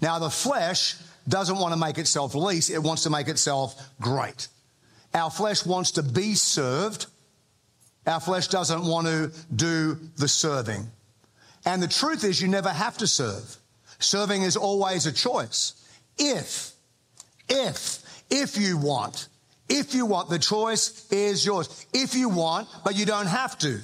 Now, 0.00 0.18
the 0.18 0.30
flesh 0.30 0.96
doesn't 1.28 1.58
want 1.58 1.74
to 1.74 1.80
make 1.80 1.98
itself 1.98 2.34
least, 2.34 2.70
it 2.70 2.78
wants 2.78 3.02
to 3.04 3.10
make 3.10 3.28
itself 3.28 3.74
great. 4.00 4.48
Our 5.14 5.30
flesh 5.30 5.64
wants 5.64 5.92
to 5.92 6.02
be 6.02 6.34
served. 6.34 7.06
Our 8.06 8.20
flesh 8.20 8.48
doesn't 8.48 8.84
want 8.84 9.06
to 9.06 9.32
do 9.54 9.98
the 10.16 10.28
serving. 10.28 10.86
And 11.64 11.82
the 11.82 11.88
truth 11.88 12.24
is, 12.24 12.40
you 12.40 12.48
never 12.48 12.70
have 12.70 12.96
to 12.98 13.06
serve. 13.06 13.56
Serving 13.98 14.42
is 14.42 14.56
always 14.56 15.06
a 15.06 15.12
choice. 15.12 15.74
If, 16.18 16.72
if 17.48 18.04
if 18.30 18.56
you 18.58 18.76
want. 18.78 19.28
If 19.68 19.94
you 19.94 20.06
want, 20.06 20.30
the 20.30 20.38
choice 20.38 21.10
is 21.10 21.44
yours. 21.44 21.86
If 21.92 22.14
you 22.14 22.28
want, 22.28 22.68
but 22.84 22.96
you 22.96 23.04
don't 23.04 23.26
have 23.26 23.58
to. 23.58 23.80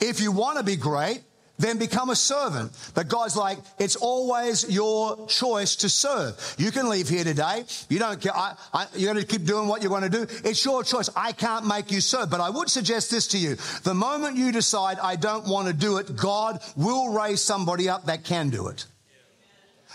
If 0.00 0.20
you 0.20 0.32
want 0.32 0.58
to 0.58 0.64
be 0.64 0.76
great, 0.76 1.22
then 1.60 1.78
become 1.78 2.10
a 2.10 2.16
servant. 2.16 2.72
But 2.94 3.08
God's 3.08 3.36
like, 3.36 3.58
it's 3.78 3.96
always 3.96 4.68
your 4.68 5.26
choice 5.26 5.76
to 5.76 5.88
serve. 5.88 6.54
You 6.58 6.70
can 6.70 6.88
leave 6.88 7.08
here 7.08 7.22
today. 7.24 7.64
You 7.88 7.98
don't 7.98 8.20
care. 8.20 8.34
I, 8.34 8.54
I, 8.72 8.86
you're 8.94 9.12
going 9.12 9.24
to 9.24 9.30
keep 9.30 9.46
doing 9.46 9.68
what 9.68 9.82
you 9.82 9.90
want 9.90 10.04
to 10.04 10.10
do. 10.10 10.26
It's 10.42 10.64
your 10.64 10.82
choice. 10.82 11.10
I 11.14 11.32
can't 11.32 11.66
make 11.66 11.92
you 11.92 12.00
serve. 12.00 12.30
But 12.30 12.40
I 12.40 12.50
would 12.50 12.70
suggest 12.70 13.10
this 13.10 13.28
to 13.28 13.38
you. 13.38 13.56
The 13.84 13.94
moment 13.94 14.36
you 14.36 14.52
decide, 14.52 14.98
I 15.00 15.16
don't 15.16 15.46
want 15.46 15.68
to 15.68 15.74
do 15.74 15.98
it, 15.98 16.16
God 16.16 16.60
will 16.76 17.12
raise 17.12 17.42
somebody 17.42 17.88
up 17.88 18.06
that 18.06 18.24
can 18.24 18.48
do 18.48 18.68
it. 18.68 18.86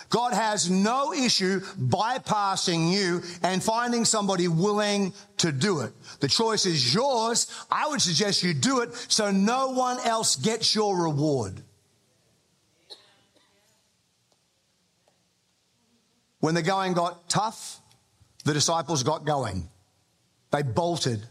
God 0.10 0.34
has 0.34 0.70
no 0.70 1.14
issue 1.14 1.60
bypassing 1.60 2.92
you 2.92 3.22
and 3.44 3.62
finding 3.62 4.06
somebody 4.06 4.48
willing 4.48 5.14
to 5.38 5.52
do 5.52 5.82
it. 5.82 5.94
The 6.20 6.28
choice 6.28 6.66
is 6.66 6.94
yours. 6.94 7.48
I 7.72 7.88
would 7.88 8.02
suggest 8.02 8.44
you 8.44 8.54
do 8.54 8.82
it 8.82 8.94
so 8.94 9.32
no 9.32 9.72
one 9.72 9.98
else 10.06 10.36
gets 10.36 10.76
your 10.76 11.04
reward. 11.04 11.62
When 16.40 16.54
the 16.54 16.62
going 16.62 16.94
got 16.94 17.28
tough, 17.28 17.82
the 18.44 18.54
disciples 18.54 19.02
got 19.02 19.26
going. 19.26 19.68
They 20.52 20.62
bolted. 20.62 21.26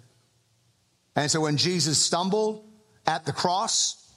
And 1.14 1.30
so 1.30 1.40
when 1.40 1.56
Jesus 1.56 1.98
stumbled 1.98 2.64
at 3.06 3.24
the 3.24 3.32
cross, 3.32 4.12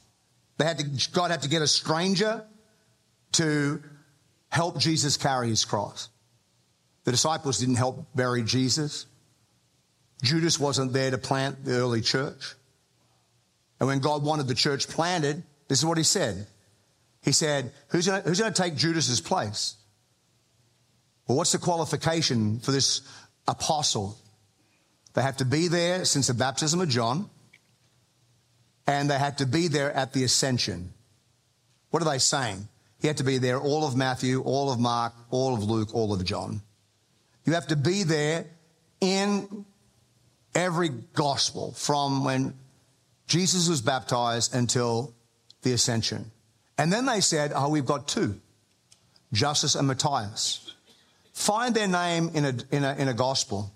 they 0.58 0.66
had 0.66 0.80
to, 0.80 1.12
God 1.12 1.30
had 1.30 1.44
to 1.44 1.50
get 1.50 1.62
a 1.62 1.68
stranger 1.68 2.44
to 3.34 3.84
help 4.50 4.80
Jesus 4.80 5.18
carry 5.18 5.50
his 5.50 5.66
cross. 5.66 6.10
The 7.04 7.12
disciples 7.12 7.60
didn't 7.60 7.76
help 7.76 8.08
bury 8.16 8.44
Jesus. 8.44 9.06
Judas 10.24 10.60
wasn't 10.60 10.94
there 10.94 11.12
to 11.12 11.18
plant 11.18 11.64
the 11.64 11.74
early 11.74 12.02
church. 12.02 12.56
And 13.80 13.88
when 13.88 14.00
God 14.00 14.24
wanted 14.24 14.48
the 14.48 14.56
church 14.56 14.88
planted, 14.88 15.44
this 15.68 15.80
is 15.80 15.86
what 15.86 15.98
he 15.98 16.04
said. 16.04 16.48
He 17.24 17.32
said, 17.32 17.72
Who's 17.90 18.08
going 18.08 18.24
to 18.24 18.52
take 18.52 18.76
Judas's 18.76 19.22
place? 19.22 19.76
Well, 21.28 21.38
what's 21.38 21.52
the 21.52 21.58
qualification 21.58 22.60
for 22.60 22.72
this 22.72 23.02
apostle? 23.48 24.18
They 25.14 25.22
have 25.22 25.38
to 25.38 25.46
be 25.46 25.68
there 25.68 26.06
since 26.06 26.28
the 26.28 26.34
baptism 26.34 26.80
of 26.80 26.90
John, 26.90 27.30
and 28.86 29.10
they 29.10 29.18
had 29.18 29.40
to 29.40 29.46
be 29.46 29.68
there 29.68 29.92
at 29.92 30.14
the 30.14 30.24
ascension. 30.24 30.94
What 31.90 32.02
are 32.02 32.10
they 32.10 32.20
saying? 32.20 32.68
He 33.00 33.08
had 33.08 33.18
to 33.18 33.24
be 33.24 33.38
there 33.38 33.60
all 33.60 33.86
of 33.86 33.96
Matthew, 33.96 34.42
all 34.42 34.72
of 34.72 34.80
Mark, 34.80 35.14
all 35.30 35.54
of 35.54 35.64
Luke, 35.64 35.94
all 35.94 36.14
of 36.14 36.24
John. 36.26 36.62
You 37.46 37.54
have 37.54 37.68
to 37.68 37.76
be 37.76 38.04
there 38.04 38.46
in 39.00 39.66
every 40.56 40.90
gospel 40.90 41.72
from 41.74 42.24
when 42.24 42.56
Jesus 43.28 43.70
was 43.70 43.82
baptized 43.82 44.56
until 44.56 45.14
the 45.62 45.74
ascension. 45.74 46.32
And 46.78 46.92
then 46.92 47.06
they 47.06 47.22
said, 47.22 47.52
Oh, 47.56 47.70
we've 47.70 47.86
got 47.86 48.08
two 48.08 48.40
Justus 49.34 49.76
and 49.76 49.88
Matthias. 49.88 50.74
Find 51.34 51.76
their 51.76 51.88
name 51.88 52.32
in 52.34 52.46
a, 52.46 52.54
in 52.72 52.84
a, 52.84 52.96
in 52.96 53.08
a 53.08 53.14
gospel. 53.14 53.72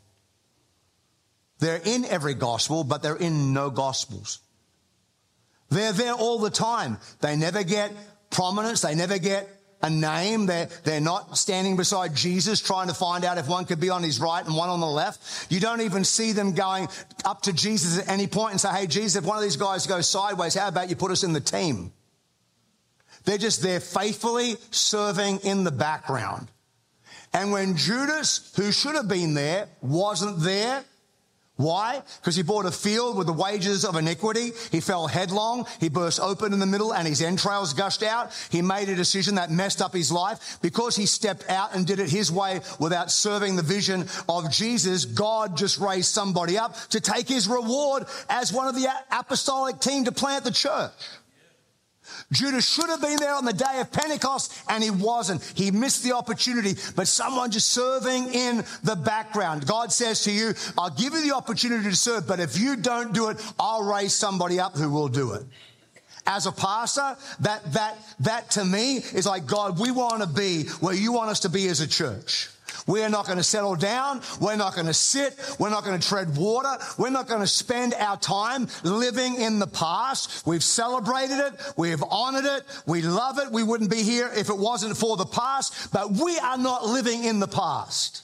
They're 1.60 1.82
in 1.84 2.06
every 2.06 2.34
gospel, 2.34 2.84
but 2.84 3.04
they're 3.04 3.16
in 3.16 3.54
no 3.54 3.70
gospels. 3.70 4.40
They're 5.70 5.94
there 5.94 6.14
all 6.14 6.40
the 6.40 6.50
time. 6.50 6.98
They 7.20 7.36
never 7.36 7.64
get 7.64 7.92
prominence. 8.32 8.82
They 8.82 8.96
never 8.96 9.20
get 9.20 9.48
a 9.84 9.90
name. 9.90 10.46
They're, 10.46 10.68
they're 10.84 11.02
not 11.02 11.38
standing 11.38 11.76
beside 11.76 12.16
Jesus 12.16 12.62
trying 12.62 12.88
to 12.88 12.94
find 12.94 13.26
out 13.26 13.38
if 13.38 13.48
one 13.48 13.66
could 13.66 13.80
be 13.80 13.90
on 13.90 14.04
his 14.04 14.20
right 14.20 14.46
and 14.46 14.56
one 14.56 14.70
on 14.70 14.80
the 14.80 14.88
left. 14.88 15.52
You 15.52 15.60
don't 15.60 15.82
even 15.82 16.04
see 16.04 16.32
them 16.32 16.54
going 16.54 16.88
up 17.26 17.44
to 17.44 17.54
Jesus 17.54 18.00
at 18.00 18.10
any 18.10 18.28
point 18.28 18.52
and 18.52 18.62
say, 18.62 18.70
Hey, 18.70 18.88
Jesus, 18.88 19.16
if 19.16 19.28
one 19.28 19.38
of 19.38 19.44
these 19.44 19.58
guys 19.58 19.88
goes 19.88 20.10
sideways, 20.10 20.56
how 20.56 20.68
about 20.68 20.90
you 20.90 20.96
put 20.96 21.12
us 21.12 21.24
in 21.24 21.34
the 21.34 21.40
team? 21.40 21.92
They're 23.26 23.38
just 23.38 23.62
there 23.62 23.80
faithfully 23.80 24.56
serving 24.72 25.40
in 25.40 25.64
the 25.64 25.72
background. 25.72 26.48
And 27.34 27.52
when 27.52 27.78
Judas, 27.78 28.52
who 28.56 28.72
should 28.72 28.96
have 28.96 29.08
been 29.08 29.36
there, 29.36 29.68
wasn't 29.82 30.40
there, 30.40 30.84
why? 31.62 32.02
Because 32.20 32.36
he 32.36 32.44
bought 32.44 32.66
a 32.66 32.72
field 32.72 33.18
with 33.18 33.28
the 33.28 33.34
wages 33.34 33.86
of 33.86 33.96
iniquity. 33.96 34.52
He 34.72 34.80
fell 34.80 35.08
headlong. 35.08 35.66
He 35.80 35.90
burst 35.90 36.20
open 36.20 36.54
in 36.54 36.60
the 36.60 36.66
middle 36.66 36.94
and 36.94 37.08
his 37.08 37.22
entrails 37.22 37.74
gushed 37.74 38.04
out. 38.04 38.32
He 38.50 38.62
made 38.62 38.90
a 38.90 38.96
decision 38.96 39.36
that 39.36 39.52
messed 39.52 39.82
up 39.82 39.94
his 39.94 40.12
life. 40.12 40.60
Because 40.62 40.96
he 40.96 41.06
stepped 41.06 41.50
out 41.50 41.76
and 41.76 41.86
did 41.86 42.00
it 42.00 42.10
his 42.10 42.32
way 42.32 42.62
without 42.80 43.12
serving 43.12 43.56
the 43.56 43.62
vision 43.62 44.08
of 44.28 44.52
Jesus, 44.52 45.06
God 45.06 45.58
just 45.58 45.80
raised 45.80 46.14
somebody 46.14 46.58
up 46.58 46.76
to 46.90 47.00
take 47.00 47.28
his 47.28 47.48
reward 47.48 48.06
as 48.30 48.52
one 48.52 48.68
of 48.68 48.76
the 48.76 48.88
apostolic 49.12 49.80
team 49.80 50.06
to 50.06 50.12
plant 50.12 50.44
the 50.44 50.52
church. 50.52 50.92
Judas 52.32 52.68
should 52.68 52.90
have 52.90 53.02
been 53.02 53.18
there 53.18 53.36
on 53.36 53.46
the 53.46 53.54
day 53.54 53.80
of 53.80 53.92
Pentecost 53.92 54.54
and 54.70 54.84
he 54.84 54.90
wasn't. 54.90 55.44
He 55.56 55.70
missed 55.72 56.04
the 56.04 56.14
opportunity, 56.14 56.76
but 56.96 57.08
someone 57.08 57.52
just 57.52 57.70
serving 57.70 58.34
in 58.34 58.64
the 58.84 58.96
background. 58.96 59.68
God 59.68 59.92
says 59.92 60.24
to 60.24 60.32
you, 60.32 60.54
I'll 60.78 60.90
give 60.90 61.14
you 61.14 61.28
the 61.28 61.36
opportunity 61.36 61.90
to 61.90 61.96
serve, 61.96 62.28
but 62.28 62.40
if 62.40 62.58
you 62.58 62.76
don't 62.76 63.14
do 63.14 63.30
it, 63.30 63.54
I'll 63.60 63.84
raise 63.84 64.16
somebody 64.16 64.60
up 64.60 64.76
who 64.76 64.90
will 64.90 65.10
do 65.10 65.34
it. 65.34 65.44
As 66.28 66.46
a 66.46 66.52
pastor, 66.52 67.18
that, 67.40 67.74
that, 67.74 67.98
that 68.20 68.52
to 68.52 68.64
me 68.64 68.98
is 68.98 69.26
like, 69.26 69.46
God, 69.46 69.80
we 69.80 69.92
want 69.92 70.22
to 70.22 70.28
be 70.28 70.64
where 70.80 70.94
you 70.94 71.12
want 71.12 71.32
us 71.32 71.42
to 71.42 71.50
be 71.50 71.68
as 71.68 71.82
a 71.82 71.88
church. 71.88 72.50
We 72.88 73.04
are 73.04 73.10
not 73.10 73.26
going 73.26 73.38
to 73.38 73.44
settle 73.44 73.76
down. 73.76 74.22
We're 74.40 74.56
not 74.56 74.76
going 74.76 74.88
to 74.88 74.94
sit. 74.94 75.38
We're 75.60 75.70
not 75.70 75.84
going 75.84 76.00
to 76.00 76.08
tread 76.08 76.36
water. 76.36 76.78
We're 76.98 77.10
not 77.10 77.28
going 77.28 77.42
to 77.42 77.48
spend 77.48 77.94
our 77.94 78.18
time 78.18 78.68
living 78.84 79.36
in 79.36 79.60
the 79.60 79.68
past. 79.68 80.46
We've 80.46 80.64
celebrated 80.64 81.40
it. 81.40 81.54
We've 81.78 82.04
honored 82.10 82.46
it. 82.46 82.64
We 82.86 83.02
love 83.02 83.40
it. 83.40 83.52
We 83.52 83.64
wouldn't 83.64 83.90
be 83.90 84.04
here 84.04 84.30
if 84.34 84.50
it 84.50 84.58
wasn't 84.58 84.98
for 84.98 85.18
the 85.18 85.26
past, 85.26 85.92
but 85.92 86.12
we 86.12 86.38
are 86.40 86.58
not 86.58 86.86
living 86.86 87.24
in 87.24 87.40
the 87.40 87.48
past. 87.48 88.24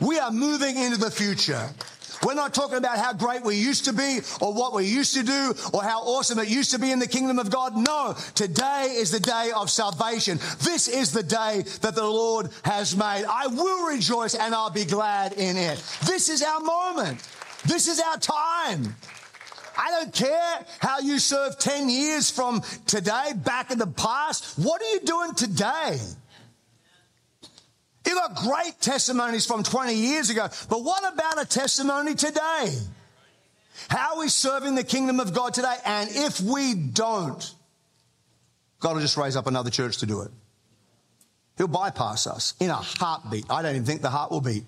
We 0.00 0.18
are 0.18 0.30
moving 0.30 0.76
into 0.76 0.98
the 0.98 1.10
future. 1.10 1.68
We're 2.24 2.34
not 2.34 2.52
talking 2.52 2.76
about 2.76 2.98
how 2.98 3.12
great 3.12 3.42
we 3.42 3.56
used 3.56 3.86
to 3.86 3.92
be 3.92 4.20
or 4.40 4.52
what 4.52 4.74
we 4.74 4.84
used 4.84 5.14
to 5.14 5.22
do 5.22 5.54
or 5.72 5.82
how 5.82 6.02
awesome 6.02 6.38
it 6.38 6.48
used 6.48 6.70
to 6.72 6.78
be 6.78 6.92
in 6.92 6.98
the 6.98 7.08
kingdom 7.08 7.38
of 7.38 7.50
God. 7.50 7.76
No, 7.76 8.14
today 8.34 8.94
is 8.96 9.10
the 9.10 9.20
day 9.20 9.50
of 9.56 9.70
salvation. 9.70 10.38
This 10.62 10.86
is 10.88 11.12
the 11.12 11.22
day 11.22 11.64
that 11.80 11.94
the 11.94 12.06
Lord 12.06 12.50
has 12.64 12.96
made. 12.96 13.24
I 13.28 13.46
will 13.46 13.86
rejoice 13.86 14.34
and 14.34 14.54
I'll 14.54 14.70
be 14.70 14.84
glad 14.84 15.32
in 15.32 15.56
it. 15.56 15.82
This 16.04 16.28
is 16.28 16.42
our 16.42 16.60
moment. 16.60 17.26
This 17.64 17.88
is 17.88 18.00
our 18.00 18.16
time. 18.18 18.94
I 19.76 19.90
don't 19.92 20.12
care 20.12 20.64
how 20.80 20.98
you 20.98 21.18
served 21.18 21.60
10 21.60 21.88
years 21.88 22.30
from 22.30 22.62
today 22.86 23.32
back 23.34 23.70
in 23.70 23.78
the 23.78 23.86
past. 23.86 24.58
What 24.58 24.82
are 24.82 24.90
you 24.92 25.00
doing 25.00 25.34
today? 25.34 25.98
You 28.10 28.16
got 28.16 28.34
great 28.34 28.80
testimonies 28.80 29.46
from 29.46 29.62
20 29.62 29.94
years 29.94 30.30
ago, 30.30 30.48
but 30.68 30.82
what 30.82 31.12
about 31.12 31.40
a 31.40 31.46
testimony 31.46 32.16
today? 32.16 32.76
How 33.88 34.14
are 34.14 34.18
we 34.18 34.28
serving 34.28 34.74
the 34.74 34.82
kingdom 34.82 35.20
of 35.20 35.32
God 35.32 35.54
today? 35.54 35.76
And 35.86 36.10
if 36.12 36.40
we 36.40 36.74
don't, 36.74 37.54
God 38.80 38.94
will 38.94 39.00
just 39.00 39.16
raise 39.16 39.36
up 39.36 39.46
another 39.46 39.70
church 39.70 39.98
to 39.98 40.06
do 40.06 40.22
it. 40.22 40.32
He'll 41.56 41.68
bypass 41.68 42.26
us 42.26 42.54
in 42.58 42.70
a 42.70 42.74
heartbeat. 42.74 43.44
I 43.48 43.62
don't 43.62 43.76
even 43.76 43.86
think 43.86 44.02
the 44.02 44.10
heart 44.10 44.32
will 44.32 44.40
beat. 44.40 44.64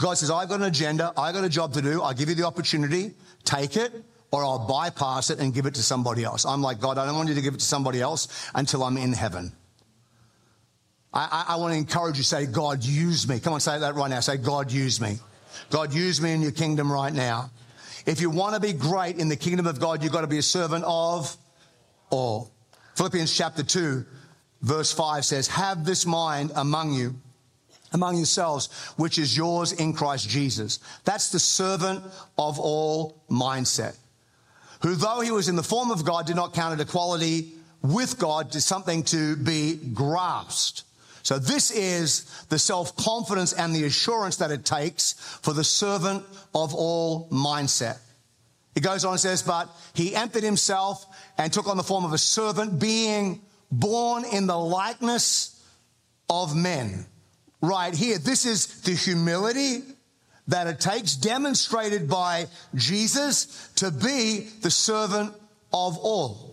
God 0.00 0.14
says, 0.14 0.30
I've 0.30 0.48
got 0.48 0.60
an 0.60 0.66
agenda, 0.66 1.12
I've 1.14 1.34
got 1.34 1.44
a 1.44 1.50
job 1.50 1.74
to 1.74 1.82
do, 1.82 2.00
I'll 2.00 2.14
give 2.14 2.30
you 2.30 2.36
the 2.36 2.46
opportunity, 2.46 3.12
take 3.44 3.76
it, 3.76 3.92
or 4.30 4.42
I'll 4.42 4.66
bypass 4.66 5.28
it 5.28 5.40
and 5.40 5.52
give 5.52 5.66
it 5.66 5.74
to 5.74 5.82
somebody 5.82 6.24
else. 6.24 6.46
I'm 6.46 6.62
like, 6.62 6.80
God, 6.80 6.96
I 6.96 7.04
don't 7.04 7.16
want 7.16 7.28
you 7.28 7.34
to 7.34 7.42
give 7.42 7.52
it 7.52 7.60
to 7.60 7.66
somebody 7.66 8.00
else 8.00 8.28
until 8.54 8.82
I'm 8.82 8.96
in 8.96 9.12
heaven. 9.12 9.52
I, 11.16 11.28
I, 11.48 11.54
I 11.54 11.56
want 11.56 11.72
to 11.72 11.78
encourage 11.78 12.18
you 12.18 12.22
say, 12.22 12.44
God, 12.44 12.84
use 12.84 13.26
me. 13.26 13.40
Come 13.40 13.54
on, 13.54 13.60
say 13.60 13.78
that 13.78 13.94
right 13.94 14.10
now. 14.10 14.20
Say, 14.20 14.36
God, 14.36 14.70
use 14.70 15.00
me. 15.00 15.16
God, 15.70 15.94
use 15.94 16.20
me 16.20 16.32
in 16.32 16.42
your 16.42 16.52
kingdom 16.52 16.92
right 16.92 17.12
now. 17.12 17.50
If 18.04 18.20
you 18.20 18.28
want 18.28 18.54
to 18.54 18.60
be 18.60 18.74
great 18.74 19.16
in 19.16 19.28
the 19.28 19.36
kingdom 19.36 19.66
of 19.66 19.80
God, 19.80 20.02
you've 20.02 20.12
got 20.12 20.20
to 20.20 20.26
be 20.26 20.36
a 20.36 20.42
servant 20.42 20.84
of 20.86 21.34
all. 22.10 22.52
Philippians 22.96 23.34
chapter 23.34 23.62
2, 23.62 24.04
verse 24.60 24.92
5 24.92 25.24
says, 25.24 25.48
Have 25.48 25.86
this 25.86 26.04
mind 26.04 26.52
among 26.54 26.92
you, 26.92 27.14
among 27.92 28.18
yourselves, 28.18 28.68
which 28.98 29.18
is 29.18 29.34
yours 29.34 29.72
in 29.72 29.94
Christ 29.94 30.28
Jesus. 30.28 30.80
That's 31.04 31.30
the 31.30 31.40
servant 31.40 32.04
of 32.36 32.60
all 32.60 33.22
mindset. 33.30 33.96
Who, 34.82 34.94
though 34.94 35.20
he 35.20 35.30
was 35.30 35.48
in 35.48 35.56
the 35.56 35.62
form 35.62 35.90
of 35.90 36.04
God, 36.04 36.26
did 36.26 36.36
not 36.36 36.52
count 36.52 36.78
it 36.78 36.86
equality 36.86 37.54
with 37.80 38.18
God 38.18 38.52
to 38.52 38.60
something 38.60 39.02
to 39.04 39.34
be 39.36 39.76
grasped 39.76 40.82
so 41.26 41.40
this 41.40 41.72
is 41.72 42.22
the 42.50 42.58
self-confidence 42.58 43.52
and 43.52 43.74
the 43.74 43.82
assurance 43.82 44.36
that 44.36 44.52
it 44.52 44.64
takes 44.64 45.14
for 45.42 45.52
the 45.52 45.64
servant 45.64 46.24
of 46.54 46.72
all 46.72 47.28
mindset. 47.30 47.98
He 48.76 48.80
goes 48.80 49.04
on 49.04 49.14
and 49.14 49.20
says, 49.20 49.42
but 49.42 49.68
he 49.92 50.14
emptied 50.14 50.44
himself 50.44 51.04
and 51.36 51.52
took 51.52 51.66
on 51.66 51.76
the 51.76 51.82
form 51.82 52.04
of 52.04 52.12
a 52.12 52.18
servant 52.18 52.78
being 52.78 53.40
born 53.72 54.24
in 54.24 54.46
the 54.46 54.56
likeness 54.56 55.60
of 56.30 56.54
men. 56.54 57.04
Right 57.60 57.92
here, 57.92 58.18
this 58.18 58.46
is 58.46 58.82
the 58.82 58.94
humility 58.94 59.82
that 60.46 60.68
it 60.68 60.78
takes 60.78 61.16
demonstrated 61.16 62.08
by 62.08 62.46
Jesus 62.76 63.68
to 63.74 63.90
be 63.90 64.46
the 64.62 64.70
servant 64.70 65.34
of 65.72 65.98
all. 65.98 66.45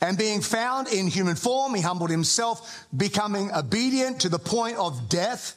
And 0.00 0.18
being 0.18 0.42
found 0.42 0.88
in 0.88 1.06
human 1.06 1.36
form, 1.36 1.74
he 1.74 1.80
humbled 1.80 2.10
himself, 2.10 2.86
becoming 2.96 3.50
obedient 3.52 4.20
to 4.20 4.28
the 4.28 4.38
point 4.38 4.76
of 4.76 5.08
death, 5.08 5.56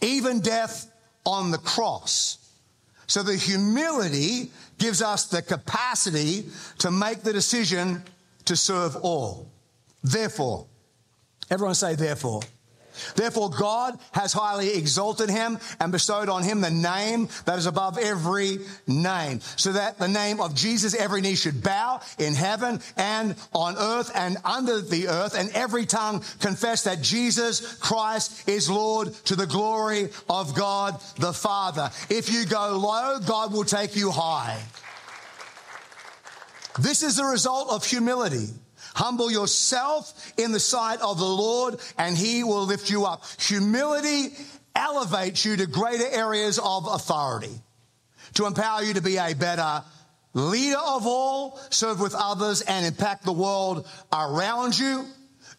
even 0.00 0.40
death 0.40 0.90
on 1.24 1.50
the 1.50 1.58
cross. 1.58 2.38
So 3.06 3.22
the 3.22 3.36
humility 3.36 4.50
gives 4.78 5.02
us 5.02 5.26
the 5.26 5.42
capacity 5.42 6.46
to 6.78 6.90
make 6.90 7.22
the 7.22 7.32
decision 7.32 8.02
to 8.46 8.56
serve 8.56 8.96
all. 8.96 9.50
Therefore, 10.02 10.66
everyone 11.50 11.74
say, 11.74 11.94
therefore. 11.94 12.42
Therefore, 13.14 13.50
God 13.50 13.98
has 14.12 14.32
highly 14.32 14.74
exalted 14.74 15.30
him 15.30 15.58
and 15.80 15.92
bestowed 15.92 16.28
on 16.28 16.42
him 16.42 16.60
the 16.60 16.70
name 16.70 17.28
that 17.44 17.58
is 17.58 17.66
above 17.66 17.98
every 17.98 18.58
name, 18.86 19.40
so 19.56 19.72
that 19.72 19.98
the 19.98 20.08
name 20.08 20.40
of 20.40 20.54
Jesus 20.54 20.94
every 20.94 21.20
knee 21.20 21.34
should 21.34 21.62
bow 21.62 22.00
in 22.18 22.34
heaven 22.34 22.80
and 22.96 23.34
on 23.52 23.76
earth 23.76 24.10
and 24.14 24.36
under 24.44 24.80
the 24.80 25.08
earth, 25.08 25.34
and 25.36 25.50
every 25.50 25.86
tongue 25.86 26.22
confess 26.40 26.84
that 26.84 27.02
Jesus 27.02 27.76
Christ 27.78 28.48
is 28.48 28.70
Lord 28.70 29.12
to 29.26 29.36
the 29.36 29.46
glory 29.46 30.10
of 30.28 30.54
God 30.54 31.00
the 31.18 31.32
Father. 31.32 31.90
If 32.08 32.32
you 32.32 32.46
go 32.46 32.78
low, 32.78 33.18
God 33.26 33.52
will 33.52 33.64
take 33.64 33.96
you 33.96 34.10
high. 34.10 34.60
This 36.78 37.02
is 37.02 37.16
the 37.16 37.24
result 37.24 37.70
of 37.70 37.84
humility. 37.84 38.48
Humble 38.96 39.30
yourself 39.30 40.32
in 40.38 40.52
the 40.52 40.58
sight 40.58 41.02
of 41.02 41.18
the 41.18 41.24
Lord 41.24 41.76
and 41.98 42.16
he 42.16 42.44
will 42.44 42.64
lift 42.64 42.88
you 42.88 43.04
up. 43.04 43.24
Humility 43.38 44.34
elevates 44.74 45.44
you 45.44 45.54
to 45.56 45.66
greater 45.66 46.08
areas 46.08 46.58
of 46.58 46.86
authority 46.86 47.52
to 48.34 48.46
empower 48.46 48.82
you 48.82 48.94
to 48.94 49.02
be 49.02 49.18
a 49.18 49.34
better 49.34 49.82
leader 50.32 50.78
of 50.78 51.06
all, 51.06 51.60
serve 51.68 52.00
with 52.00 52.14
others 52.14 52.62
and 52.62 52.86
impact 52.86 53.24
the 53.24 53.34
world 53.34 53.86
around 54.10 54.78
you. 54.78 55.04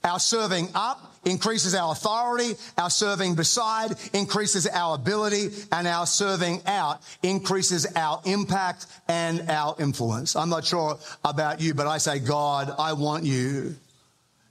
Our 0.03 0.19
serving 0.19 0.69
up 0.73 1.16
increases 1.27 1.75
our 1.75 1.91
authority. 1.91 2.53
Our 2.77 2.89
serving 2.89 3.35
beside 3.35 3.95
increases 4.13 4.67
our 4.67 4.95
ability 4.95 5.49
and 5.71 5.87
our 5.87 6.05
serving 6.05 6.61
out 6.65 7.01
increases 7.21 7.85
our 7.95 8.21
impact 8.25 8.87
and 9.07 9.49
our 9.49 9.75
influence. 9.79 10.35
I'm 10.35 10.49
not 10.49 10.65
sure 10.65 10.97
about 11.23 11.61
you, 11.61 11.73
but 11.73 11.87
I 11.87 11.97
say, 11.97 12.19
God, 12.19 12.73
I 12.79 12.93
want 12.93 13.23
you 13.23 13.75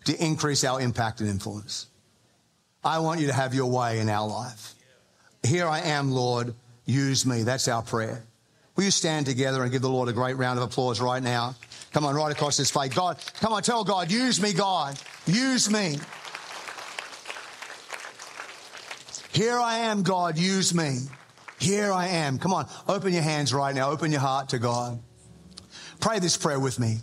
to 0.05 0.25
increase 0.25 0.65
our 0.65 0.81
impact 0.81 1.21
and 1.21 1.29
influence. 1.29 1.87
I 2.85 3.01
want 3.01 3.21
you 3.21 3.27
to 3.27 3.33
have 3.33 3.55
your 3.55 3.67
way 3.67 3.99
in 3.99 4.09
our 4.09 4.29
life. 4.29 4.75
Here 5.43 5.67
I 5.67 5.81
am, 5.81 6.13
Lord. 6.13 6.55
Use 6.85 7.27
me. 7.27 7.43
That's 7.43 7.67
our 7.67 7.83
prayer. 7.83 8.23
Will 8.77 8.85
you 8.85 8.91
stand 8.91 9.27
together 9.27 9.63
and 9.63 9.73
give 9.73 9.83
the 9.83 9.89
Lord 9.89 10.09
a 10.09 10.13
great 10.13 10.37
round 10.37 10.59
of 10.59 10.65
applause 10.65 11.01
right 11.01 11.23
now? 11.23 11.57
Come 11.93 12.05
on, 12.05 12.15
right 12.15 12.31
across 12.31 12.59
this 12.59 12.71
face. 12.71 12.93
God, 12.95 13.19
come 13.41 13.53
on, 13.53 13.63
tell 13.63 13.83
God, 13.83 14.11
use 14.11 14.41
me, 14.41 14.53
God. 14.53 15.01
Use 15.27 15.71
me. 15.71 15.97
Here 19.37 19.61
I 19.61 19.81
am, 19.81 20.03
God, 20.03 20.39
use 20.39 20.73
me. 20.73 20.97
Here 21.61 21.93
I 21.93 22.07
am. 22.07 22.39
Come 22.39 22.55
on, 22.55 22.67
open 22.89 23.13
your 23.13 23.21
hands 23.21 23.53
right 23.53 23.75
now. 23.75 23.91
Open 23.91 24.11
your 24.11 24.23
heart 24.23 24.49
to 24.49 24.59
God. 24.59 24.99
Pray 26.01 26.21
this 26.21 26.39
prayer 26.39 26.59
with 26.59 26.79
me. 26.79 27.01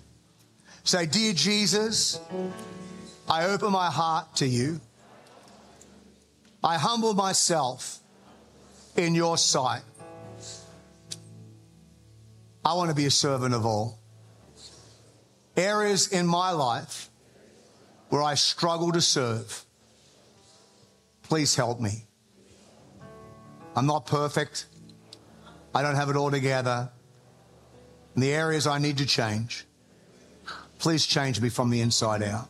Say, 0.83 1.05
Dear 1.05 1.33
Jesus, 1.33 2.19
I 3.29 3.45
open 3.45 3.71
my 3.71 3.91
heart 3.91 4.37
to 4.37 4.47
you. 4.47 4.81
I 6.63 6.79
humble 6.79 7.13
myself 7.13 7.99
in 8.97 9.13
your 9.13 9.37
sight. 9.37 9.83
I 12.65 12.73
want 12.73 12.89
to 12.89 12.95
be 12.95 13.05
a 13.05 13.11
servant 13.11 13.53
of 13.53 13.63
all. 13.63 13.99
Areas 15.55 16.07
in 16.07 16.25
my 16.25 16.49
life 16.49 17.11
where 18.09 18.23
I 18.23 18.33
struggle 18.33 18.91
to 18.91 19.01
serve, 19.01 19.65
please 21.21 21.55
help 21.55 21.79
me. 21.79 22.07
I'm 23.75 23.85
not 23.85 24.05
perfect. 24.05 24.67
I 25.73 25.81
don't 25.81 25.95
have 25.95 26.09
it 26.09 26.15
all 26.15 26.29
together. 26.29 26.91
In 28.15 28.21
the 28.21 28.31
areas 28.33 28.67
I 28.67 28.77
need 28.77 28.97
to 28.99 29.05
change, 29.05 29.65
please 30.77 31.05
change 31.05 31.41
me 31.41 31.49
from 31.49 31.71
the 31.71 31.81
inside 31.81 32.21
out. 32.21 32.49